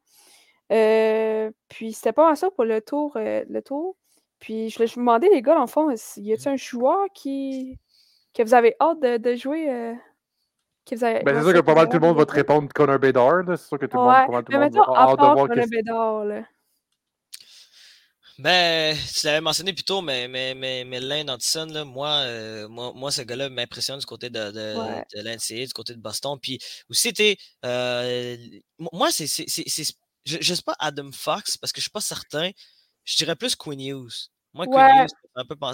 Puis 1.69 1.93
c'était 1.93 2.13
pas 2.13 2.35
ça 2.37 2.51
pour 2.51 2.65
le 2.65 2.81
tour. 2.81 3.13
le 3.17 3.61
tour. 3.61 3.97
Puis 4.39 4.71
je, 4.71 4.83
me 4.83 4.97
demandais, 4.97 5.29
les 5.29 5.43
gars, 5.43 5.61
en 5.61 5.67
fond, 5.67 5.91
y 5.91 6.33
a-t-il 6.33 6.49
un 6.49 6.57
joueur 6.57 7.07
qui 7.15 7.79
que 8.33 8.43
vous 8.43 8.55
avez 8.55 8.75
hâte 8.81 9.01
de, 9.01 9.35
jouer? 9.35 9.97
Ben, 10.91 10.97
c'est 11.27 11.43
sûr 11.43 11.53
que 11.53 11.61
pas 11.61 11.75
mal 11.75 11.89
tout 11.89 11.99
le 11.99 12.07
monde 12.07 12.17
va 12.17 12.27
te 12.27 12.33
répondre 12.33 12.69
Connor 12.75 12.99
Bedard. 12.99 13.45
C'est 13.49 13.69
sûr 13.69 13.79
que 13.79 13.87
tout 13.87 13.97
le 13.97 14.03
monde, 14.03 14.13
pas 14.13 14.29
mal 14.29 14.45
tout 14.45 14.53
le 14.53 14.59
monde 14.59 14.75
va 14.75 14.83
hâte 14.97 15.19
de 15.19 15.25
voir. 15.25 15.49
Connor 15.49 16.25
là. 16.25 16.43
Ben, 18.41 18.97
tu 18.97 19.27
l'avais 19.27 19.43
mentionné 19.43 19.75
plus 19.75 19.85
tôt, 19.85 20.01
mais, 20.01 20.27
mais, 20.27 20.55
mais, 20.55 20.85
mais 20.87 20.99
Lane 20.99 21.29
Anderson, 21.29 21.67
là, 21.71 21.85
moi, 21.85 22.09
euh, 22.25 22.69
moi, 22.69 22.93
moi, 22.95 23.11
ce 23.11 23.21
gars-là 23.21 23.51
m'impressionne 23.51 23.99
du 23.99 24.07
côté 24.07 24.31
de, 24.31 24.51
de, 24.51 24.79
ouais. 24.79 25.05
de 25.15 25.67
du 25.67 25.73
côté 25.75 25.93
de 25.93 26.01
Boston. 26.01 26.39
Puis 26.41 26.59
aussi, 26.89 27.13
tu 27.13 27.37
euh, 27.67 28.37
moi, 28.79 29.11
c'est, 29.11 29.27
je, 30.25 30.39
je 30.41 30.55
sais 30.55 30.63
pas 30.63 30.77
Adam 30.79 31.11
Fox, 31.13 31.57
parce 31.57 31.73
que 31.73 31.81
je 31.81 31.85
suis 31.85 31.91
pas 31.91 32.01
certain. 32.01 32.51
Je 33.05 33.17
dirais 33.17 33.37
plus 33.37 33.57
Queen 33.57 33.81
Hughes. 33.81 34.31
Moi, 34.53 34.67
Queen 34.67 35.05
Hughes, 35.05 35.11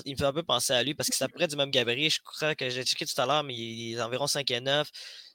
il 0.04 0.12
me 0.12 0.16
fait 0.18 0.24
un 0.24 0.32
peu 0.32 0.42
penser 0.42 0.72
à 0.72 0.82
lui 0.82 0.94
parce 0.94 1.08
que 1.08 1.16
c'est 1.16 1.26
peu 1.26 1.32
près 1.34 1.48
du 1.48 1.56
même 1.56 1.70
gabarit. 1.70 2.10
Je 2.10 2.20
crois 2.22 2.54
que 2.54 2.68
j'ai 2.68 2.84
checké 2.84 3.06
tout 3.06 3.20
à 3.20 3.26
l'heure, 3.26 3.42
mais 3.42 3.54
il, 3.54 3.94
est 3.94 4.00
environ 4.00 4.26
5 4.26 4.50
et 4.50 4.60
9. 4.60 4.88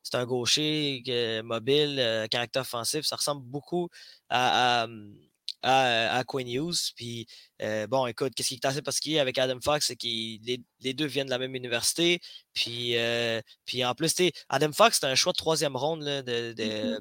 C'est 0.03 0.15
un 0.15 0.25
gaucher, 0.25 1.03
mobile, 1.43 1.99
euh, 1.99 2.27
caractère 2.27 2.61
offensif. 2.61 3.05
Ça 3.05 3.15
ressemble 3.15 3.43
beaucoup 3.43 3.89
à, 4.29 4.83
à 4.83 4.87
à, 5.63 6.17
à 6.17 6.23
Quinn 6.23 6.47
Hughes. 6.47 6.93
Puis, 6.95 7.27
euh, 7.61 7.87
bon, 7.87 8.07
écoute, 8.07 8.33
qu'est-ce 8.35 8.49
qui 8.49 8.55
est 8.55 8.65
assez 8.65 8.81
particulier 8.81 9.19
avec 9.19 9.37
Adam 9.37 9.59
Fox, 9.63 9.87
c'est 9.87 9.95
que 9.95 10.07
les, 10.07 10.61
les, 10.79 10.93
deux 10.93 11.05
viennent 11.05 11.27
de 11.27 11.31
la 11.31 11.37
même 11.39 11.55
université. 11.55 12.19
Puis, 12.53 12.97
euh, 12.97 13.41
puis 13.65 13.83
en 13.85 13.93
plus, 13.93 14.13
Adam 14.49 14.71
Fox, 14.71 14.99
c'est 14.99 15.07
un 15.07 15.15
choix 15.15 15.33
de 15.33 15.37
troisième 15.37 15.75
ronde 15.75 16.03
là, 16.03 16.21
de, 16.21 16.53
de, 16.53 16.63
mm-hmm. 16.63 16.99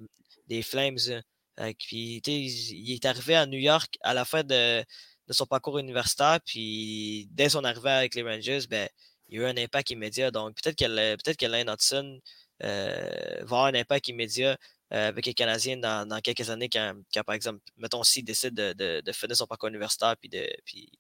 des 0.49 0.63
Flames. 0.63 1.23
Euh, 1.59 1.73
puis, 1.79 2.19
il 2.27 2.93
est 2.93 3.05
arrivé 3.05 3.35
à 3.35 3.47
New 3.47 3.59
York 3.59 3.99
à 4.03 4.15
la 4.15 4.25
fin 4.25 4.43
de, 4.45 4.85
son 5.31 5.47
parcours 5.47 5.79
universitaire. 5.79 6.39
Puis, 6.45 7.29
dès 7.33 7.51
son 7.51 7.65
arrivée 7.65 7.91
avec 7.91 8.15
les 8.15 8.23
Rangers, 8.23 8.61
ben, 8.69 8.89
il 9.29 9.39
y 9.39 9.43
a 9.43 9.47
eu 9.47 9.51
un 9.51 9.57
impact 9.57 9.91
immédiat. 9.91 10.31
Donc, 10.31 10.57
peut-être 10.61 10.77
que, 10.79 11.17
peut 11.17 11.35
que 11.35 11.73
Hudson 11.73 12.21
va 12.61 13.43
avoir 13.43 13.67
un 13.67 13.75
impact 13.75 14.09
immédiat 14.09 14.57
euh, 14.93 15.09
avec 15.09 15.27
les 15.27 15.35
Canadiens 15.35 15.77
dans, 15.77 16.07
dans 16.09 16.21
quelques 16.21 16.51
années, 16.51 16.69
quand, 16.69 16.95
quand, 17.15 17.23
par 17.23 17.37
exemple, 17.37 17.61
mettons, 17.77 18.03
s'il 18.03 18.25
décide 18.25 18.55
de, 18.55 18.73
de, 18.73 19.01
de, 19.01 19.13
finir 19.13 19.37
son 19.37 19.47
parcours 19.47 19.69
universitaire 19.69 20.17
puis 20.19 20.29
de. 20.29 20.45
Puis, 20.65 20.91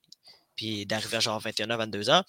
puis 0.57 0.87
d'arriver 0.87 1.17
à 1.17 1.21
genre 1.21 1.41
21 1.41 1.71
ans, 1.71 1.77
22 1.77 2.11
ans. 2.11 2.23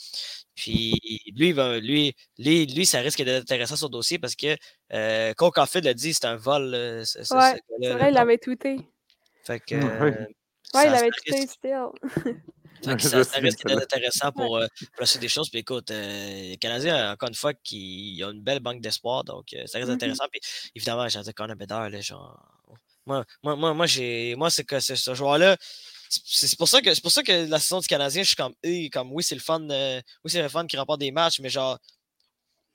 Puis 0.56 0.94
lui, 1.36 1.54
lui, 1.54 2.16
lui, 2.38 2.66
lui, 2.66 2.86
ça 2.86 3.00
risque 3.00 3.22
d'être 3.22 3.44
intéressant 3.44 3.76
son 3.76 3.90
dossier 3.90 4.20
parce 4.20 4.36
que 4.36 4.56
euh, 4.94 5.34
Cole 5.34 5.52
Caulfield 5.52 5.86
l'a 5.86 5.94
dit, 5.94 6.14
c'est 6.14 6.26
un 6.26 6.36
vol. 6.36 6.74
ouais, 6.74 7.04
c'est 7.06 7.34
vrai, 7.94 8.10
il 8.10 8.14
l'avait 8.14 8.38
tweeté. 8.38 8.78
Fait 9.44 9.60
que. 9.60 9.76
ouais, 9.76 10.28
il 10.74 10.92
l'avait 10.92 11.10
tweeté 11.10 11.48
still. 11.48 11.90
ça, 12.82 13.24
ça 13.24 13.40
risque 13.40 13.66
d'être 13.66 13.82
intéressant 13.84 14.32
pour 14.32 14.58
euh, 14.58 14.68
placer 14.96 15.20
des 15.20 15.28
choses. 15.28 15.50
Puis 15.50 15.60
écoute, 15.60 15.92
euh, 15.92 16.50
les 16.50 16.58
Canadiens, 16.58 17.12
encore 17.12 17.30
une 17.30 17.36
fois, 17.36 17.54
qui 17.54 18.22
ont 18.26 18.32
une 18.32 18.42
belle 18.42 18.60
banque 18.60 18.82
d'espoir. 18.82 19.24
Donc, 19.24 19.54
euh, 19.54 19.66
ça 19.66 19.78
reste 19.78 19.90
mmh 19.90 19.94
intéressant. 19.94 20.26
Puis 20.32 20.42
évidemment, 20.76 21.08
j'ai 21.08 21.22
dit 21.22 21.34
Connor 21.34 21.56
Bedard, 21.56 21.90
là, 21.90 22.02
genre. 22.02 22.40
Moi, 23.06 23.26
moi, 23.44 23.56
moi, 23.56 23.74
moi, 23.74 23.86
j'ai, 23.88 24.36
moi 24.36 24.50
c'est 24.50 24.64
que 24.64 24.80
ce 24.80 25.16
joueur-là, 25.16 25.58
c'est 26.12 26.58
pour 26.58 26.68
ça 26.68 26.82
que 26.82 26.94
c'est 26.94 27.02
pour 27.02 27.12
ça 27.12 27.24
que 27.24 27.50
la 27.50 27.60
saison 27.60 27.80
du 27.80 27.88
Canadien, 27.88 28.24
je 28.24 28.28
suis 28.28 28.36
comme, 28.36 28.54
comme 28.92 29.14
oui, 29.14 29.24
c'est 29.24 29.36
le 29.36 29.42
fun, 29.42 29.62
oui, 29.62 30.30
c'est 30.32 30.42
le 30.42 30.50
fun 30.50 30.68
qui 30.68 30.78
remporte 30.78 31.00
des 31.00 31.12
matchs, 31.12 31.40
mais 31.40 31.50
genre, 31.50 31.80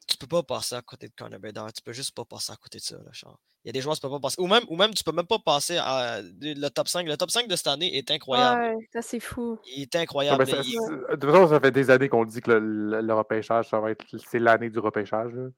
tu 0.07 0.17
peux 0.17 0.27
pas 0.27 0.43
passer 0.43 0.75
à 0.77 0.83
côté 0.83 1.09
de 1.09 1.13
Connor 1.17 1.41
Bedard. 1.41 1.73
Tu 1.73 1.83
peux 1.83 1.93
juste 1.93 2.15
pas 2.15 2.25
passer 2.25 2.53
à 2.53 2.57
côté 2.57 2.79
de 2.79 2.83
ça. 2.83 2.97
Là, 2.97 3.11
genre. 3.13 3.39
Il 3.65 3.69
y 3.69 3.71
a 3.71 3.73
des 3.73 3.81
joueurs 3.81 3.97
qui 3.97 4.07
ne 4.07 4.11
peuvent 4.11 4.21
pas 4.21 4.29
passer. 4.29 4.41
Ou 4.41 4.47
même, 4.47 4.63
ou 4.69 4.77
même 4.77 4.95
tu 4.95 5.03
peux 5.03 5.11
même 5.11 5.27
pas 5.27 5.41
passer 5.41 5.77
à 5.79 6.21
le 6.23 6.69
top 6.69 6.87
5. 6.87 7.07
Le 7.07 7.17
top 7.17 7.31
5 7.31 7.49
de 7.49 7.57
cette 7.57 7.67
année 7.67 7.99
est 7.99 8.09
incroyable. 8.13 8.77
Ouais, 8.77 8.89
ça 8.93 9.03
c'est 9.03 9.19
fou. 9.19 9.59
Il 9.75 9.83
est 9.83 9.97
incroyable. 9.97 10.47
de 10.47 11.17
toute 11.17 11.31
façon, 11.31 11.49
ça 11.49 11.61
fait 11.61 11.73
des 11.73 11.91
années 11.91 12.09
qu'on 12.09 12.25
dit 12.25 12.41
que 12.41 12.53
le, 12.53 13.01
le, 13.01 13.15
repêchage, 13.15 13.69
ça 13.69 13.81
va 13.81 13.91
être 13.91 14.05
c'est 14.31 14.39
l'année 14.39 14.71
du 14.71 14.79
repêchage. 14.79 15.33
Là. 15.33 15.49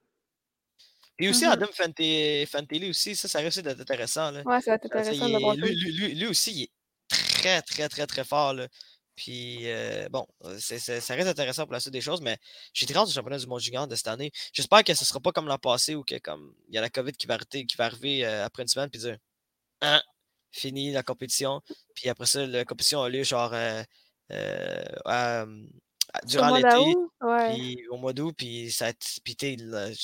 Et 1.18 1.28
aussi, 1.28 1.44
mm 1.44 1.48
-hmm. 1.48 1.52
Adam 1.52 2.46
Fantilli 2.46 2.90
aussi, 2.90 3.14
ça, 3.14 3.28
ça 3.28 3.40
risque 3.40 3.60
d'être 3.60 3.80
intéressant. 3.80 4.30
Là. 4.30 4.42
Ouais, 4.46 4.60
ça 4.62 4.70
va 4.70 4.76
être 4.76 4.86
intéressant 4.86 5.28
de 5.28 5.38
voir. 5.38 5.56
Lui, 5.56 5.74
lui, 5.74 6.14
lui, 6.14 6.26
aussi, 6.28 6.52
il 6.52 6.62
est 6.62 6.70
très, 7.38 7.62
très, 7.62 7.88
très, 7.88 8.06
très 8.06 8.24
fort. 8.24 8.54
Là. 8.54 8.68
Puis, 9.16 9.62
euh, 9.64 10.08
bon, 10.10 10.26
euh, 10.44 10.58
ça 10.60 11.14
reste 11.14 11.28
intéressant 11.28 11.64
pour 11.64 11.72
la 11.72 11.80
suite 11.80 11.92
des 11.92 12.00
choses, 12.00 12.20
mais 12.20 12.38
j'ai 12.72 12.86
très 12.86 12.96
hâte 12.96 13.08
du 13.08 13.14
championnat 13.14 13.38
du 13.38 13.46
monde 13.46 13.60
junior 13.60 13.88
de 13.88 13.96
cette 13.96 14.08
année. 14.08 14.30
J'espère 14.52 14.84
que 14.84 14.94
ce 14.94 15.02
ne 15.02 15.06
sera 15.06 15.20
pas 15.20 15.32
comme 15.32 15.46
l'an 15.48 15.58
passé 15.58 15.94
où 15.96 16.04
que, 16.04 16.18
comme 16.18 16.54
il 16.68 16.74
y 16.74 16.78
a 16.78 16.80
la 16.80 16.90
COVID 16.90 17.12
qui 17.12 17.26
va, 17.26 17.34
arrêter, 17.34 17.66
qui 17.66 17.76
va 17.76 17.86
arriver 17.86 18.24
euh, 18.24 18.44
après 18.44 18.62
une 18.62 18.68
semaine 18.68 18.90
puis 18.90 19.00
dire 19.00 19.18
hein, 19.82 20.02
fini 20.52 20.92
la 20.92 21.02
compétition. 21.02 21.62
Puis 21.94 22.08
après 22.08 22.26
ça, 22.26 22.46
la 22.46 22.64
compétition 22.64 23.02
a 23.02 23.08
lieu 23.08 23.24
genre 23.24 23.52
durant 26.24 26.54
l'été. 26.54 26.94
Puis 27.54 27.86
au 27.90 27.96
mois 27.96 28.12
d'août, 28.12 28.34
puis 28.36 28.70
ça 28.70 28.92
puis 29.24 29.36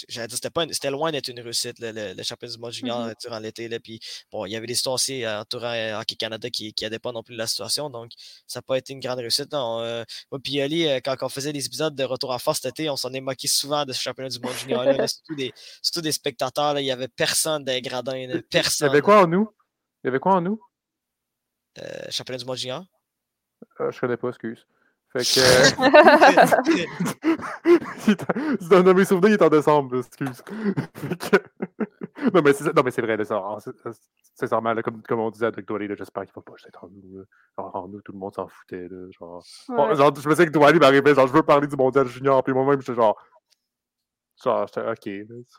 j'allais 0.08 0.28
dire, 0.28 0.38
c'était, 0.70 0.90
loin 0.90 1.10
d'être 1.12 1.28
une 1.28 1.40
réussite, 1.40 1.76
le, 1.80 2.22
championnat 2.22 2.54
du 2.54 2.60
monde 2.60 2.72
junior 2.72 3.06
mmh 3.06 3.14
durant 3.20 3.38
l'été. 3.38 3.68
Puis 3.80 4.00
bon, 4.30 4.46
il 4.46 4.52
y 4.52 4.56
avait 4.56 4.66
des 4.66 4.74
histoires 4.74 4.94
aussi 4.94 5.26
entourant 5.26 5.72
euh, 5.72 5.98
Hockey 5.98 6.16
Canada 6.16 6.50
qui 6.50 6.74
n'aidaient 6.80 6.98
pas 6.98 7.12
non 7.12 7.22
plus 7.22 7.36
la 7.36 7.46
situation. 7.46 7.90
Donc, 7.90 8.12
ça 8.46 8.58
n'a 8.58 8.62
pas 8.62 8.78
été 8.78 8.92
une 8.92 9.00
grande 9.00 9.18
réussite. 9.18 9.52
Non, 9.52 9.80
euh, 9.80 10.04
moi, 10.30 10.40
puis 10.42 10.60
Ali, 10.60 10.86
euh, 10.86 11.00
quand 11.04 11.16
on 11.22 11.28
faisait 11.28 11.52
des 11.52 11.66
épisodes 11.66 11.94
de 11.94 12.04
Retour 12.04 12.30
en 12.30 12.38
force 12.38 12.60
cet 12.60 12.78
été, 12.78 12.90
on 12.90 12.96
s'en 12.96 13.12
est 13.12 13.20
moqué 13.20 13.48
souvent 13.48 13.84
de 13.84 13.92
ce 13.92 14.00
championnat 14.00 14.30
du 14.30 14.40
monde 14.40 14.54
junior. 14.54 14.84
Là, 14.84 15.06
surtout, 15.08 15.34
des, 15.34 15.52
surtout 15.82 16.00
des 16.02 16.12
spectateurs. 16.12 16.78
il 16.78 16.84
n'y 16.84 16.92
avait 16.92 17.08
personne 17.08 17.64
des 17.64 17.80
gradins. 17.80 18.26
Personne. 18.50 18.86
Il 18.86 18.90
y 18.90 18.92
avait 18.92 19.02
quoi 19.02 19.22
en 19.22 19.26
nous? 19.26 19.50
Il 20.02 20.06
y 20.06 20.08
avait 20.08 20.20
quoi 20.20 20.34
en 20.34 20.40
nous? 20.40 20.60
championnat 22.08 22.38
du 22.38 22.44
monde 22.44 22.56
junior? 22.56 22.84
Je 23.80 23.90
je 23.90 24.00
connais 24.00 24.16
pas, 24.16 24.28
excuse. 24.28 24.64
Fait 25.16 25.22
que. 25.22 25.74
dans 28.82 28.94
mes 28.94 29.04
souvenirs, 29.04 29.30
il 29.30 29.34
est 29.34 29.42
en 29.42 29.48
décembre, 29.48 29.98
excuse. 29.98 30.42
non, 32.34 32.42
mais 32.42 32.52
c'est, 32.52 32.74
non, 32.74 32.82
mais 32.84 32.90
c'est 32.90 33.02
vrai, 33.02 33.16
c'est 34.34 34.50
normal, 34.50 34.82
comme, 34.82 35.02
comme 35.02 35.20
on 35.20 35.30
disait 35.30 35.46
avec 35.46 35.66
Douali, 35.66 35.86
j'espère 35.96 36.24
qu'il 36.24 36.32
ne 36.36 36.42
va 36.42 36.42
pas 36.42 36.54
être 36.66 36.82
en 36.82 36.88
nous. 36.88 37.22
Genre, 37.56 37.76
en 37.76 37.86
nous, 37.86 38.00
tout 38.00 38.10
le 38.10 38.18
monde 38.18 38.34
s'en 38.34 38.48
foutait. 38.48 38.88
Là, 38.88 39.06
genre... 39.12 39.44
genre, 39.94 40.12
je 40.16 40.28
me 40.28 40.34
sais 40.34 40.46
que 40.46 40.50
Douali 40.50 40.80
m'arrivait, 40.80 41.14
genre, 41.14 41.28
je 41.28 41.32
veux 41.32 41.44
parler 41.44 41.68
du 41.68 41.76
mondial 41.76 42.08
junior, 42.08 42.42
puis 42.42 42.52
moi-même, 42.52 42.80
j'étais 42.80 42.96
genre, 42.96 43.16
Genre, 44.44 44.66
j'étais 44.66 44.86
OK. 44.86 45.04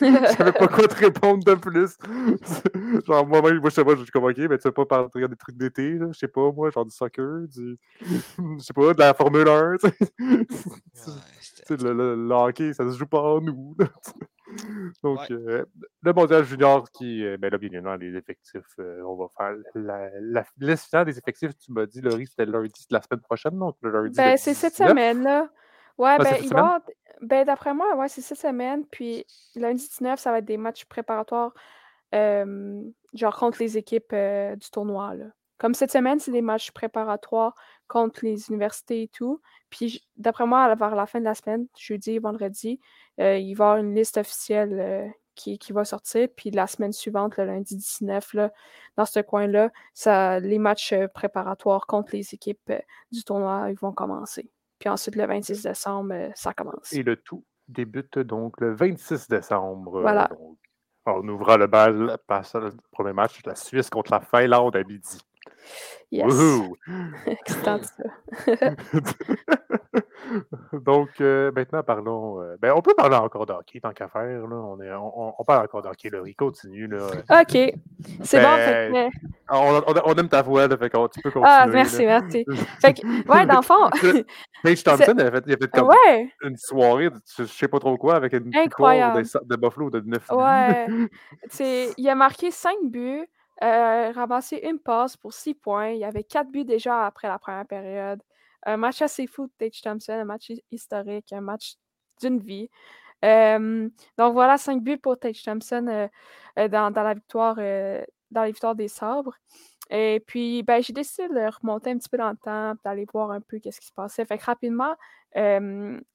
Je 0.00 0.36
savais 0.36 0.52
pas 0.52 0.68
quoi 0.68 0.86
te 0.86 0.94
répondre 0.94 1.44
de 1.44 1.54
plus. 1.54 1.96
genre, 3.06 3.26
moi-même, 3.26 3.58
moi, 3.58 3.70
je 3.70 3.74
sais 3.74 3.84
pas, 3.84 3.96
je 3.96 4.02
suis 4.02 4.10
comme 4.10 4.24
OK, 4.24 4.38
mais 4.38 4.58
tu 4.58 4.68
veux 4.68 4.72
pas 4.72 4.86
parler 4.86 5.08
des 5.14 5.36
trucs 5.36 5.56
d'été, 5.56 5.98
je 5.98 6.18
sais 6.18 6.28
pas, 6.28 6.52
moi, 6.52 6.70
genre 6.70 6.84
du 6.84 6.94
soccer, 6.94 7.48
du. 7.48 7.76
Je 8.00 8.58
sais 8.60 8.72
pas, 8.72 8.94
de 8.94 8.98
la 9.00 9.14
Formule 9.14 9.48
1, 9.48 9.76
tu 9.78 9.90
sais. 10.94 11.76
le, 11.76 12.14
le, 12.14 12.34
hockey, 12.34 12.72
ça 12.72 12.88
se 12.88 12.96
joue 12.96 13.06
pas 13.06 13.20
en 13.20 13.40
nous. 13.40 13.76
Donc, 15.02 15.18
euh, 15.30 15.64
le 16.02 16.12
mondial 16.12 16.44
junior 16.44 16.90
qui, 16.90 17.24
euh, 17.24 17.36
ben 17.36 17.50
là, 17.50 17.58
bien 17.58 17.68
évidemment, 17.68 17.96
les 17.96 18.16
effectifs, 18.16 18.62
euh, 18.78 19.02
on 19.02 19.16
va 19.16 19.26
faire 19.36 19.54
la, 19.74 20.08
la 20.20 20.44
liste 20.58 20.88
finale 20.88 21.06
des 21.06 21.18
effectifs, 21.18 21.56
tu 21.58 21.72
m'as 21.72 21.86
dit, 21.86 22.00
Laurie, 22.00 22.26
c'était 22.26 22.46
lundi 22.46 22.86
de 22.88 22.94
la 22.94 23.02
semaine 23.02 23.20
prochaine, 23.20 23.58
donc 23.58 23.76
le 23.82 23.90
lundi. 23.90 24.16
Ben, 24.16 24.36
c'est 24.36 24.54
cette 24.54 24.74
semaine-là. 24.74 25.48
Ouais, 26.00 26.16
ben, 26.16 26.36
il 26.42 26.48
va 26.48 26.80
ben, 27.20 27.44
d'après 27.44 27.74
moi, 27.74 27.94
ouais, 27.96 28.08
c'est 28.08 28.22
cette 28.22 28.38
semaine. 28.38 28.86
Puis 28.86 29.26
lundi 29.54 29.86
19, 29.86 30.18
ça 30.18 30.30
va 30.32 30.38
être 30.38 30.46
des 30.46 30.56
matchs 30.56 30.86
préparatoires, 30.86 31.52
genre 32.12 33.36
contre 33.36 33.58
les 33.60 33.76
équipes 33.76 34.14
du 34.14 34.70
tournoi. 34.70 35.14
Là. 35.14 35.26
Comme 35.58 35.74
cette 35.74 35.92
semaine, 35.92 36.18
c'est 36.18 36.30
des 36.30 36.40
matchs 36.40 36.70
préparatoires 36.70 37.54
contre 37.86 38.24
les 38.24 38.48
universités 38.48 39.02
et 39.02 39.08
tout. 39.08 39.42
Puis 39.68 40.08
d'après 40.16 40.46
moi, 40.46 40.74
vers 40.74 40.94
la 40.94 41.04
fin 41.04 41.20
de 41.20 41.26
la 41.26 41.34
semaine, 41.34 41.66
jeudi, 41.78 42.18
vendredi, 42.18 42.80
il 43.18 43.24
va 43.24 43.36
y 43.36 43.52
avoir 43.52 43.76
une 43.76 43.94
liste 43.94 44.16
officielle 44.16 45.12
qui, 45.34 45.58
qui, 45.58 45.74
va 45.74 45.84
sortir. 45.84 46.28
Puis 46.34 46.50
la 46.50 46.66
semaine 46.66 46.92
suivante, 46.92 47.36
le 47.36 47.44
lundi 47.44 47.76
19, 47.76 48.32
là, 48.32 48.50
dans 48.96 49.04
ce 49.04 49.20
coin-là, 49.20 49.70
ça, 49.92 50.40
les 50.40 50.58
matchs 50.58 50.94
préparatoires 51.12 51.86
contre 51.86 52.16
les 52.16 52.34
équipes 52.34 52.72
du 53.12 53.22
tournoi 53.22 53.66
ils 53.68 53.78
vont 53.78 53.92
commencer. 53.92 54.50
Puis 54.80 54.88
ensuite, 54.88 55.14
le 55.14 55.26
26 55.26 55.62
décembre, 55.62 56.14
euh, 56.14 56.30
ça 56.34 56.54
commence. 56.54 56.92
Et 56.92 57.02
le 57.02 57.16
tout 57.16 57.44
débute 57.68 58.18
donc 58.18 58.60
le 58.60 58.74
26 58.74 59.28
décembre. 59.28 59.98
Euh, 59.98 60.00
voilà. 60.00 60.28
on 61.06 61.28
ouvrira 61.28 61.58
le 61.58 61.66
bal, 61.66 62.18
passe 62.26 62.54
le 62.54 62.72
premier 62.90 63.12
match, 63.12 63.40
la 63.44 63.54
Suisse 63.54 63.90
contre 63.90 64.10
la 64.10 64.20
Finlande 64.20 64.74
à 64.74 64.82
midi. 64.82 65.20
Yes. 66.10 66.34
Excitant 67.26 67.78
ça. 67.82 68.04
Donc, 70.72 71.08
euh, 71.20 71.50
maintenant, 71.54 71.82
parlons. 71.82 72.40
Euh, 72.40 72.56
ben, 72.60 72.72
on 72.76 72.82
peut 72.82 72.94
parler 72.94 73.16
encore 73.16 73.46
d'hockey, 73.46 73.80
tant 73.80 73.92
qu'à 73.92 74.08
faire. 74.08 74.46
Là. 74.46 74.56
On, 74.56 74.80
est, 74.80 74.92
on, 74.92 75.34
on, 75.38 75.44
parle 75.44 75.64
encore 75.64 75.82
d'hockey. 75.82 76.08
Le 76.10 76.22
continue. 76.36 76.86
Là. 76.86 77.08
OK. 77.40 77.58
C'est 78.22 78.40
bon. 78.40 78.56
Fait 78.56 78.90
ben, 78.90 79.10
on, 79.50 79.82
on, 80.04 80.14
aime 80.14 80.28
ta 80.28 80.42
voix, 80.42 80.66
là, 80.66 80.76
fait 80.76 80.90
qu'on, 80.90 81.08
tu 81.08 81.20
peux 81.20 81.30
ah, 81.30 81.32
continuer. 81.32 81.46
Ah, 81.48 81.66
merci, 81.66 82.06
merci. 82.06 82.44
Fait 82.80 82.94
que, 82.94 83.06
ouais, 83.28 83.46
dans 83.46 83.56
le 83.56 83.62
fond. 83.62 83.90
Paige 84.62 84.84
Thompson, 84.84 85.14
il 85.16 85.20
a 85.22 85.30
fait, 85.30 85.44
il 85.46 85.54
a 85.54 85.56
fait 85.56 85.70
comme 85.70 85.88
ouais. 85.88 86.32
une 86.42 86.56
soirée, 86.56 87.08
je 87.38 87.44
sais 87.44 87.68
pas 87.68 87.78
trop 87.78 87.96
quoi, 87.96 88.14
avec 88.14 88.32
une 88.32 88.54
Incroyable. 88.54 89.22
de, 89.22 89.44
de 89.44 89.56
Buffalo 89.56 89.90
de 89.90 90.00
9 90.00 90.30
Ouais. 90.30 90.86
il 91.98 92.08
a 92.08 92.14
marqué 92.14 92.50
5 92.50 92.76
buts. 92.84 93.26
Euh, 93.62 94.10
ramassé 94.12 94.56
une 94.64 94.78
passe 94.78 95.18
pour 95.18 95.34
6 95.34 95.52
points. 95.52 95.88
Il 95.88 95.98
y 95.98 96.04
avait 96.04 96.24
4 96.24 96.50
buts 96.50 96.64
déjà 96.64 97.04
après 97.04 97.28
la 97.28 97.38
première 97.38 97.66
période. 97.66 98.22
Un 98.64 98.76
match 98.76 99.02
assez 99.02 99.26
fou 99.26 99.46
de 99.46 99.52
Tage 99.58 99.80
Thompson, 99.80 100.12
un 100.12 100.24
match 100.24 100.52
historique, 100.70 101.32
un 101.32 101.40
match 101.40 101.74
d'une 102.20 102.38
vie. 102.38 102.68
donc 103.22 104.32
voilà, 104.32 104.58
5 104.58 104.82
buts 104.82 104.98
pour 104.98 105.18
Tage 105.18 105.42
Thompson 105.42 105.86
euh, 105.88 106.08
euh, 106.58 106.68
dans, 106.68 106.90
la 106.90 107.14
victoire, 107.14 107.56
dans 107.56 108.42
les 108.44 108.52
victoires 108.52 108.74
des 108.74 108.88
sabres. 108.88 109.34
Et 109.90 110.22
puis, 110.24 110.62
ben, 110.62 110.82
j'ai 110.82 110.92
décidé 110.92 111.28
de 111.28 111.50
remonter 111.60 111.90
un 111.90 111.98
petit 111.98 112.08
peu 112.08 112.18
dans 112.18 112.30
le 112.30 112.36
temps, 112.36 112.74
d'aller 112.84 113.06
voir 113.12 113.32
un 113.32 113.40
peu 113.40 113.58
qu'est-ce 113.58 113.80
qui 113.80 113.88
se 113.88 113.92
passait. 113.92 114.24
Fait 114.24 114.38
que 114.38 114.44
rapidement, 114.44 114.94
j'ai 115.34 116.12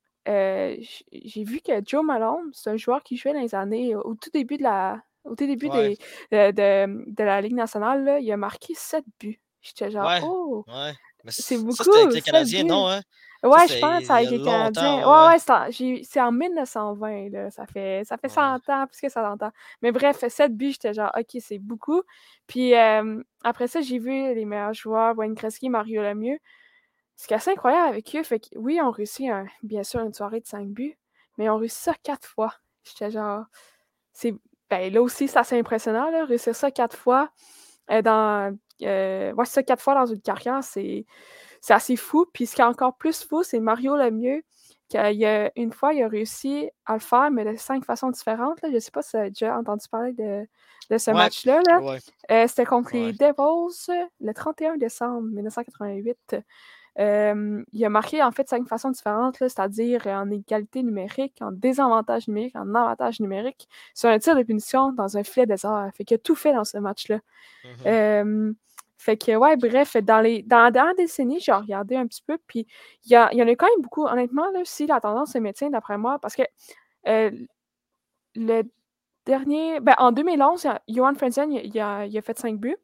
vu 1.43 1.59
que 1.59 1.73
Joe 1.85 2.03
Malone, 2.05 2.51
c'est 2.53 2.69
un 2.69 2.77
joueur 2.77 3.03
qui 3.03 3.17
jouait 3.17 3.33
dans 3.33 3.41
les 3.41 3.55
années, 3.55 3.95
au 3.95 4.15
tout 4.15 4.29
début 4.31 4.57
de 4.57 4.63
la, 4.63 5.01
au 5.25 5.35
tout 5.35 5.45
début 5.45 5.69
des, 5.69 5.97
de, 6.31 6.51
de, 6.51 7.23
la 7.23 7.41
Ligue 7.41 7.55
nationale, 7.55 8.03
là, 8.03 8.19
il 8.19 8.31
a 8.31 8.37
marqué 8.37 8.73
7 8.75 9.03
buts. 9.19 9.41
J'étais 9.61 9.91
genre, 9.91 10.07
ouais. 10.07 10.21
oh! 10.23 10.63
Ouais. 10.67 10.93
C'est 11.29 11.57
beaucoup. 11.57 11.83
C'était 11.83 11.97
avec 11.97 12.13
les 12.13 12.21
Canadiens, 12.21 12.63
non? 12.63 12.87
Hein? 12.87 13.01
Ouais, 13.43 13.67
je 13.67 13.79
pense, 13.79 14.09
avec 14.09 14.29
les 14.29 14.41
Canadiens. 14.41 15.07
Ouais, 15.07 15.35
ouais, 15.35 16.03
c'est 16.03 16.21
en 16.21 16.31
1920, 16.31 17.29
là. 17.29 17.51
Ça 17.51 17.65
fait, 17.67 18.03
ça 18.05 18.17
fait 18.17 18.29
100 18.29 18.69
ans, 18.69 18.87
plus 18.87 19.01
que 19.01 19.09
100 19.09 19.43
ans. 19.43 19.51
Mais 19.81 19.91
bref, 19.91 20.23
7 20.27 20.55
buts, 20.55 20.71
j'étais 20.71 20.93
genre, 20.93 21.11
OK, 21.17 21.37
c'est 21.39 21.59
beaucoup. 21.59 22.01
Puis 22.47 22.75
euh, 22.75 23.21
après 23.43 23.67
ça, 23.67 23.81
j'ai 23.81 23.99
vu 23.99 24.11
les 24.11 24.45
meilleurs 24.45 24.73
joueurs, 24.73 25.17
Wayne 25.17 25.33
Gretzky, 25.33 25.69
Mario 25.69 26.01
Lemieux. 26.01 26.39
Ce 27.17 27.27
qui 27.27 27.33
est 27.33 27.37
assez 27.37 27.51
incroyable 27.51 27.89
avec 27.89 28.13
eux, 28.15 28.23
fait 28.23 28.39
que 28.39 28.47
oui, 28.57 28.79
on 28.81 28.91
réussit, 28.91 29.29
bien 29.63 29.83
sûr, 29.83 30.01
une 30.01 30.13
soirée 30.13 30.41
de 30.41 30.47
5 30.47 30.67
buts, 30.67 30.97
mais 31.37 31.49
on 31.49 31.57
réussit 31.57 31.79
ça 31.79 31.93
4 32.03 32.27
fois. 32.27 32.53
J'étais 32.83 33.11
genre, 33.11 33.45
c'est 34.11 34.33
ben, 34.69 34.91
là 34.91 35.01
aussi, 35.01 35.27
c'est 35.27 35.37
assez 35.37 35.57
impressionnant, 35.59 36.09
là, 36.09 36.25
réussir 36.25 36.55
ça 36.55 36.71
quatre 36.71 36.97
fois 36.97 37.29
euh, 37.91 38.01
dans. 38.01 38.57
Euh, 38.83 39.33
ouais, 39.33 39.45
ça 39.45 39.63
quatre 39.63 39.81
fois 39.81 39.95
dans 39.95 40.05
une 40.05 40.21
carrière, 40.21 40.63
c'est, 40.63 41.05
c'est 41.61 41.73
assez 41.73 41.95
fou. 41.95 42.25
Puis 42.33 42.45
ce 42.45 42.55
qui 42.55 42.61
est 42.61 42.65
encore 42.65 42.95
plus 42.97 43.23
fou, 43.23 43.43
c'est 43.43 43.59
Mario 43.59 43.95
Lemieux, 43.95 44.43
qui 44.89 44.97
a, 44.97 45.51
une 45.55 45.71
fois, 45.73 45.93
il 45.93 46.03
a 46.03 46.07
réussi 46.07 46.69
à 46.85 46.93
le 46.93 46.99
faire, 46.99 47.31
mais 47.31 47.45
de 47.45 47.55
cinq 47.57 47.85
façons 47.85 48.09
différentes. 48.09 48.61
Là. 48.61 48.69
Je 48.69 48.75
ne 48.75 48.79
sais 48.79 48.91
pas 48.91 49.01
si 49.01 49.11
tu 49.11 49.17
as 49.17 49.29
déjà 49.29 49.57
entendu 49.57 49.87
parler 49.89 50.13
de, 50.13 50.47
de 50.89 50.97
ce 50.97 51.11
match-là. 51.11 51.61
Là. 51.67 51.97
Euh, 52.31 52.47
c'était 52.47 52.65
contre 52.65 52.93
les 52.93 53.13
Devils 53.13 54.07
le 54.19 54.33
31 54.33 54.77
décembre 54.77 55.21
1988 55.21 56.37
il 56.97 57.85
a 57.85 57.89
marqué 57.89 58.23
en 58.23 58.31
fait 58.31 58.47
cinq 58.47 58.67
façons 58.67 58.91
différentes, 58.91 59.37
c'est-à-dire 59.37 60.07
en 60.07 60.29
égalité 60.29 60.83
numérique, 60.83 61.37
en 61.41 61.51
désavantage 61.51 62.27
numérique, 62.27 62.55
en 62.55 62.73
avantage 62.73 63.19
numérique, 63.19 63.67
sur 63.93 64.09
un 64.09 64.19
tir 64.19 64.35
de 64.35 64.43
punition 64.43 64.91
dans 64.93 65.17
un 65.17 65.23
filet 65.23 65.45
désert. 65.45 65.89
Fait 65.95 66.05
qu'il 66.05 66.15
a 66.15 66.17
tout 66.19 66.35
fait 66.35 66.53
dans 66.53 66.65
ce 66.65 66.77
match-là. 66.77 67.19
Mmh 67.83 68.53
fait 68.97 69.17
que, 69.17 69.35
ouais, 69.35 69.55
bref, 69.55 69.97
dans, 69.97 70.19
les, 70.19 70.41
dans 70.41 70.63
la 70.63 70.71
dernière 70.71 70.95
décennie, 70.95 71.39
j'ai 71.39 71.51
regardé 71.51 71.95
un 71.95 72.07
petit 72.07 72.23
peu, 72.25 72.39
puis 72.47 72.65
il 73.03 73.11
y, 73.11 73.13
y, 73.13 73.43
en 73.43 73.47
a 73.47 73.55
quand 73.55 73.67
même 73.67 73.81
beaucoup. 73.83 74.03
Honnêtement, 74.05 74.49
là, 74.51 74.61
si 74.63 74.87
la 74.87 74.99
tendance 74.99 75.33
se 75.33 75.37
maintient, 75.37 75.69
d'après 75.69 75.99
moi, 75.99 76.17
parce 76.19 76.35
que 76.35 76.41
le 78.35 78.63
dernier. 79.25 79.79
Ben, 79.79 79.95
en 79.97 80.11
2011, 80.11 80.67
Johan 80.87 81.15
Franzen, 81.15 81.51
il, 81.51 81.79
a, 81.79 82.05
il 82.05 82.17
a 82.17 82.21
fait 82.21 82.37
cinq 82.37 82.57
buts 82.59 82.77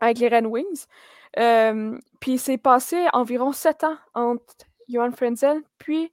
avec 0.00 0.18
les 0.18 0.28
Red 0.28 0.46
Wings. 0.46 0.86
Puis 1.34 2.38
c'est 2.38 2.58
passé 2.58 3.06
environ 3.12 3.52
sept 3.52 3.84
ans 3.84 3.96
entre 4.14 4.44
Johan 4.88 5.12
Frenzel 5.12 5.62
puis 5.78 6.12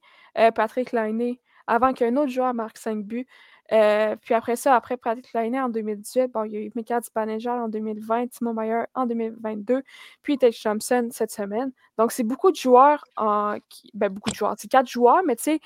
Patrick 0.54 0.92
Lainé 0.92 1.40
avant 1.66 1.92
qu'un 1.92 2.16
autre 2.16 2.30
joueur 2.30 2.52
marque 2.54 2.78
cinq 2.78 3.04
buts. 3.04 3.26
puis 3.68 4.34
après 4.34 4.56
ça, 4.56 4.74
après 4.74 4.96
Patrick 4.96 5.32
Lainé 5.32 5.60
en 5.60 5.68
2018, 5.68 6.32
bon, 6.32 6.44
il 6.44 6.52
y 6.52 6.56
a 6.56 6.60
eu 6.60 6.70
Mika 6.74 7.00
Zibanejad 7.00 7.58
en 7.60 7.68
2020, 7.68 8.28
Timo 8.28 8.52
Meyer 8.52 8.84
en 8.94 9.06
2022, 9.06 9.82
puis 10.22 10.38
Ted 10.38 10.56
Thompson 10.62 11.08
cette 11.10 11.30
semaine. 11.30 11.72
Donc, 11.96 12.12
c'est 12.12 12.24
beaucoup 12.24 12.50
de 12.50 12.56
joueurs, 12.56 13.04
en, 13.16 13.56
ben, 13.94 14.08
beaucoup 14.12 14.30
de 14.30 14.34
joueurs, 14.34 14.54
c'est 14.58 14.68
quatre 14.68 14.88
joueurs, 14.88 15.22
mais 15.24 15.36
tu 15.36 15.44
sais, 15.44 15.60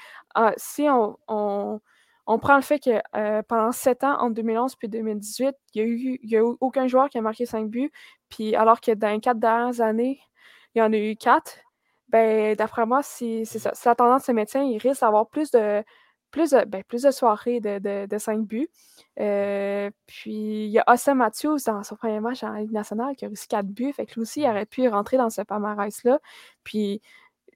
si 0.56 0.86
on 0.88 1.80
prend 2.38 2.56
le 2.56 2.62
fait 2.62 2.78
que 2.78 3.00
euh, 3.16 3.42
pendant 3.42 3.72
sept 3.72 4.04
ans, 4.04 4.20
entre 4.20 4.34
2011 4.34 4.74
et 4.82 4.88
2018, 4.88 5.56
il 5.74 6.18
n'y 6.24 6.36
a, 6.36 6.40
eu, 6.40 6.56
aucun 6.60 6.86
joueur 6.86 7.08
qui 7.08 7.16
a 7.16 7.22
marqué 7.22 7.46
cinq 7.46 7.68
buts. 7.68 7.90
Puis 8.28 8.54
alors 8.54 8.82
que 8.82 8.92
dans 8.92 9.10
les 9.10 9.20
quatre 9.20 9.38
dernières 9.38 9.80
années, 9.80 10.20
il 10.74 10.80
y 10.80 10.82
en 10.82 10.92
a 10.92 10.96
eu 10.98 11.16
quatre. 11.16 11.58
Ben, 12.10 12.54
d'après 12.54 12.86
moi. 12.86 13.02
Si 13.02 13.44
la 13.84 13.94
tendance 13.94 14.24
se 14.24 14.32
maintient, 14.32 14.62
il 14.62 14.78
risque 14.78 15.00
d'avoir 15.00 15.28
plus 15.28 15.50
de 15.50 15.82
ben, 16.34 16.82
soirées 17.10 17.60
de, 17.60 18.18
5 18.18 18.46
buts. 18.46 18.68
Euh, 19.20 19.90
puis 20.06 20.66
il 20.66 20.70
y 20.70 20.78
a 20.78 20.84
Austin 20.86 21.14
Matthews 21.14 21.58
dans 21.66 21.82
son 21.82 21.96
premier 21.96 22.20
match 22.20 22.42
en 22.42 22.52
Ligue 22.52 22.72
nationale 22.72 23.16
qui 23.16 23.24
a 23.24 23.28
réussi 23.28 23.48
quatre 23.48 23.66
buts. 23.66 23.92
Fait 23.92 24.06
que 24.06 24.14
lui 24.14 24.22
aussi, 24.22 24.42
il 24.42 24.48
aurait 24.48 24.66
pu 24.66 24.86
rentrer 24.88 25.16
dans 25.16 25.30
ce 25.30 25.42
palmarès-là. 25.42 26.20
Puis 26.64 27.00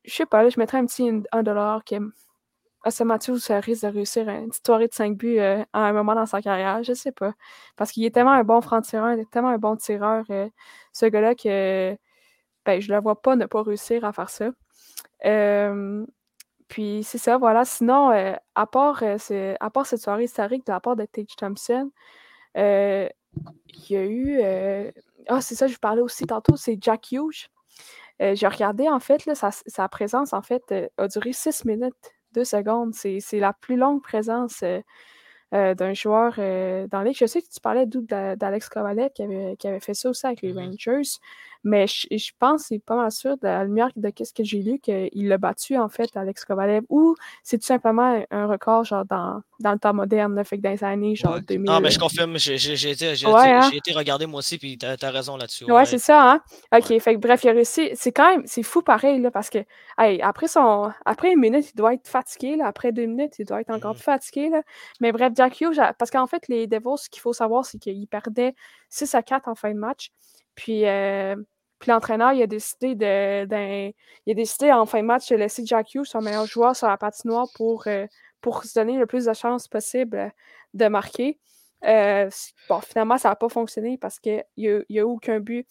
je 0.05 0.15
sais 0.15 0.27
pas, 0.27 0.49
je 0.49 0.59
mettrais 0.59 0.79
un 0.79 0.87
petit 0.87 1.11
1 1.33 1.43
dollar 1.43 1.85
que 1.85 1.97
Austin 2.85 3.05
Matthews 3.05 3.39
risque 3.49 3.83
de 3.83 3.89
réussir 3.89 4.29
une 4.29 4.49
petite 4.49 4.67
soirée 4.67 4.89
de 4.89 4.93
5 4.95 5.17
buts 5.17 5.39
à 5.39 5.67
un 5.73 5.93
moment 5.93 6.15
dans 6.15 6.27
sa 6.27 6.43
carrière. 6.43 6.83
Je 6.83 6.93
sais 6.93 7.13
pas. 7.13 7.33
Parce 7.77 7.93
qu'il 7.93 8.05
est 8.05 8.11
tellement 8.11 8.33
un 8.33 8.45
bon 8.45 8.61
franc-tireur, 8.61 9.13
il 9.15 9.21
est 9.21 9.31
tellement 9.31 9.51
un 9.51 9.59
bon 9.59 9.77
tireur, 9.77 10.25
ce 10.93 11.07
gars-là, 11.07 11.35
que 11.35 11.97
ben, 12.65 12.81
je 12.81 12.91
ne 12.91 12.97
le 12.97 13.03
vois 13.03 13.21
pas 13.21 13.37
ne 13.37 13.47
pas 13.47 13.63
réussir 13.63 14.05
à 14.05 14.13
faire 14.13 14.31
ça. 14.31 14.51
puis 16.69 17.03
c'est 17.05 17.19
ça, 17.19 17.39
voilà. 17.39 17.65
Sinon, 17.65 18.11
à, 18.55 18.67
part, 18.67 19.03
à 19.03 19.71
part 19.71 19.87
cette 19.87 20.01
soirée 20.01 20.25
historique 20.25 20.67
de 20.67 20.73
la 20.73 20.81
part 20.81 20.97
de 20.97 21.05
Tage 21.05 21.37
Thompson, 21.37 21.91
il 22.57 23.11
y 23.91 23.97
a 23.97 24.05
eu. 24.05 24.93
Ah, 25.29 25.41
c'est 25.41 25.55
ça, 25.55 25.67
je 25.67 25.75
vous 25.75 25.79
parlais 25.81 26.03
aussi 26.03 26.27
tantôt, 26.27 26.57
c'est 26.57 26.79
Jack 26.81 27.13
Hughes. 27.13 27.49
J'ai 28.21 28.47
regardé, 28.47 28.89
en 28.89 29.01
fait, 29.01 29.27
là, 29.27 29.35
sa, 29.35 29.89
présence, 29.89 30.33
en 30.33 30.43
fait, 30.43 30.63
a 30.97 31.09
duré 31.09 31.33
6 31.33 31.65
minutes, 31.65 32.13
2 32.35 32.45
secondes. 32.45 32.95
C'est 32.95 33.39
la 33.39 33.53
plus 33.53 33.77
longue 33.77 34.03
présence 34.03 34.63
d'un 35.53 35.95
joueur 35.95 36.35
dans 36.37 36.99
la 36.99 37.05
ligue. 37.05 37.17
Je 37.17 37.27
sais 37.27 37.43
que 37.43 37.49
tu 37.49 37.61
parlais 37.61 37.87
d'Alex 37.87 38.69
Kovalev 38.69 39.11
qui 39.11 39.23
avait, 39.23 39.57
qui 39.59 39.69
avait, 39.69 39.81
fait 39.81 39.95
ça 39.95 40.11
aussi 40.11 40.27
avec 40.27 40.43
les 40.43 40.53
mmh 40.53 40.59
Rangers. 40.59 41.19
Mais 41.65 41.87
je, 41.87 42.31
pense, 42.39 42.65
c'est 42.69 42.81
pas 42.81 42.97
mal 42.97 43.13
sûr, 43.13 43.37
de 43.37 43.47
la 43.47 43.65
lumière 43.65 43.91
de 43.95 44.13
ce 44.25 44.33
que 44.33 44.43
j'ai 44.43 44.63
lu, 44.63 44.81
qu'il 44.81 45.29
l'a 45.29 45.39
battu, 45.39 45.77
en 45.77 45.89
fait, 45.89 46.11
Alex 46.17 46.45
Kovalev, 46.45 46.83
ou 46.89 47.15
c'est 47.45 47.59
tout 47.59 47.67
simplement 47.67 48.25
un 48.31 48.47
record, 48.47 48.85
genre, 48.85 49.05
dans, 49.05 49.43
dans 49.61 49.73
le 49.73 49.79
temps 49.79 49.95
moderne, 49.95 50.35
là, 50.35 50.43
fait 50.43 50.57
que 50.57 50.63
dans 50.63 50.71
les 50.71 50.83
années, 50.83 51.15
genre, 51.15 51.41
2000. 51.41 51.71
Non, 51.71 51.81
mais 51.81 51.91
je 51.91 51.99
confirme, 51.99 52.37
j'ai 52.37 52.55
été, 52.91 53.13
hein? 53.25 53.71
été, 53.73 53.93
regardé 53.93 54.27
moi 54.27 54.41
aussi, 54.41 54.59
puis 54.59 54.77
t'as 54.77 54.97
as 55.01 55.11
raison 55.11 55.37
là-dessus. 55.37 55.71
Ouais, 55.71 55.85
c'est 55.85 55.99
ça, 55.99 56.33
hein? 56.33 56.41
OK, 56.77 56.99
fait 56.99 57.15
que 57.15 57.21
bref, 57.21 57.45
il 57.45 57.51
a 57.51 57.53
réussi. 57.53 57.91
C'est 57.95 58.13
quand 58.13 58.29
même, 58.29 58.43
c'est 58.47 58.65
fou 58.65 58.83
pareil, 58.83 59.21
là, 59.21 59.31
parce 59.31 59.49
que, 59.49 59.59
hey, 59.99 60.21
après 60.21 60.49
son, 60.49 60.91
après 61.05 61.33
une 61.33 61.41
minute, 61.41 61.71
il 61.73 61.77
doit 61.77 61.95
être 61.95 62.09
fatigué, 62.09 62.57
là. 62.57 62.67
Après 62.67 62.91
deux 62.91 63.07
minutes, 63.07 63.35
il 63.39 63.47
doit 63.47 63.61
être 63.61 63.71
encore 63.71 63.95
plus 63.95 64.01
mmh. 64.01 64.05
fatigué, 64.05 64.49
là. 64.49 64.63
Mais 65.01 65.13
bref, 65.13 65.33
Jack 65.37 65.61
Hughes, 65.61 65.81
parce 65.99 66.11
qu'en 66.11 66.27
fait, 66.27 66.49
les 66.49 66.67
Devils, 66.67 66.99
ce 66.99 67.09
qu'il 67.09 67.21
faut 67.21 67.33
savoir, 67.33 67.65
c'est 67.65 67.79
qu'ils 67.79 68.09
perdaient 68.09 68.55
6 68.89 69.15
à 69.15 69.23
4 69.23 69.49
en 69.49 69.55
fin 69.55 69.73
de 69.73 69.79
match. 69.79 70.11
Puis, 70.55 70.87
euh, 70.87 71.37
puis 71.79 71.91
l'entraîneur, 71.91 72.33
il 72.33 72.43
a 72.43 72.47
décidé 72.47 72.95
de, 72.95 73.45
il 74.27 74.31
a 74.31 74.35
décidé 74.35 74.73
en 74.73 74.87
fin 74.87 75.01
de 75.01 75.07
match 75.07 75.29
de 75.29 75.37
laisser 75.37 75.65
Jack 75.65 75.95
Hughes, 75.95 76.05
son 76.05 76.21
meilleur 76.21 76.47
joueur, 76.47 76.77
sur 76.77 76.89
la 76.89 76.97
patinoire 76.97 77.49
pour, 77.55 77.87
euh, 77.87 78.07
pour 78.41 78.65
se 78.65 78.79
donner 78.79 78.97
le 78.99 79.07
plus 79.07 79.25
de 79.25 79.33
chances 79.33 79.69
possible 79.69 80.33
de 80.75 80.89
marquer. 80.89 81.39
Euh, 81.85 82.31
bon, 82.69 82.81
finalement, 82.81 83.19
ça 83.19 83.31
n'a 83.31 83.37
pas 83.37 83.49
fonctionné 83.49 83.99
parce 83.99 84.21
qu'il 84.21 84.45
n'y 84.57 84.69
a, 84.69 85.03
a, 85.03 85.05
aucun 85.05 85.41
but 85.41 85.67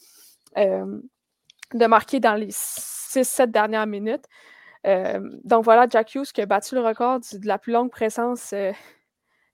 de 0.55 1.85
marquer 1.85 2.19
dans 2.19 2.35
les 2.35 2.51
6-7 2.51 3.51
dernières 3.51 3.87
minutes. 3.87 4.25
donc 4.83 5.63
voilà, 5.63 5.87
Jack 5.89 6.13
Hughes 6.15 6.31
qui 6.33 6.41
a 6.41 6.45
battu 6.45 6.75
le 6.75 6.81
record 6.81 7.19
de 7.19 7.47
la 7.47 7.57
plus 7.57 7.71
longue 7.71 7.89
présence 7.89 8.53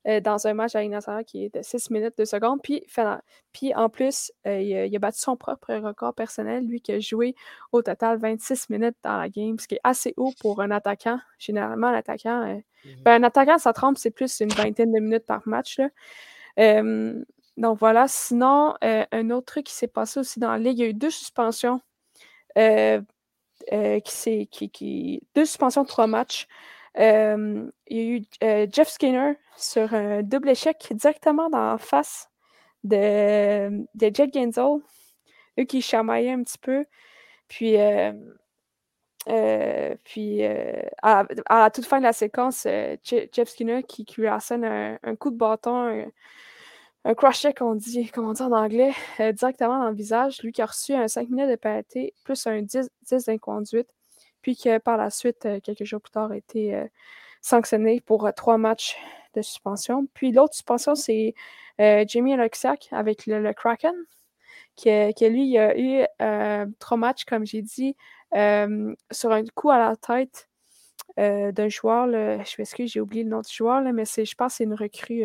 euh, 0.06 0.20
dans 0.20 0.46
un 0.46 0.54
match 0.54 0.76
à 0.76 0.86
nationale 0.86 1.24
qui 1.24 1.44
est 1.44 1.54
de 1.54 1.60
6 1.60 1.90
minutes 1.90 2.16
de 2.16 2.24
seconde. 2.24 2.60
Puis, 2.62 2.84
puis 3.52 3.74
en 3.74 3.88
plus, 3.88 4.32
euh, 4.46 4.60
il, 4.60 4.94
a, 4.94 4.98
battu 5.00 5.18
son 5.18 5.36
propre 5.36 5.74
record 5.74 6.14
personnel, 6.14 6.64
lui 6.64 6.80
qui 6.80 6.92
a 6.92 7.00
joué 7.00 7.34
au 7.72 7.82
total 7.82 8.18
26 8.18 8.70
minutes 8.70 8.96
dans 9.02 9.18
la 9.18 9.28
game, 9.28 9.58
ce 9.58 9.66
qui 9.66 9.74
est 9.74 9.80
assez 9.82 10.14
haut 10.16 10.32
pour 10.40 10.60
un 10.62 10.70
attaquant. 10.70 11.18
Généralement, 11.38 11.90
l'attaquant, 11.90 12.46
euh, 12.46 12.60
ben, 13.02 13.20
un 13.22 13.26
attaquant, 13.26 13.58
ça 13.58 13.72
trompe, 13.72 13.98
c'est 13.98 14.12
plus 14.12 14.40
une 14.40 14.52
vingtaine 14.52 14.92
de 14.92 15.00
minutes 15.00 15.26
par 15.26 15.42
match. 15.46 15.80
donc 16.56 17.78
voilà. 17.78 18.06
Sinon, 18.06 18.74
un 18.80 19.30
autre 19.30 19.46
truc 19.46 19.66
qui 19.66 19.74
s'est 19.74 19.88
passé 19.88 20.20
aussi 20.20 20.38
dans 20.38 20.52
la 20.52 20.58
Ligue, 20.58 20.78
il 20.78 20.82
y 20.82 20.84
a 20.84 20.90
eu 20.90 20.94
deux 20.94 21.10
suspensions. 21.10 21.80
qui, 22.56 24.48
qui, 24.48 24.70
qui, 24.70 25.22
deux 25.34 25.44
suspensions 25.44 25.82
de 25.82 25.88
trois 25.88 26.06
matchs 26.06 26.46
il 26.98 27.70
y 27.90 27.98
a 27.98 28.02
eu 28.02 28.22
Jeff 28.72 28.88
Skinner 28.88 29.34
sur 29.56 29.94
un 29.94 30.22
double 30.22 30.50
échec 30.50 30.88
directement 30.90 31.48
dans 31.48 31.72
la 31.72 31.78
face 31.78 32.28
de, 32.84 33.86
de 33.94 34.14
Jet 34.14 34.32
Genzel, 34.32 34.80
eux 35.58 35.64
qui 35.64 35.82
chamaillaient 35.82 36.32
un 36.32 36.42
petit 36.42 36.58
peu. 36.58 36.84
Puis, 37.48 37.76
puis 40.04 40.44
à, 41.02 41.26
la 41.50 41.70
toute 41.70 41.86
fin 41.86 41.98
de 41.98 42.04
la 42.04 42.12
séquence, 42.12 42.66
Jeff 43.04 43.48
Skinner 43.48 43.82
qui, 43.84 44.04
lui 44.16 44.28
assène 44.28 44.64
un, 44.64 45.16
coup 45.16 45.30
de 45.30 45.36
bâton, 45.36 46.10
un, 47.04 47.14
crush 47.14 47.40
check, 47.40 47.60
on 47.62 47.74
dit, 47.74 48.10
comment 48.10 48.32
en 48.32 48.52
anglais, 48.52 48.92
directement 49.18 49.78
dans 49.78 49.90
le 49.90 49.94
visage. 49.94 50.42
Lui 50.42 50.52
qui 50.52 50.62
a 50.62 50.66
reçu 50.66 50.94
un 50.94 51.08
5 51.08 51.28
minutes 51.30 51.50
de 51.50 51.56
pénalité 51.56 52.14
plus 52.24 52.46
un 52.46 52.62
10, 52.62 52.90
10 53.02 53.24
d'inconduite 53.24 53.88
puis 54.42 54.56
que 54.56 54.78
par 54.78 54.96
la 54.96 55.10
suite, 55.10 55.46
euh, 55.46 55.60
quelques 55.60 55.84
jours 55.84 56.00
plus 56.00 56.12
tard, 56.12 56.30
a 56.30 56.36
été 56.36 56.74
euh, 56.74 56.86
sanctionné 57.42 58.00
pour 58.00 58.26
euh, 58.26 58.32
trois 58.32 58.58
matchs 58.58 58.96
de 59.34 59.42
suspension. 59.42 60.06
Puis 60.14 60.32
l'autre 60.32 60.54
suspension, 60.54 60.94
c'est 60.94 61.34
Jamie 61.78 62.34
Alexiak 62.34 62.88
avec 62.90 63.26
le, 63.26 63.52
Kraken, 63.52 63.94
qui, 64.74 64.90
lui, 65.28 65.50
il 65.50 65.58
a 65.58 65.78
eu 65.78 66.04
trois 66.80 66.96
matchs, 66.96 67.24
comme 67.24 67.46
j'ai 67.46 67.62
dit, 67.62 67.94
sur 68.32 69.32
un 69.32 69.44
coup 69.54 69.70
à 69.70 69.78
la 69.78 69.94
tête 69.94 70.48
d'un 71.16 71.68
joueur. 71.68 72.08
je 72.08 72.54
m'excuse, 72.58 72.90
j'ai 72.90 73.00
oublié 73.00 73.22
le 73.22 73.30
nom 73.30 73.42
du 73.42 73.54
joueur, 73.54 73.82
mais 73.92 74.04
je 74.06 74.34
pense 74.34 74.54
que 74.54 74.56
c'est 74.56 74.64
une 74.64 74.74
recrue. 74.74 75.22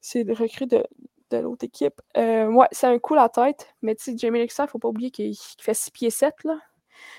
c'est 0.00 0.22
une 0.22 0.32
recrue 0.32 0.66
de, 0.66 0.82
l'autre 1.30 1.64
équipe. 1.64 2.00
ouais, 2.16 2.68
c'est 2.72 2.88
un 2.88 2.98
coup 2.98 3.14
à 3.14 3.18
la 3.18 3.28
tête, 3.28 3.72
mais 3.82 3.94
tu 3.94 4.04
sais, 4.04 4.16
Jamie 4.16 4.38
Alexiak, 4.38 4.64
il 4.64 4.68
ne 4.68 4.72
faut 4.72 4.78
pas 4.80 4.88
oublier 4.88 5.12
qu'il 5.12 5.36
fait 5.60 5.74
6 5.74 5.90
pieds 5.92 6.10
7, 6.10 6.42
là. 6.42 6.58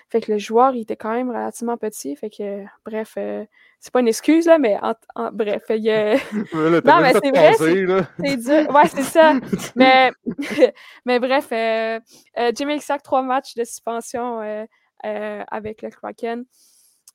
Fait 0.09 0.21
que 0.21 0.31
le 0.31 0.37
joueur, 0.37 0.75
il 0.75 0.81
était 0.81 0.95
quand 0.95 1.11
même 1.11 1.29
relativement 1.29 1.77
petit. 1.77 2.15
Fait 2.15 2.29
que, 2.29 2.63
bref, 2.85 3.13
euh, 3.17 3.45
c'est 3.79 3.91
pas 3.91 3.99
une 3.99 4.07
excuse, 4.07 4.45
là, 4.45 4.59
mais 4.59 4.77
en, 4.81 5.31
bref, 5.31 5.63
il 5.69 5.83
non, 6.53 7.01
mais 7.01 7.13
c'est 7.13 7.31
vrai, 7.31 7.53
c'est 7.53 8.37
dur. 8.37 8.73
Ouais, 8.73 8.87
c'est 8.87 9.03
ça. 9.03 9.33
mais, 9.75 10.11
mais 11.05 11.19
bref, 11.19 11.47
euh, 11.51 11.99
euh, 12.37 12.51
Jimmy 12.55 12.75
Isaac, 12.75 13.01
trois 13.01 13.21
matchs 13.21 13.55
de 13.55 13.63
suspension 13.63 14.39
avec 15.03 15.81
le 15.81 15.89
Kraken. 15.89 16.45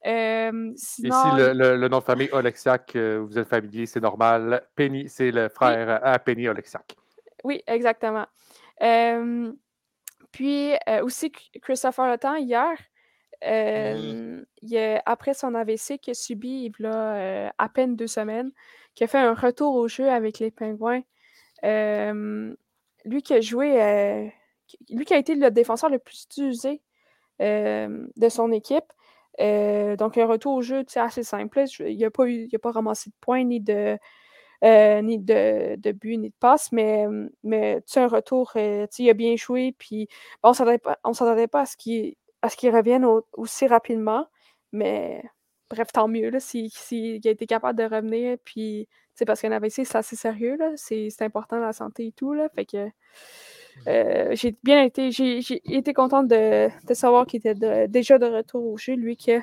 sinon... 0.02 0.76
Ici, 0.76 1.28
le, 1.36 1.88
nom 1.88 1.98
de 1.98 2.04
famille 2.04 2.30
Oleksiak, 2.32 2.96
vous 2.96 3.38
êtes 3.38 3.48
familier, 3.48 3.86
c'est 3.86 4.00
normal. 4.00 4.66
Penny, 4.74 5.08
c'est 5.08 5.30
le 5.30 5.48
frère 5.48 6.00
à 6.02 6.18
Penny 6.18 6.48
Oleksiak. 6.48 6.96
Oui, 7.44 7.62
exactement. 7.66 8.26
Puis 10.32 10.72
aussi, 11.02 11.32
Christopher 11.62 12.06
Letang, 12.10 12.36
hier, 12.36 12.76
après 15.06 15.34
son 15.34 15.54
AVC 15.54 15.98
qu'il 15.98 16.10
a 16.12 16.14
subi 16.14 16.72
il 16.78 16.86
a 16.86 17.52
à 17.56 17.68
peine 17.68 17.96
deux 17.96 18.06
semaines, 18.06 18.50
qui 18.94 19.04
a 19.04 19.06
fait 19.06 19.18
un 19.18 19.34
retour 19.34 19.74
au 19.74 19.88
jeu 19.88 20.08
avec 20.10 20.38
les 20.38 20.50
Pingouins. 20.50 21.02
lui 21.62 23.22
qui 23.22 23.34
a 23.34 23.40
joué, 23.40 24.32
lui 24.90 25.04
qui 25.04 25.14
a 25.14 25.18
été 25.18 25.34
le 25.34 25.50
défenseur 25.50 25.90
le 25.90 25.98
plus 25.98 26.26
usé 26.36 26.82
de 27.40 28.28
son 28.28 28.52
équipe. 28.52 28.92
donc, 29.38 30.18
un 30.18 30.26
retour 30.26 30.54
au 30.54 30.62
jeu 30.62 30.84
assez 30.96 31.22
simple. 31.22 31.64
Il 31.80 31.98
n'a 31.98 32.10
pas, 32.10 32.24
pas 32.62 32.70
ramassé 32.70 33.10
de 33.10 33.16
points 33.20 33.44
ni 33.44 33.60
de, 33.60 33.98
euh, 34.64 35.02
ni 35.02 35.18
de, 35.18 35.76
de, 35.76 35.92
but, 35.92 36.16
ni 36.18 36.30
de 36.30 36.34
passe, 36.40 36.72
mais, 36.72 37.06
mais 37.44 37.80
un 37.96 38.08
retour, 38.08 38.52
euh, 38.56 38.86
il 38.98 39.10
a 39.10 39.14
bien 39.14 39.36
joué, 39.36 39.74
puis 39.78 40.08
on 40.42 40.50
ne 40.50 40.54
s'attendait 40.54 41.46
pas 41.46 41.62
à 41.62 41.66
ce 41.66 41.76
qu'il 41.76 42.74
revienne 42.74 43.06
aussi 43.34 43.66
rapidement, 43.68 44.26
mais 44.72 45.22
bref, 45.70 45.88
tant 45.92 46.08
mieux 46.08 46.32
s'il 46.40 46.70
a 47.24 47.30
été 47.30 47.46
capable 47.46 47.78
de 47.78 47.84
revenir, 47.84 48.36
puis 48.44 48.88
parce 49.26 49.40
qu'un 49.40 49.52
AVC, 49.52 49.84
c'est 49.84 49.96
assez 49.96 50.16
sérieux, 50.16 50.58
c'est 50.76 51.10
important 51.22 51.58
la 51.58 51.72
santé 51.72 52.08
et 52.08 52.12
tout, 52.12 52.32
là, 52.32 52.48
fait 52.54 52.64
que 52.66 52.88
euh, 53.86 54.34
j'ai 54.34 54.56
bien 54.64 54.82
été, 54.82 55.12
j'ai 55.12 55.38
été 55.72 55.92
contente 55.92 56.26
de, 56.28 56.68
de 56.86 56.94
savoir 56.94 57.26
qu'il 57.26 57.38
était 57.46 57.88
déjà 57.88 58.18
de 58.18 58.26
retour 58.26 58.66
au 58.66 58.76
jeu, 58.76 58.94
lui 58.94 59.16
qui 59.16 59.32
a 59.32 59.42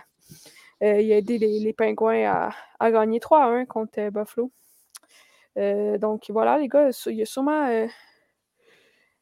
aidé 0.81 1.37
les, 1.37 1.59
les 1.59 1.73
Pingouins 1.73 2.25
à, 2.25 2.49
à 2.79 2.91
gagner 2.91 3.19
3 3.21 3.43
à 3.43 3.47
1 3.47 3.65
contre 3.65 4.09
Buffalo. 4.09 4.51
Euh, 5.57 5.97
donc 5.97 6.25
voilà, 6.29 6.57
les 6.57 6.67
gars, 6.67 6.89
il 7.07 7.15
y 7.15 7.21
a 7.21 7.25
sûrement. 7.25 7.67
Euh, 7.67 7.87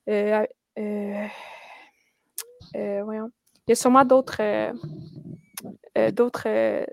euh. 0.09 1.27
Il 2.75 3.69
y 3.69 3.71
a 3.71 3.75
sûrement 3.75 4.05
d'autres. 4.05 4.41
d'autres. 6.11 6.85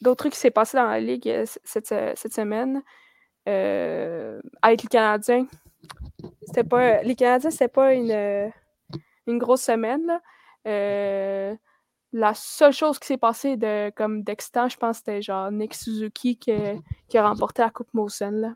d'autres 0.00 0.16
trucs 0.16 0.32
qui 0.32 0.38
s'est 0.38 0.50
passé 0.50 0.76
dans 0.76 0.86
la 0.86 1.00
Ligue 1.00 1.44
cette, 1.64 1.94
cette 2.16 2.34
semaine. 2.34 2.82
avec 3.46 4.82
les 4.82 4.88
Canadiens. 4.88 5.46
C'était 6.46 6.64
pas. 6.64 7.02
Les 7.02 7.14
Canadiens, 7.14 7.50
c'était 7.50 7.68
pas 7.68 7.94
une, 7.94 8.52
une 9.26 9.38
grosse 9.38 9.62
semaine. 9.62 10.06
Là. 10.06 10.20
La 12.12 12.34
seule 12.34 12.72
chose 12.72 12.98
qui 12.98 13.06
s'est 13.06 13.16
passée 13.16 13.56
de, 13.56 13.90
comme 13.90 14.22
d'excitant, 14.22 14.68
je 14.68 14.76
pense, 14.76 14.98
c'était 14.98 15.22
genre 15.22 15.50
Nick 15.50 15.74
Suzuki 15.74 16.36
qui, 16.36 16.52
qui 17.08 17.18
a 17.18 17.26
remporté 17.26 17.62
la 17.62 17.70
Coupe 17.70 17.92
Mosen. 17.94 18.40
Là. 18.40 18.48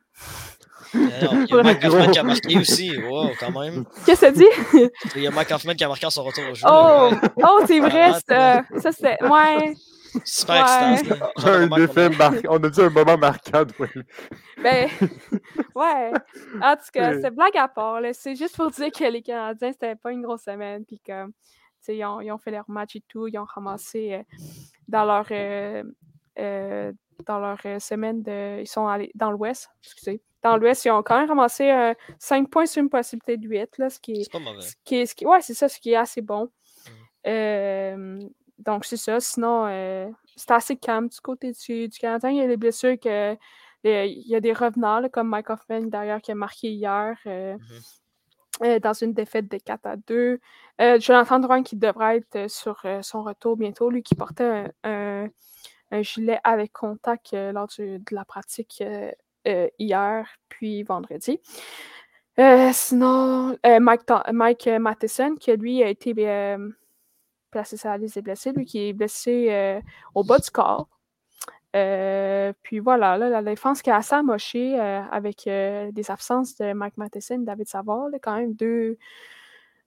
il 0.94 1.46
y 1.48 1.58
a 1.58 1.62
Mike 1.62 1.84
Hoffman 1.84 2.10
qui 2.10 2.18
a 2.18 2.22
marqué 2.22 2.58
aussi. 2.58 2.96
Wow, 2.98 3.30
quand 3.40 3.58
même. 3.58 3.84
Qu'est-ce 4.04 4.20
que 4.20 4.26
ça 4.26 4.30
dit? 4.30 4.46
Il 5.16 5.22
y 5.22 5.26
a 5.26 5.30
Mike 5.30 5.50
Hoffman 5.50 5.74
qui 5.74 5.84
a 5.84 5.88
marqué 5.88 6.08
son 6.10 6.24
retour 6.24 6.44
au 6.50 6.54
jeu. 6.54 6.66
Oh, 6.70 7.10
oh 7.42 7.60
c'est 7.66 7.80
vrai. 7.80 8.12
Ça, 8.28 8.62
ça 8.78 8.92
c'était. 8.92 9.22
Ouais. 9.24 9.74
Super 10.24 10.92
excitant. 10.92 11.30
Un 11.44 11.70
effet 11.82 12.08
marquant. 12.10 12.48
On 12.50 12.62
a 12.62 12.68
dit 12.68 12.80
un 12.80 12.90
moment 12.90 13.18
marquant. 13.18 13.64
ben, 14.62 14.88
ouais. 15.74 16.12
En 16.62 16.76
tout 16.76 16.90
cas, 16.92 17.20
c'est 17.20 17.30
blague 17.30 17.56
à 17.56 17.68
part. 17.68 18.00
C'est 18.12 18.34
juste 18.34 18.56
pour 18.56 18.70
dire 18.70 18.90
que 18.92 19.04
les 19.04 19.22
Canadiens, 19.22 19.72
c'était 19.72 19.96
pas 19.96 20.12
une 20.12 20.22
grosse 20.22 20.42
semaine. 20.42 20.84
Puis 20.84 21.00
comme, 21.04 21.32
ils 21.88 22.04
ont, 22.04 22.20
ils 22.20 22.30
ont, 22.30 22.38
fait 22.38 22.50
leur 22.50 22.68
match 22.68 22.96
et 22.96 23.02
tout. 23.08 23.26
Ils 23.28 23.38
ont 23.38 23.44
ramassé 23.44 24.14
euh, 24.14 24.22
dans 24.88 25.04
leur. 25.04 25.26
Euh, 25.30 25.82
euh, 26.38 26.92
dans 27.24 27.38
leur 27.38 27.58
semaine 27.80 28.22
de. 28.22 28.60
Ils 28.60 28.66
sont 28.66 28.86
allés 28.86 29.10
dans 29.14 29.30
l'Ouest, 29.30 29.70
excusez. 29.82 30.22
Dans 30.42 30.58
l'Ouest, 30.58 30.84
ils 30.84 30.90
ont 30.90 31.02
quand 31.02 31.18
même 31.18 31.28
ramassé 31.28 31.94
5 32.18 32.50
points 32.50 32.66
sur 32.66 32.82
une 32.82 32.90
possibilité 32.90 33.38
de 33.38 33.48
8, 33.48 33.78
là, 33.78 33.88
ce 33.88 33.98
qui 33.98 34.12
est. 34.12 34.24
C'est 34.24 34.32
pas 34.32 34.38
mauvais. 34.38 34.60
Ce 34.60 34.74
qui 34.84 34.96
est, 34.96 35.06
ce 35.06 35.14
qui, 35.14 35.24
ouais, 35.24 35.40
c'est 35.40 35.54
ça, 35.54 35.68
ce 35.68 35.80
qui 35.80 35.92
est 35.92 35.96
assez 35.96 36.20
bon. 36.20 36.50
Mm 37.26 38.28
donc, 38.58 38.84
c'est 38.84 38.96
ça. 38.96 39.20
Sinon, 39.20 39.66
euh, 39.66 40.08
c'est 40.34 40.50
assez 40.50 40.76
calme 40.76 41.08
du 41.08 41.20
côté 41.20 41.52
du, 41.52 41.88
du, 41.88 41.98
Canadien. 41.98 42.30
Il 42.30 42.36
y 42.36 42.40
a 42.40 42.46
des 42.46 42.56
blessures 42.56 42.98
que. 42.98 43.36
il 43.84 44.28
y 44.28 44.34
a 44.34 44.40
des 44.40 44.52
revenants, 44.52 45.08
comme 45.10 45.28
Mike 45.28 45.50
Hoffman, 45.50 45.82
d'ailleurs, 45.82 46.20
qui 46.20 46.32
a 46.32 46.34
marqué 46.34 46.70
hier 46.70 47.16
mm-hmm. 47.24 47.98
Euh, 48.62 48.78
dans 48.78 48.92
une 48.92 49.12
défaite 49.12 49.50
de 49.50 49.58
4 49.58 49.86
à 49.86 49.96
2. 49.96 50.40
Jonathan 50.98 51.38
Drouin, 51.38 51.62
qui 51.62 51.76
devrait 51.76 52.18
être 52.18 52.50
sur 52.50 52.82
son 53.02 53.22
retour 53.22 53.56
bientôt, 53.56 53.88
lui 53.88 54.02
qui 54.02 54.14
portait 54.14 54.70
un, 54.84 55.28
gilet 56.02 56.38
avec 56.44 56.72
contact 56.72 57.32
lors 57.32 57.68
de 57.78 58.00
la 58.10 58.26
pratique 58.26 58.84
hier, 59.78 60.28
puis 60.50 60.82
vendredi. 60.82 61.40
sinon, 62.72 63.56
Mike, 63.64 64.02
Mike 64.32 64.68
Matheson, 64.68 65.36
qui 65.36 65.56
lui 65.56 65.82
a 65.82 65.88
été 65.88 66.12
placé 67.56 67.76
sur 67.78 67.88
la 67.88 67.96
liste 67.96 68.16
des 68.16 68.22
blessés, 68.22 68.52
lui 68.52 68.66
qui 68.66 68.88
est 68.88 68.92
blessé 68.92 69.48
euh, 69.50 69.80
au 70.14 70.24
bas 70.24 70.38
du 70.38 70.50
corps. 70.50 70.88
Euh, 71.76 72.52
puis 72.62 72.78
voilà, 72.78 73.18
la 73.18 73.42
défense 73.42 73.82
qui 73.82 73.90
est 73.90 73.92
assez 73.92 74.14
amochée 74.14 74.80
euh, 74.80 75.00
avec 75.10 75.44
des 75.44 76.10
absences 76.10 76.56
de 76.56 76.72
Mike 76.72 76.96
Matheson 76.96 77.42
et 77.42 77.44
David 77.44 77.68
Savard, 77.68 78.08
quand 78.22 78.36
même 78.36 78.54
deux, 78.54 78.98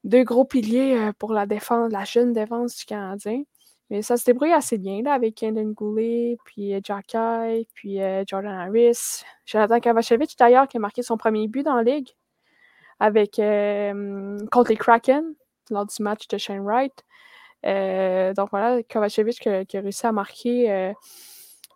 deux 0.03 0.23
gros 0.23 0.45
piliers 0.45 1.11
pour 1.19 1.33
la 1.33 1.45
défense, 1.45 1.91
la 1.91 2.05
jeune 2.05 2.33
défense 2.33 2.77
du 2.77 2.85
Canadien. 2.85 3.43
Mais 3.89 4.03
ça 4.03 4.17
se 4.17 4.25
débrouille 4.25 4.53
assez 4.53 4.77
bien 4.77 5.01
là, 5.01 5.13
avec 5.13 5.35
Kendon 5.35 5.71
Goulet, 5.71 6.37
puis 6.45 6.73
Jack 6.83 7.15
puis 7.73 7.99
Jordan 8.27 8.53
Harris. 8.53 9.23
Jonathan 9.45 9.79
Kavachevich, 9.79 10.37
d'ailleurs, 10.37 10.67
qui 10.67 10.77
a 10.77 10.79
marqué 10.79 11.01
son 11.01 11.17
premier 11.17 11.47
but 11.47 11.63
dans 11.63 11.75
la 11.75 11.83
ligue 11.83 12.09
avec, 12.99 13.41
contre 14.51 14.69
les 14.69 14.77
Kraken 14.77 15.33
lors 15.71 15.85
du 15.85 16.03
match 16.03 16.27
de 16.27 16.37
Shane 16.37 16.63
Wright. 16.63 17.03
Euh, 17.65 18.33
donc 18.33 18.49
voilà, 18.51 18.81
Kovacevic 18.83 19.39
qui, 19.39 19.49
a 19.49 19.81
réussi 19.81 20.05
à 20.05 20.11
marquer. 20.11 20.93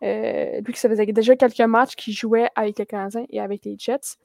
Euh, 0.03 0.57
euh, 0.57 0.61
lui 0.61 0.73
qui 0.73 0.79
faisait 0.79 1.05
déjà 1.05 1.35
quelques 1.35 1.59
matchs 1.61 1.95
qu'il 1.95 2.13
jouait 2.13 2.49
avec 2.55 2.77
les 2.79 2.85
Canadiens 2.85 3.25
et 3.29 3.39
avec 3.39 3.65
les 3.65 3.75
Jets, 3.77 4.17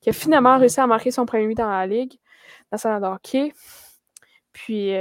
qui 0.00 0.10
a 0.10 0.12
finalement 0.12 0.58
réussi 0.58 0.80
à 0.80 0.86
marquer 0.86 1.10
son 1.10 1.26
premier 1.26 1.46
but 1.46 1.56
dans 1.56 1.68
la 1.68 1.86
ligue, 1.86 2.14
dans 2.72 2.78
sa 2.78 2.96
hockey. 2.98 3.52
Puis, 4.52 4.92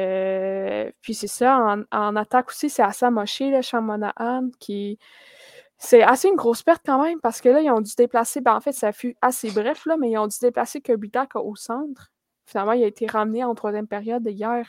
puis 1.02 1.14
c'est 1.14 1.28
ça, 1.28 1.78
en, 1.92 2.16
attaque 2.18 2.50
aussi, 2.50 2.70
c'est 2.70 2.84
assez 2.84 3.06
amoché, 3.06 3.50
le 3.52 3.62
Sean 3.62 3.82
Monahan, 3.82 4.50
qui. 4.60 5.00
C'est 5.78 6.04
assez 6.04 6.30
une 6.30 6.36
grosse 6.36 6.64
perte 6.64 6.82
quand 6.86 7.04
même, 7.04 7.20
parce 7.22 7.42
que 7.42 7.50
là, 7.50 7.62
ils 7.62 7.70
ont 7.70 7.82
dû 7.82 7.94
déplacer. 7.98 8.42
Ben, 8.42 8.56
en 8.56 8.62
fait, 8.62 8.72
ça 8.72 8.94
fut 8.94 9.16
assez 9.22 9.52
bref, 9.52 9.86
là, 9.86 9.98
mais 9.98 10.12
ils 10.12 10.18
ont 10.18 10.28
dû 10.28 10.38
déplacer 10.42 10.82
Kubitak 10.82 11.36
au 11.36 11.56
centre. 11.56 12.12
Finalement, 12.46 12.74
il 12.74 12.84
a 12.84 12.88
été 12.88 13.08
ramené 13.08 13.44
en 13.44 13.54
troisième 13.56 13.88
période 13.88 14.26
hier 14.26 14.66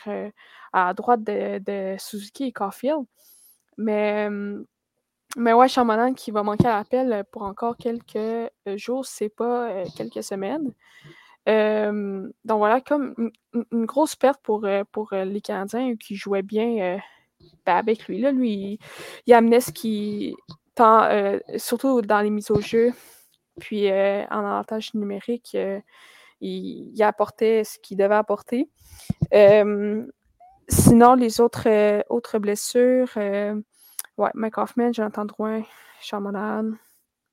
à 0.73 0.95
droite 0.95 1.23
de, 1.23 1.97
Suzuki 1.99 2.45
et 2.45 2.53
Caulfield. 2.53 3.05
Mais, 3.79 4.29
mais 5.37 5.53
ouais, 5.53 5.69
Chamanan 5.69 6.15
qui 6.15 6.31
va 6.31 6.43
manquer 6.43 6.67
à 6.67 6.79
l'appel 6.79 7.25
pour 7.31 7.43
encore 7.43 7.77
quelques 7.77 8.17
euh, 8.17 8.49
jours, 8.77 9.07
c'est 9.07 9.29
pas 9.29 9.69
euh, 9.71 9.85
quelques 9.97 10.23
semaines. 10.25 10.73
donc 11.47 12.59
voilà, 12.59 12.81
comme 12.81 13.31
une, 13.71 13.87
grosse 13.87 14.17
perte 14.17 14.41
pour, 14.43 14.65
euh, 14.65 14.83
pour 14.91 15.11
les 15.13 15.41
Canadiens 15.41 15.95
qui 15.97 16.17
jouaient 16.17 16.43
bien 16.43 16.99
ben, 17.65 17.77
avec 17.77 18.09
lui. 18.09 18.21
Là, 18.21 18.33
lui, 18.33 18.79
il, 19.27 19.35
amenait 19.35 19.61
ce 19.61 19.73
qui, 19.73 20.35
tant, 20.75 21.09
surtout 21.57 22.03
dans 22.03 22.21
les 22.21 22.31
mises 22.31 22.51
au 22.51 22.61
jeu, 22.61 22.93
puis 23.61 23.91
en 23.93 24.45
avantage 24.45 24.95
numérique, 24.95 25.57
il, 26.41 27.03
apportait 27.03 27.63
ce 27.65 27.79
qu'il 27.79 27.99
devait 27.99 28.15
apporter. 28.15 28.69
sinon, 30.69 31.15
les 31.15 31.41
autres, 31.41 31.69
euh, 31.69 32.03
autres 32.09 32.39
blessures, 32.39 33.11
euh, 33.17 33.61
ouais, 34.19 34.31
Mike 34.35 34.59
Hoffman, 34.59 34.93
Jonathan 34.93 35.25
Drouin, 35.25 35.63
Charmonan. 36.01 36.73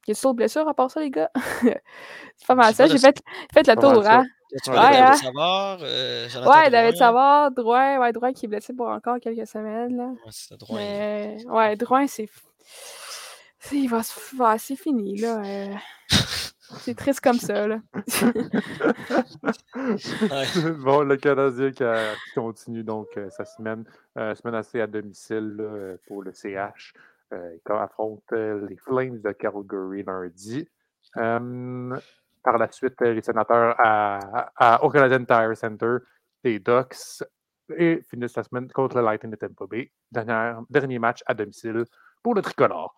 Il 0.05 0.13
y 0.13 0.17
a 0.17 0.21
d'autres 0.21 0.33
blessures 0.33 0.67
à 0.67 0.73
part 0.73 0.91
ça, 0.91 0.99
les 0.99 1.09
gars? 1.09 1.31
c'est 1.61 2.47
pas 2.47 2.55
mal 2.55 2.73
ça. 2.73 2.87
J'ai 2.87 2.97
fait, 2.97 3.21
fait 3.53 3.67
le 3.67 3.75
tour, 3.75 4.05
hein? 4.05 4.25
Ouais, 4.67 4.91
David? 4.91 5.15
Savard, 5.15 5.79
euh, 5.81 6.27
ouais, 6.45 6.69
David 6.69 6.95
Savard, 6.97 7.51
Drouin, 7.51 7.99
ouais, 7.99 8.11
Drouin 8.11 8.33
qui 8.33 8.45
est 8.45 8.49
blessé 8.49 8.73
pour 8.73 8.87
encore 8.87 9.19
quelques 9.19 9.47
semaines. 9.47 9.97
Là. 9.97 10.07
Ouais, 10.09 10.31
c'est 10.31 10.59
Drouin. 10.59 10.77
Mais, 10.77 11.37
ouais, 11.47 11.75
Drouin, 11.75 12.05
c'est. 12.07 12.29
Il 13.71 13.89
va, 13.89 14.01
c'est 14.57 14.75
fini, 14.75 15.17
là. 15.17 15.41
C'est 16.77 16.95
triste 16.95 17.21
comme 17.21 17.37
ça, 17.37 17.67
bon, 20.83 21.03
le 21.03 21.17
Canadien 21.17 21.71
qui, 21.71 21.83
continue 22.35 22.83
donc 22.83 23.07
euh, 23.17 23.29
sa 23.29 23.45
semaine, 23.45 23.83
euh, 24.17 24.35
semaine 24.35 24.55
assez 24.55 24.81
à 24.81 24.87
domicile 24.87 25.97
pour 26.07 26.23
le 26.23 26.33
CH. 26.33 26.93
Euh, 27.33 27.57
il 27.65 27.71
affronte 27.71 28.31
les 28.31 28.77
Flames 28.77 29.19
de 29.21 29.31
Calgary 29.31 30.03
lundi. 30.03 30.67
par 31.15 32.57
la 32.57 32.71
suite, 32.71 32.99
les 33.01 33.21
sénateurs 33.21 33.75
à, 33.79 34.83
au 34.83 34.89
Canadian 34.89 35.25
Tire 35.25 35.55
Center, 35.55 35.97
les 36.43 36.59
Ducks, 36.59 37.23
et 37.77 38.01
finissent 38.09 38.35
la 38.35 38.43
semaine 38.43 38.67
contre 38.71 38.97
le 38.97 39.03
Lightning 39.03 39.31
de 39.31 39.37
Tampa 39.37 39.65
Bay. 39.65 39.91
dernier 40.11 40.99
match 40.99 41.23
à 41.25 41.33
domicile 41.33 41.85
pour 42.21 42.35
le 42.35 42.41
tricolore. 42.41 42.95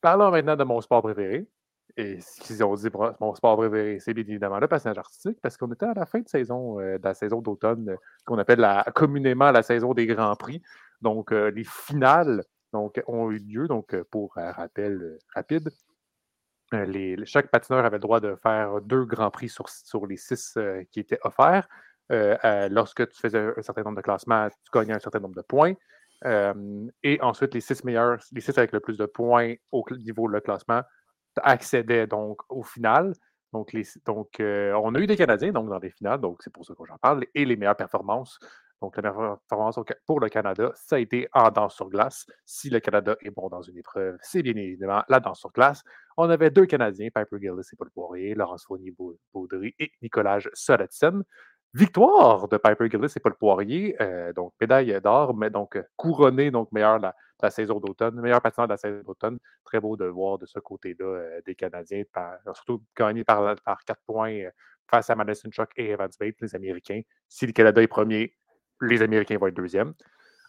Parlons 0.00 0.30
maintenant 0.30 0.56
de 0.56 0.64
mon 0.64 0.80
sport 0.80 1.02
préféré, 1.02 1.48
et 1.96 2.20
ce 2.20 2.40
qu'ils 2.42 2.62
ont 2.62 2.74
dit, 2.74 2.88
sport 2.88 3.56
préféré, 3.56 3.98
c'est 4.00 4.12
bien 4.12 4.24
évidemment 4.24 4.58
le 4.58 4.68
passage 4.68 4.98
artistique, 4.98 5.38
parce 5.40 5.56
qu'on 5.56 5.72
était 5.72 5.86
à 5.86 5.94
la 5.94 6.04
fin 6.04 6.20
de 6.20 6.28
saison, 6.28 6.78
euh, 6.78 6.98
de 6.98 7.04
la 7.04 7.14
saison 7.14 7.40
d'automne, 7.40 7.88
euh, 7.88 7.96
qu'on 8.26 8.38
appelle 8.38 8.66
communément 8.94 9.50
la 9.50 9.62
saison 9.62 9.94
des 9.94 10.06
Grands 10.06 10.36
Prix. 10.36 10.62
Donc, 11.00 11.32
euh, 11.32 11.50
les 11.50 11.64
finales 11.64 12.44
donc, 12.72 13.02
ont 13.06 13.30
eu 13.30 13.38
lieu. 13.38 13.66
Donc, 13.66 13.96
pour 14.10 14.34
rappel 14.34 15.18
rapide, 15.34 15.70
chaque 17.24 17.50
patineur 17.50 17.84
avait 17.84 17.96
le 17.96 18.00
droit 18.00 18.20
de 18.20 18.36
faire 18.42 18.80
deux 18.82 19.04
Grands 19.04 19.30
Prix 19.30 19.48
sur, 19.48 20.06
les 20.06 20.18
six 20.18 20.58
qui 20.90 21.00
étaient 21.00 21.20
offerts. 21.22 21.66
lorsque 22.10 23.08
tu 23.08 23.20
faisais 23.20 23.52
un 23.56 23.62
certain 23.62 23.84
nombre 23.84 23.96
de 23.96 24.02
classements, 24.02 24.48
tu 24.48 24.70
gagnais 24.70 24.92
un 24.92 24.98
certain 24.98 25.20
nombre 25.20 25.36
de 25.36 25.42
points. 25.42 25.74
et 27.02 27.18
ensuite, 27.22 27.54
les 27.54 27.60
six 27.60 27.84
meilleurs, 27.84 28.18
les 28.32 28.40
six 28.42 28.58
avec 28.58 28.72
le 28.72 28.80
plus 28.80 28.98
de 28.98 29.06
points 29.06 29.54
au 29.70 29.84
niveau 29.96 30.30
du 30.30 30.40
classement 30.42 30.82
accédait 31.42 32.06
donc 32.06 32.40
au 32.48 32.62
final. 32.62 33.12
Donc, 33.52 33.72
les, 33.72 33.84
donc 34.04 34.40
euh, 34.40 34.72
on 34.82 34.94
a 34.94 34.98
eu 34.98 35.06
des 35.06 35.16
Canadiens 35.16 35.52
donc, 35.52 35.68
dans 35.68 35.78
les 35.78 35.90
finales, 35.90 36.20
donc 36.20 36.42
c'est 36.42 36.52
pour 36.52 36.64
ça 36.64 36.74
que 36.74 36.84
j'en 36.86 36.98
parle, 36.98 37.24
et 37.34 37.44
les 37.44 37.56
meilleures 37.56 37.76
performances. 37.76 38.38
Donc, 38.82 38.96
la 38.96 39.10
meilleure 39.10 39.38
performance 39.48 39.80
pour 40.04 40.20
le 40.20 40.28
Canada, 40.28 40.70
ça 40.74 40.96
a 40.96 40.98
été 40.98 41.28
en 41.32 41.50
danse 41.50 41.74
sur 41.74 41.88
glace. 41.88 42.26
Si 42.44 42.68
le 42.68 42.80
Canada 42.80 43.16
est 43.22 43.30
bon 43.30 43.48
dans 43.48 43.62
une 43.62 43.78
épreuve, 43.78 44.18
c'est 44.20 44.42
bien 44.42 44.54
évidemment 44.56 45.02
la 45.08 45.20
danse 45.20 45.40
sur 45.40 45.50
glace. 45.52 45.82
On 46.18 46.28
avait 46.28 46.50
deux 46.50 46.66
Canadiens, 46.66 47.08
Piper 47.08 47.38
Gillis 47.40 47.68
et 47.72 47.76
Paul 47.76 47.90
Poirier, 47.90 48.34
Laurence 48.34 48.66
Fournier-Baudry 48.66 49.74
et 49.78 49.92
Nicolas 50.02 50.40
Soletsen. 50.52 51.22
Victoire 51.76 52.48
de 52.48 52.56
Piper 52.56 52.88
Gillis 52.88 53.12
et 53.14 53.20
Paul 53.20 53.34
Poirier, 53.34 53.96
euh, 54.00 54.32
donc 54.32 54.54
médaille 54.58 54.98
d'or, 55.02 55.36
mais 55.36 55.50
donc 55.50 55.78
couronné, 55.96 56.50
donc 56.50 56.72
meilleur 56.72 56.98
la, 56.98 57.14
la 57.42 57.50
saison 57.50 57.80
d'automne, 57.80 58.20
meilleur 58.20 58.40
patineur 58.40 58.66
de 58.66 58.72
la 58.72 58.76
saison 58.76 59.02
d'automne. 59.04 59.38
Très 59.64 59.80
beau 59.80 59.96
de 59.96 60.06
voir 60.06 60.38
de 60.38 60.46
ce 60.46 60.58
côté-là 60.58 61.04
euh, 61.04 61.40
des 61.44 61.54
Canadiens, 61.54 62.04
surtout 62.54 62.82
gagné 62.96 63.24
par, 63.24 63.56
quatre 63.86 64.00
points 64.06 64.32
euh, 64.32 64.50
face 64.90 65.10
à 65.10 65.14
Madison 65.14 65.50
Chuck 65.50 65.70
et 65.76 65.90
Evans 65.90 66.10
Bates, 66.18 66.36
les 66.40 66.54
Américains. 66.54 67.02
Si 67.28 67.46
le 67.46 67.52
Canada 67.52 67.82
est 67.82 67.88
premier, 67.88 68.34
les 68.80 69.02
Américains 69.02 69.36
vont 69.38 69.48
être 69.48 69.54
deuxième. 69.54 69.92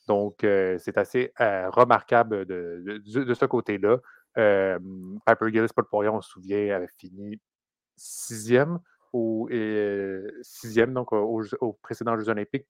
Donc, 0.07 0.43
euh, 0.43 0.77
c'est 0.79 0.97
assez 0.97 1.33
remarquable 1.37 2.45
de, 2.45 3.01
de, 3.05 3.33
ce 3.33 3.45
côté-là. 3.45 3.97
Piper 4.35 5.51
Gillis, 5.51 5.67
Paul 5.75 5.85
Poirier, 5.89 6.09
on 6.09 6.21
se 6.21 6.29
souvient, 6.29 6.75
avait 6.75 6.87
fini 6.97 7.41
sixième, 7.97 8.79
au, 9.13 9.49
sixième 10.41 10.93
donc, 10.93 11.13
aux, 11.13 11.73
précédents 11.81 12.17
Jeux 12.17 12.29
olympiques 12.29 12.67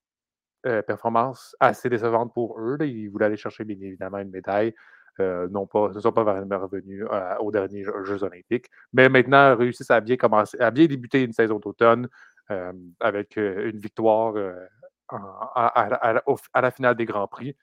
performance 0.85 1.55
assez 1.59 1.89
décevante 1.89 2.33
pour 2.33 2.59
eux. 2.59 2.77
Ils 2.81 3.07
voulaient 3.07 3.27
aller 3.27 3.37
chercher 3.37 3.63
bien 3.63 3.77
évidemment 3.79 4.17
une 4.17 4.31
médaille. 4.31 4.73
non 5.19 5.65
pas, 5.65 5.89
ne 5.93 5.99
sont 5.99 6.11
pas 6.11 6.23
vraiment 6.23 6.59
revenus 6.59 7.05
aux 7.39 7.51
derniers 7.51 7.85
Jeux 8.03 8.23
olympiques, 8.23 8.69
mais 8.91 9.07
maintenant 9.07 9.55
réussissent 9.55 9.91
à 9.91 10.01
bien 10.01 10.17
commencer, 10.17 10.59
à 10.59 10.71
bien 10.71 10.85
débuter 10.85 11.23
une 11.23 11.31
saison 11.31 11.59
d'automne 11.59 12.09
avec 12.99 13.37
une 13.37 13.77
victoire 13.77 14.35
à, 15.09 16.61
la 16.61 16.71
finale 16.71 16.95
des 16.95 17.05
Grands 17.05 17.27
Prix. 17.27 17.55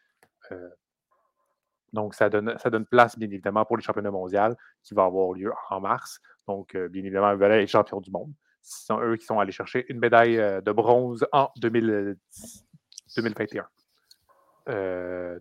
donc, 1.92 2.14
ça 2.14 2.28
donne, 2.28 2.56
ça 2.58 2.70
donne 2.70 2.86
place, 2.86 3.18
bien 3.18 3.28
évidemment, 3.28 3.64
pour 3.64 3.76
les 3.76 3.82
championnats 3.82 4.10
mondiaux 4.10 4.56
qui 4.82 4.94
vont 4.94 5.06
avoir 5.06 5.32
lieu 5.32 5.52
en 5.70 5.80
mars. 5.80 6.20
Donc, 6.46 6.76
bien 6.76 7.02
évidemment, 7.02 7.32
ils 7.32 7.38
veulent 7.38 7.52
être 7.52 7.68
champions 7.68 8.00
du 8.00 8.10
monde. 8.10 8.32
Ce 8.64 8.86
sont 8.86 9.00
eux 9.00 9.16
qui 9.16 9.26
sont 9.26 9.38
allés 9.38 9.52
chercher 9.52 9.86
une 9.88 10.00
médaille 10.00 10.36
de 10.36 10.72
bronze 10.72 11.24
en 11.32 11.50
2021. 11.56 13.66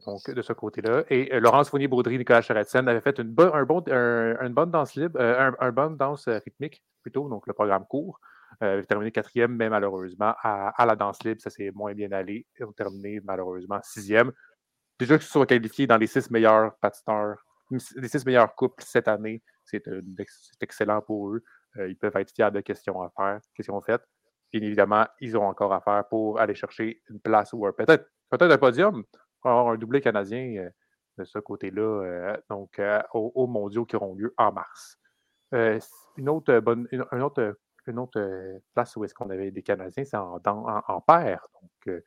donc, 0.06 0.30
de 0.30 0.42
ce 0.42 0.54
côté-là. 0.54 1.04
Et 1.10 1.40
Laurence 1.40 1.70
Fournier-Baudry, 1.70 2.18
Nicolas 2.18 2.42
Charetsen 2.42 2.88
avaient 2.88 3.02
fait 3.02 3.20
une, 3.20 3.36
un 3.40 3.64
bon, 3.64 3.84
une 3.88 4.54
bonne 4.54 4.72
danse 4.72 4.96
libre, 4.96 5.20
un, 5.20 5.72
bonne 5.72 5.98
danse 5.98 6.28
rythmique, 6.28 6.84
plutôt, 7.02 7.30
donc 7.30 7.48
le 7.48 7.54
programme 7.54 7.86
court. 7.86 8.20
Euh, 8.62 8.84
terminé 8.84 9.12
quatrième, 9.12 9.56
mais 9.56 9.70
malheureusement, 9.70 10.34
à, 10.42 10.86
la 10.86 10.96
danse 10.96 11.24
libre, 11.24 11.42
ça 11.42 11.50
s'est 11.50 11.72
moins 11.74 11.94
bien 11.94 12.12
allé. 12.12 12.46
Ils 12.60 12.66
ont 12.66 12.72
terminé 12.72 13.20
malheureusement 13.24 13.80
sixième. 13.84 14.32
Déjà 15.00 15.18
qu'ils 15.18 15.28
sont 15.28 15.46
qualifiés 15.46 15.88
dans 15.88 15.98
les 15.98 16.08
six 16.08 16.30
meilleurs 16.30 16.76
patineurs, 16.78 17.44
les 17.96 18.08
six 18.08 18.26
meilleurs 18.26 18.54
couples 18.56 18.84
cette 18.86 19.08
année, 19.08 19.42
c'est 19.66 19.84
excellent 20.62 21.02
pour 21.02 21.32
eux. 21.32 21.44
Euh, 21.78 21.90
ils 21.90 21.98
peuvent 21.98 22.16
être 22.16 22.32
fiers 22.32 22.52
de 22.52 22.62
questions 22.62 23.02
à 23.02 23.10
faire, 23.16 23.40
questions 23.56 23.80
faites. 23.82 24.04
Bien 24.52 24.62
évidemment, 24.62 25.08
ils 25.20 25.36
ont 25.36 25.46
encore 25.46 25.74
à 25.74 25.82
faire 25.82 26.08
pour 26.08 26.40
aller 26.40 26.54
chercher 26.54 27.02
une 27.10 27.20
place 27.20 27.54
ou 27.54 27.66
peut-être 27.76 28.06
peut 28.30 28.38
un 28.40 28.58
podium 28.58 29.04
avoir 29.44 29.70
un 29.70 29.78
doublé 29.78 30.00
canadien 30.00 30.56
euh, 30.58 30.70
de 31.18 31.26
ce 31.26 31.40
côté-là, 31.40 31.82
euh, 31.82 32.38
donc 32.50 32.82
aux, 33.14 33.48
mondiaux 33.48 33.86
qui 33.86 33.96
auront 33.96 34.16
lieu 34.16 34.34
en 34.38 34.52
mars. 34.52 34.98
une 35.52 36.30
autre 36.30 36.60
bonne, 36.60 36.88
une 36.92 37.22
autre 37.22 37.58
une 37.86 38.00
autre 38.00 38.62
place 38.74 38.96
où 38.96 39.04
est-ce 39.04 39.14
qu'on 39.14 39.30
avait 39.30 39.52
des 39.52 39.62
Canadiens, 39.62 40.06
c'est 40.06 40.16
en, 40.16 40.40
en, 40.46 41.02
paire. 41.02 41.46
Donc, 41.62 42.02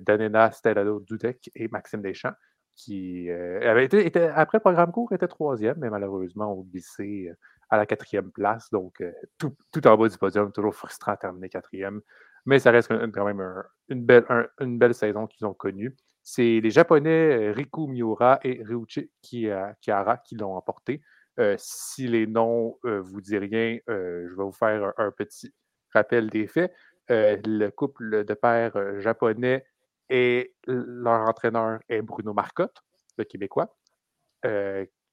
Danena 0.00 0.50
Stellado 0.50 1.00
Dudek 1.00 1.50
et 1.54 1.68
Maxime 1.68 2.00
Deschamps, 2.00 2.32
qui 2.74 3.30
avait 3.30 3.84
été, 3.84 4.20
après 4.28 4.60
programme 4.60 4.92
court, 4.92 5.12
était 5.12 5.28
troisième, 5.28 5.76
mais 5.78 5.90
malheureusement 5.90 6.54
ont 6.54 6.62
glissé 6.62 7.30
à 7.70 7.76
la 7.76 7.86
quatrième 7.86 8.30
place. 8.30 8.70
Donc, 8.70 9.02
tout, 9.38 9.86
en 9.86 9.96
bas 9.96 10.08
du 10.08 10.18
podium, 10.18 10.52
toujours 10.52 10.74
frustrant 10.74 11.12
à 11.12 11.16
terminer 11.16 11.48
quatrième. 11.48 12.00
Mais 12.46 12.58
ça 12.58 12.70
reste 12.70 12.88
quand 13.12 13.24
même 13.24 13.42
une, 13.88 14.04
belle, 14.04 14.24
une 14.60 14.78
belle 14.78 14.94
saison 14.94 15.26
qu'ils 15.26 15.46
ont 15.46 15.54
connue. 15.54 15.94
C'est 16.22 16.60
les 16.60 16.70
Japonais 16.70 17.52
Riku 17.52 17.86
Miura 17.86 18.40
et 18.42 18.62
Ryuichi 18.62 19.10
Kihara 19.22 20.18
qui 20.18 20.36
l'ont 20.36 20.54
emporté. 20.54 21.02
Euh, 21.38 21.54
si 21.58 22.06
les 22.06 22.26
noms 22.26 22.78
ne 22.84 22.90
euh, 22.90 23.00
vous 23.00 23.20
disent 23.20 23.36
rien, 23.36 23.78
euh, 23.88 24.28
je 24.28 24.34
vais 24.34 24.42
vous 24.42 24.52
faire 24.52 24.92
un, 24.98 25.10
petit 25.10 25.54
rappel 25.92 26.28
des 26.28 26.46
faits. 26.46 26.72
le 27.08 27.68
couple 27.70 28.24
de 28.24 28.34
pères 28.34 29.00
japonais 29.00 29.64
et 30.08 30.54
leur 30.66 31.28
entraîneur 31.28 31.80
est 31.88 32.02
Bruno 32.02 32.34
Marcotte, 32.34 32.82
le 33.16 33.24
Québécois, 33.24 33.74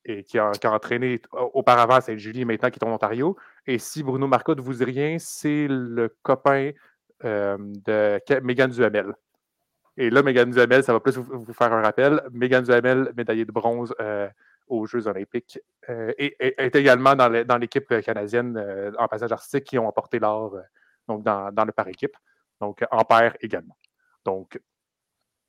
et 0.08 0.24
qui 0.24 0.40
a, 0.40 0.52
entraîné 0.66 1.22
auparavant 1.32 2.02
Saint-Julie, 2.02 2.46
maintenant 2.46 2.70
qui 2.72 2.80
est 2.80 2.84
en 2.84 2.94
Ontario. 2.94 3.38
Et 3.68 3.78
si 3.78 4.02
Bruno 4.02 4.26
Marcotte 4.26 4.60
vous 4.60 4.74
dit 4.74 4.84
rien, 4.84 5.18
c'est 5.20 5.68
le 5.70 6.16
copain 6.24 6.72
de 7.24 8.42
Megan 8.42 8.72
Duhamel. 8.72 9.14
Et 9.98 10.10
là, 10.10 10.24
Megan 10.24 10.50
Duhamel, 10.50 10.84
ça 10.84 10.94
va 10.94 11.00
plus 11.00 11.18
vous, 11.18 11.54
faire 11.54 11.74
un 11.74 11.82
rappel. 11.82 12.22
Megan 12.32 12.64
Duhamel, 12.64 13.12
médaillée 13.16 13.46
de 13.46 13.52
bronze 13.52 13.94
aux 14.68 14.86
Jeux 14.86 15.08
olympiques 15.08 15.60
euh, 15.90 16.14
et, 16.18 16.36
est 16.40 16.76
également 16.76 17.16
dans 17.16 17.58
l'équipe 17.58 18.02
canadienne 18.02 18.58
euh, 18.58 18.92
en 18.98 19.08
passage 19.08 19.32
artistique 19.32 19.66
qui 19.66 19.80
ont 19.80 19.88
apporté 19.88 20.20
l'or 20.20 20.56
euh, 20.56 21.18
dans, 21.18 21.66
le 21.66 21.72
par 21.72 21.88
équipe, 21.88 22.16
donc 22.60 22.84
en 22.92 23.04
paire 23.06 23.36
également. 23.42 23.78
Donc, 24.26 24.60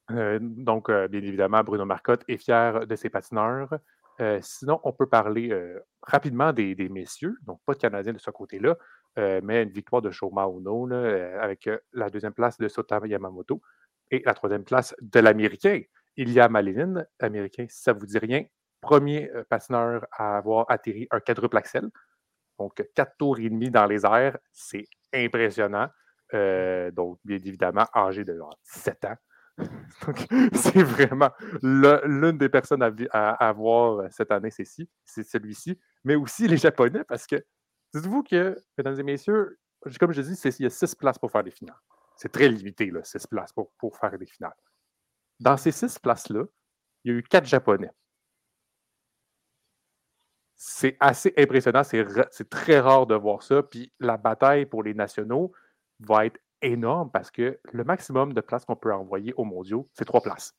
donc 0.08 0.90
bien 0.90 1.20
évidemment, 1.20 1.62
Bruno 1.64 1.84
Marcotte 1.84 2.24
est 2.28 2.36
fier 2.36 2.86
de 2.86 2.96
ses 2.96 3.10
patineurs. 3.10 3.70
Sinon, 4.40 4.80
on 4.84 4.92
peut 4.92 5.08
parler 5.08 5.54
rapidement 6.02 6.52
des, 6.52 6.88
messieurs, 6.88 7.36
donc 7.42 7.60
pas 7.64 7.74
de 7.74 7.78
Canadiens 7.78 8.12
de 8.12 8.18
ce 8.18 8.30
côté-là, 8.30 8.76
mais 9.16 9.62
une 9.62 9.70
victoire 9.70 10.02
de 10.02 10.10
Shoma 10.10 10.46
Uno 10.46 10.92
avec 10.92 11.68
la 11.92 12.10
deuxième 12.10 12.32
place 12.32 12.58
de 12.58 12.68
Sota 12.68 13.00
Yamamoto 13.04 13.60
et 14.10 14.22
la 14.24 14.34
troisième 14.34 14.64
place 14.64 14.94
de 15.00 15.20
l'Américain. 15.20 15.82
Ilya 16.16 16.48
Malinin, 16.48 17.04
Américain, 17.20 17.66
si 17.68 17.80
ça 17.80 17.94
ne 17.94 18.00
vous 18.00 18.06
dit 18.06 18.18
rien, 18.18 18.44
premier 18.80 19.30
euh, 19.34 19.44
patineur 19.48 20.06
à 20.12 20.36
avoir 20.36 20.66
atterri 20.68 21.06
un 21.10 21.20
quadruple 21.20 21.56
axel. 21.56 21.88
Donc, 22.58 22.82
quatre 22.94 23.16
tours 23.16 23.38
et 23.38 23.48
demi 23.48 23.70
dans 23.70 23.86
les 23.86 24.04
airs, 24.04 24.36
c'est 24.52 24.84
impressionnant. 25.14 25.88
Euh, 26.34 26.90
donc, 26.90 27.18
bien 27.24 27.36
évidemment, 27.36 27.86
âgé 27.94 28.24
de 28.24 28.38
17 28.74 29.04
ans. 29.04 29.16
donc, 30.06 30.26
c'est 30.54 30.82
vraiment 30.82 31.30
l'une 31.62 32.38
des 32.38 32.48
personnes 32.48 32.82
à, 33.10 33.52
voir 33.52 34.00
euh, 34.00 34.08
cette 34.10 34.30
année, 34.30 34.50
c'est 34.50 35.22
celui-ci. 35.22 35.78
Mais 36.04 36.14
aussi 36.14 36.46
les 36.46 36.56
Japonais, 36.56 37.04
parce 37.04 37.26
que 37.26 37.36
dites-vous 37.94 38.22
que, 38.22 38.56
mesdames 38.76 38.98
et 38.98 39.02
messieurs, 39.02 39.58
comme 39.98 40.12
je 40.12 40.22
dis, 40.22 40.34
il 40.58 40.62
y 40.62 40.66
a 40.66 40.70
six 40.70 40.94
places 40.94 41.18
pour 41.18 41.30
faire 41.30 41.44
des 41.44 41.50
finales. 41.50 41.78
C'est 42.16 42.32
très 42.32 42.48
limité, 42.48 42.90
là, 42.90 43.02
six 43.04 43.26
places 43.26 43.52
pour, 43.52 43.72
pour 43.78 43.96
faire 43.96 44.16
des 44.18 44.26
finales. 44.26 44.56
Dans 45.40 45.56
ces 45.56 45.70
six 45.70 45.98
places-là, 45.98 46.44
il 47.04 47.12
y 47.12 47.14
a 47.14 47.18
eu 47.18 47.22
quatre 47.22 47.46
Japonais 47.46 47.90
c'est 50.58 50.96
assez 50.98 51.32
impressionnant. 51.38 51.84
C'est 51.84 52.50
très 52.50 52.80
rare 52.80 53.06
de 53.06 53.14
voir 53.14 53.42
ça. 53.42 53.62
Puis 53.62 53.92
la 54.00 54.16
bataille 54.16 54.66
pour 54.66 54.82
les 54.82 54.92
nationaux 54.92 55.52
va 56.00 56.26
être 56.26 56.38
énorme 56.62 57.10
parce 57.10 57.30
que 57.30 57.58
le 57.72 57.84
maximum 57.84 58.32
de 58.32 58.40
places 58.40 58.64
qu'on 58.64 58.76
peut 58.76 58.92
envoyer 58.92 59.32
aux 59.36 59.44
mondiaux, 59.44 59.88
c'est 59.92 60.04
trois 60.04 60.22
places. 60.22 60.54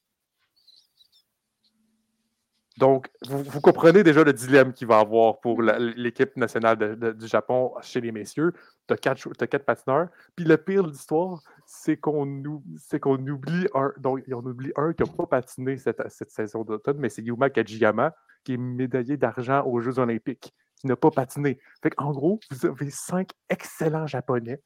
Donc, 2.80 3.10
vous, 3.28 3.60
comprenez 3.60 4.04
déjà 4.04 4.24
le 4.24 4.32
dilemme 4.32 4.72
qu'il 4.72 4.88
va 4.88 5.00
avoir 5.00 5.42
pour 5.42 5.62
l'équipe 5.62 6.38
nationale 6.38 6.78
du 7.14 7.28
Japon 7.28 7.74
chez 7.82 8.00
les 8.00 8.14
messieurs. 8.14 8.54
Tu 8.88 8.94
as, 8.94 8.98
quatre 8.98 9.66
patineurs. 9.66 10.08
Puis 10.38 10.46
le 10.46 10.56
pire 10.56 10.84
de 10.84 10.90
l'histoire, 10.90 11.42
c'est 11.66 11.98
qu'on 11.98 12.26
oublie 12.46 13.68
un. 13.74 13.92
Donc, 13.98 14.24
on 14.32 14.46
oublie 14.46 14.72
un 14.78 14.94
qui 14.94 15.04
n'a 15.04 15.10
pas 15.12 15.26
patiné 15.26 15.78
cette, 15.78 16.02
cette 16.10 16.32
saison 16.32 16.64
d'automne, 16.64 17.00
mais 17.00 17.10
c'est 17.10 17.22
Yuma 17.22 17.50
Kajiyama, 17.50 18.16
qui 18.46 18.54
est 18.54 18.58
médaillé 18.58 19.18
d'argent 19.18 19.62
aux 19.66 19.82
Jeux 19.82 20.00
Olympiques, 20.00 20.54
qui 20.78 20.88
n'a 20.88 20.96
pas 20.96 21.12
patiné. 21.12 21.60
Fait 21.84 21.94
en 21.98 22.12
gros, 22.12 22.40
vous 22.50 22.66
avez 22.66 22.90
cinq 22.92 23.32
excellents 23.50 24.08
Japonais, 24.08 24.62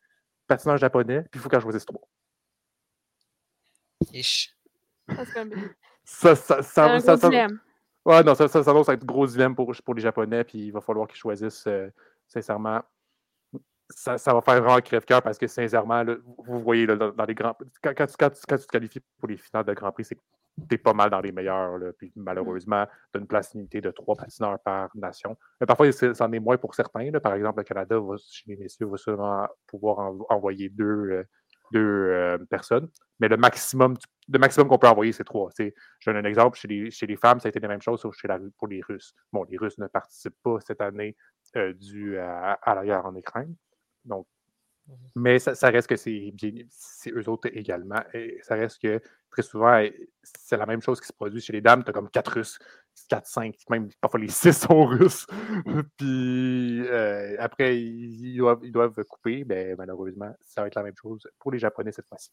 patineurs 0.48 0.78
japonais, 0.78 1.22
puis 1.32 1.40
il 1.40 1.40
faut 1.40 1.50
qu'elle 1.50 1.62
choisisse 1.62 1.86
trois. 1.86 2.08
Ish. 4.12 4.56
Ça, 6.06 6.36
ça, 6.36 6.62
ça, 6.62 7.00
ça, 7.00 7.18
ça, 7.18 7.30
Ouais, 8.06 8.22
non, 8.22 8.36
ça, 8.36 8.48
ça, 8.50 8.62
ça 8.64 8.74
va 8.74 8.94
être 8.94 9.06
gros 9.06 9.26
dilemme 9.26 9.56
pour, 9.56 9.72
pour 9.84 9.94
les 9.94 10.02
Japonais, 10.02 10.44
puis 10.44 10.68
il 10.68 10.72
va 10.72 10.82
falloir 10.82 11.08
qu'ils 11.08 11.18
choisissent, 11.18 11.66
euh, 11.68 11.90
sincèrement. 12.28 12.82
Ça, 13.90 14.18
ça, 14.18 14.34
va 14.34 14.42
faire 14.42 14.62
vraiment 14.62 14.82
crève-cœur 14.82 15.22
parce 15.22 15.38
que, 15.38 15.48
sincèrement, 15.48 16.04
vous 16.38 16.60
voyez 16.62 16.86
dans, 16.86 17.26
les 17.26 17.36
grands. 17.36 17.56
Quand, 17.82 17.94
quand, 17.96 18.08
quand, 18.18 18.30
quand, 18.48 18.58
tu 18.58 18.66
te 18.66 18.72
qualifies 18.72 19.02
pour 19.20 19.30
les 19.30 19.38
finales 19.38 19.66
de 19.66 19.74
Grand 19.74 19.92
Prix, 19.92 20.06
c'est 20.06 20.20
t'es 20.70 20.78
pas 20.78 20.94
mal 20.94 21.10
dans 21.10 21.22
les 21.22 21.32
meilleurs. 21.32 21.80
Puis 21.98 22.12
malheureusement, 22.16 22.86
tu 23.12 23.18
as 23.18 23.22
une 23.22 23.28
place 23.28 23.54
limitée 23.54 23.82
de 23.82 23.92
trois 23.92 24.16
patineurs 24.16 24.60
par 24.60 24.90
nation. 24.96 25.38
Mais 25.60 25.68
parfois, 25.68 25.92
c'en 25.92 26.32
est 26.32 26.40
moins 26.40 26.58
pour 26.58 26.76
certains. 26.76 27.12
Par 27.20 27.34
exemple, 27.34 27.60
le 27.60 27.64
Canada, 27.64 28.00
chez 28.30 28.44
les 28.48 28.58
messieurs, 28.58 28.88
va 28.88 28.98
seulement 28.98 29.48
pouvoir 29.68 30.14
envoyer 30.30 30.70
deux, 30.70 30.84
euh, 30.84 31.24
deux 31.72 31.80
euh, 31.80 32.38
personnes. 32.50 32.90
Mais 33.20 33.28
le 33.28 33.38
maximum, 33.38 33.96
le 34.30 34.40
maximum 34.40 34.68
qu'on 34.68 34.78
peut 34.78 34.88
envoyer, 34.88 35.12
c'est 35.12 35.24
trois. 35.24 35.50
Je 35.58 35.72
donne 36.06 36.18
un 36.18 36.26
exemple. 36.26 36.58
Chez 36.58 36.68
les, 36.68 36.92
chez 36.92 37.08
les, 37.08 37.18
femmes, 37.18 37.40
ça 37.40 37.48
a 37.48 37.50
été 37.50 37.60
la 37.60 37.68
même 37.68 37.82
chose 37.82 38.06
chez 38.14 38.28
la, 38.28 38.40
pour 38.58 38.68
les 38.68 38.82
Russes. 38.82 39.14
Bon, 39.32 39.44
les 39.50 39.58
Russes 39.58 39.78
ne 39.78 39.88
participent 39.88 40.42
pas 40.44 40.58
cette 40.66 40.82
année 40.82 41.16
euh, 41.56 41.74
dû 41.74 42.18
à, 42.18 42.54
à 42.54 42.76
la 42.76 42.86
guerre 42.86 43.06
en 43.06 43.16
Ukraine. 43.16 43.56
Donc, 44.06 44.28
mais 45.16 45.40
ça, 45.40 45.70
reste 45.70 45.88
que 45.88 45.96
c'est 45.96 46.34
eux 47.08 47.30
autres 47.30 47.50
également. 47.54 48.02
Et 48.14 48.40
ça 48.42 48.56
reste 48.56 48.82
que 48.82 49.02
très 49.30 49.42
souvent, 49.42 49.82
c'est 50.24 50.58
la 50.58 50.66
même 50.66 50.82
chose 50.82 51.00
qui 51.00 51.08
se 51.08 51.14
produit 51.14 51.42
chez 51.42 51.54
les 51.54 51.62
dames. 51.62 51.84
Tu 51.84 51.90
as 51.90 51.94
comme 51.94 52.10
quatre 52.10 52.34
Russes, 52.34 52.60
quatre, 53.08 53.28
cinq, 53.28 53.56
même 53.70 53.90
parfois 54.02 54.20
les 54.20 54.28
six 54.30 54.54
sont 54.54 54.86
Russes. 54.86 55.26
Puis 55.98 56.82
euh, 56.88 57.36
après, 57.40 57.80
ils 57.80 58.38
doivent, 58.38 59.04
couper. 59.06 59.44
Ben, 59.44 59.76
malheureusement, 59.78 60.34
ça 60.42 60.62
va 60.62 60.68
être 60.68 60.76
la 60.76 60.84
même 60.84 60.98
chose 61.02 61.28
pour 61.40 61.52
les 61.52 61.60
Japonais 61.60 61.92
cette 61.92 62.08
fois-ci. 62.08 62.32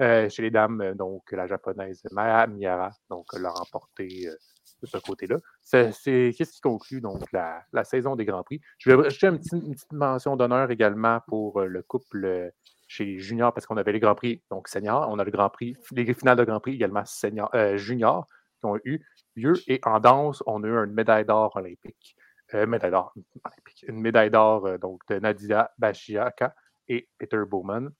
Euh, 0.00 0.28
chez 0.28 0.42
les 0.42 0.50
dames, 0.52 0.94
donc 0.94 1.32
la 1.32 1.48
japonaise 1.48 2.02
Maya 2.12 2.46
Miyara, 2.46 2.92
donc 3.10 3.26
l'a 3.32 3.50
remporté 3.50 4.28
euh, 4.28 4.36
de 4.80 4.86
ce 4.86 4.98
côté-là. 4.98 5.36
C'est 5.62 5.92
qu'est-ce 6.36 6.52
qui 6.52 6.60
conclut 6.60 7.02
la, 7.32 7.84
saison 7.84 8.16
des 8.16 8.24
Grands 8.24 8.42
Prix? 8.42 8.60
Je 8.78 8.90
vais 8.90 8.96
rajouter 8.96 9.26
une 9.26 9.38
petite, 9.38 9.92
mention 9.92 10.36
d'honneur 10.36 10.70
également 10.70 11.20
pour 11.26 11.60
euh, 11.60 11.66
le 11.66 11.82
couple 11.82 12.52
chez 12.88 13.18
Junior 13.18 13.52
parce 13.52 13.66
qu'on 13.66 13.76
avait 13.76 13.92
les 13.92 14.00
Grands 14.00 14.14
Prix, 14.14 14.42
donc 14.50 14.66
senior. 14.66 15.06
On 15.10 15.18
a 15.18 15.24
le 15.24 15.30
Grand 15.30 15.50
Prix, 15.50 15.76
les 15.92 16.14
finales 16.14 16.38
de 16.38 16.44
Grand 16.44 16.58
Prix 16.58 16.74
également 16.74 17.04
senior, 17.04 17.50
euh, 17.54 17.76
qui 17.76 18.64
ont 18.64 18.78
eu 18.84 19.04
lieu. 19.36 19.52
Et 19.68 19.80
en 19.84 20.00
danse, 20.00 20.42
on 20.46 20.64
a 20.64 20.66
eu 20.66 20.84
une 20.84 20.94
médaille 20.94 21.24
d'or 21.24 21.54
olympique. 21.54 22.16
Euh, 22.54 22.66
médaille 22.66 22.90
d'or 22.90 23.12
olympique. 23.44 23.84
Une 23.86 24.00
médaille 24.00 24.30
d'or 24.30 24.66
euh, 24.66 24.78
donc 24.78 25.02
de 25.08 25.18
Nadia 25.18 25.70
Bachiaka 25.78 26.54
et 26.88 27.08
Peter 27.18 27.42
Bowman. 27.46 27.90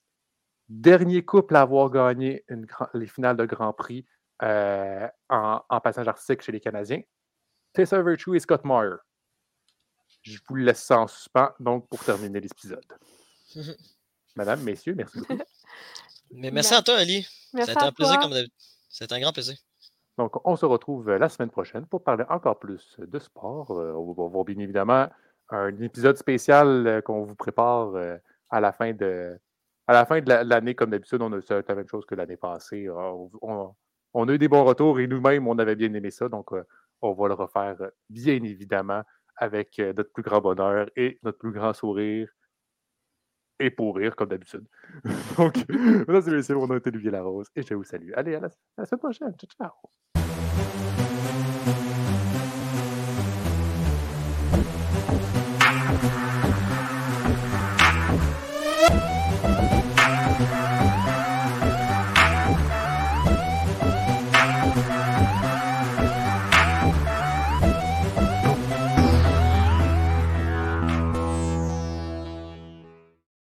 Dernier 0.68 1.24
couple 1.24 1.57
à 1.57 1.62
avoir 1.62 1.91
gagné 1.91 2.45
les 2.95 3.07
finales 3.07 3.37
de 3.37 3.47
Grand 3.47 3.72
Prix 3.72 4.05
en, 4.41 5.62
en, 5.68 5.80
passage 5.80 6.09
artistique 6.09 6.43
chez 6.43 6.53
les 6.53 6.61
Canadiens. 6.61 7.03
Tessa 7.72 8.03
Virtue 8.03 8.36
et 8.36 8.41
Scott 8.41 8.62
Meyer. 8.64 8.97
Je 10.22 10.39
vous 10.49 10.57
laisse 10.57 10.82
ça 10.82 11.01
en 11.01 11.07
suspens, 11.07 11.53
donc, 11.61 11.89
pour 11.89 12.03
terminer 12.05 12.41
l'épisode. 12.41 12.84
Madame, 14.36 14.62
messieurs, 14.62 14.95
merci 14.95 15.18
beaucoup. 15.18 15.39
Mais 16.30 16.51
merci 16.51 16.74
à 16.74 16.82
toi, 16.82 16.97
Ali. 16.97 17.26
C'était 17.55 17.82
un 17.82 17.93
plaisir 17.93 18.18
comme 18.20 18.34
C'est 18.89 19.11
un 19.12 19.20
grand 19.20 19.32
plaisir. 19.32 19.57
Donc, 20.18 20.34
on 20.47 20.57
se 20.57 20.66
retrouve 20.66 21.11
la 21.11 21.28
semaine 21.28 21.51
prochaine 21.51 21.86
pour 21.86 22.03
parler 22.03 22.24
encore 22.28 22.59
plus 22.59 22.97
de 22.99 23.18
sport. 23.18 23.70
Euh, 23.70 23.93
on 23.93 24.12
va 24.12 24.28
voir 24.28 24.45
bien 24.45 24.59
évidemment 24.59 25.09
un 25.51 25.80
épisode 25.80 26.16
spécial 26.16 26.86
euh, 26.86 27.01
qu'on 27.01 27.22
vous 27.22 27.36
prépare 27.36 27.95
euh, 27.95 28.16
à 28.51 28.61
la 28.61 28.72
fin 28.72 28.93
de 28.93 29.39
à 29.86 29.95
la 29.95 30.05
fin 30.05 30.20
de 30.20 30.28
l'année, 30.28 30.74
comme 30.74 30.91
d'habitude, 30.91 31.22
on 31.22 31.32
a 31.32 31.41
fait 31.41 31.66
la 31.66 31.74
même 31.74 31.89
chose 31.89 32.05
que 32.05 32.14
l'année 32.14 32.36
passée. 32.36 32.91
On, 32.91 33.30
on, 33.41 33.74
a 34.15 34.33
eu 34.33 34.39
des 34.39 34.49
bons 34.49 34.65
retours 34.65 35.01
et 35.01 35.07
nous-mêmes, 35.07 35.47
on 35.49 35.59
avait 35.59 35.77
bien 35.77 35.93
aimé 35.95 36.11
ça. 36.11 36.29
Donc, 36.29 36.51
on 37.03 37.13
va 37.13 37.29
le 37.29 37.35
refaire 37.35 37.77
bien 38.09 38.43
évidemment 38.43 39.03
avec 39.37 39.79
notre 39.79 40.13
plus 40.13 40.23
grand 40.23 40.41
bonheur 40.41 40.91
et 40.97 41.19
notre 41.23 41.39
plus 41.39 41.53
grand 41.53 41.73
sourire 41.73 42.29
et 43.61 43.71
pour 43.71 43.97
rire, 43.97 44.15
comme 44.17 44.29
d'habitude. 44.29 44.67
Donc, 45.37 45.57
mesdames 45.69 46.29
et 46.29 46.31
messieurs, 46.31 46.55
mon 46.55 46.67
nom 46.67 46.77
est 46.77 46.87
Olivier 46.87 47.11
Larose 47.11 47.49
et 47.57 47.63
je 47.63 47.75
vous 47.75 47.85
salue. 47.85 48.13
Allez, 48.15 48.35
à 48.35 48.41
la, 48.41 48.47
à 48.47 48.51
la 48.79 48.87
semaine 48.87 49.01
prochaine. 49.01 49.35
Ciao, 49.37 49.49
ciao. 49.59 49.91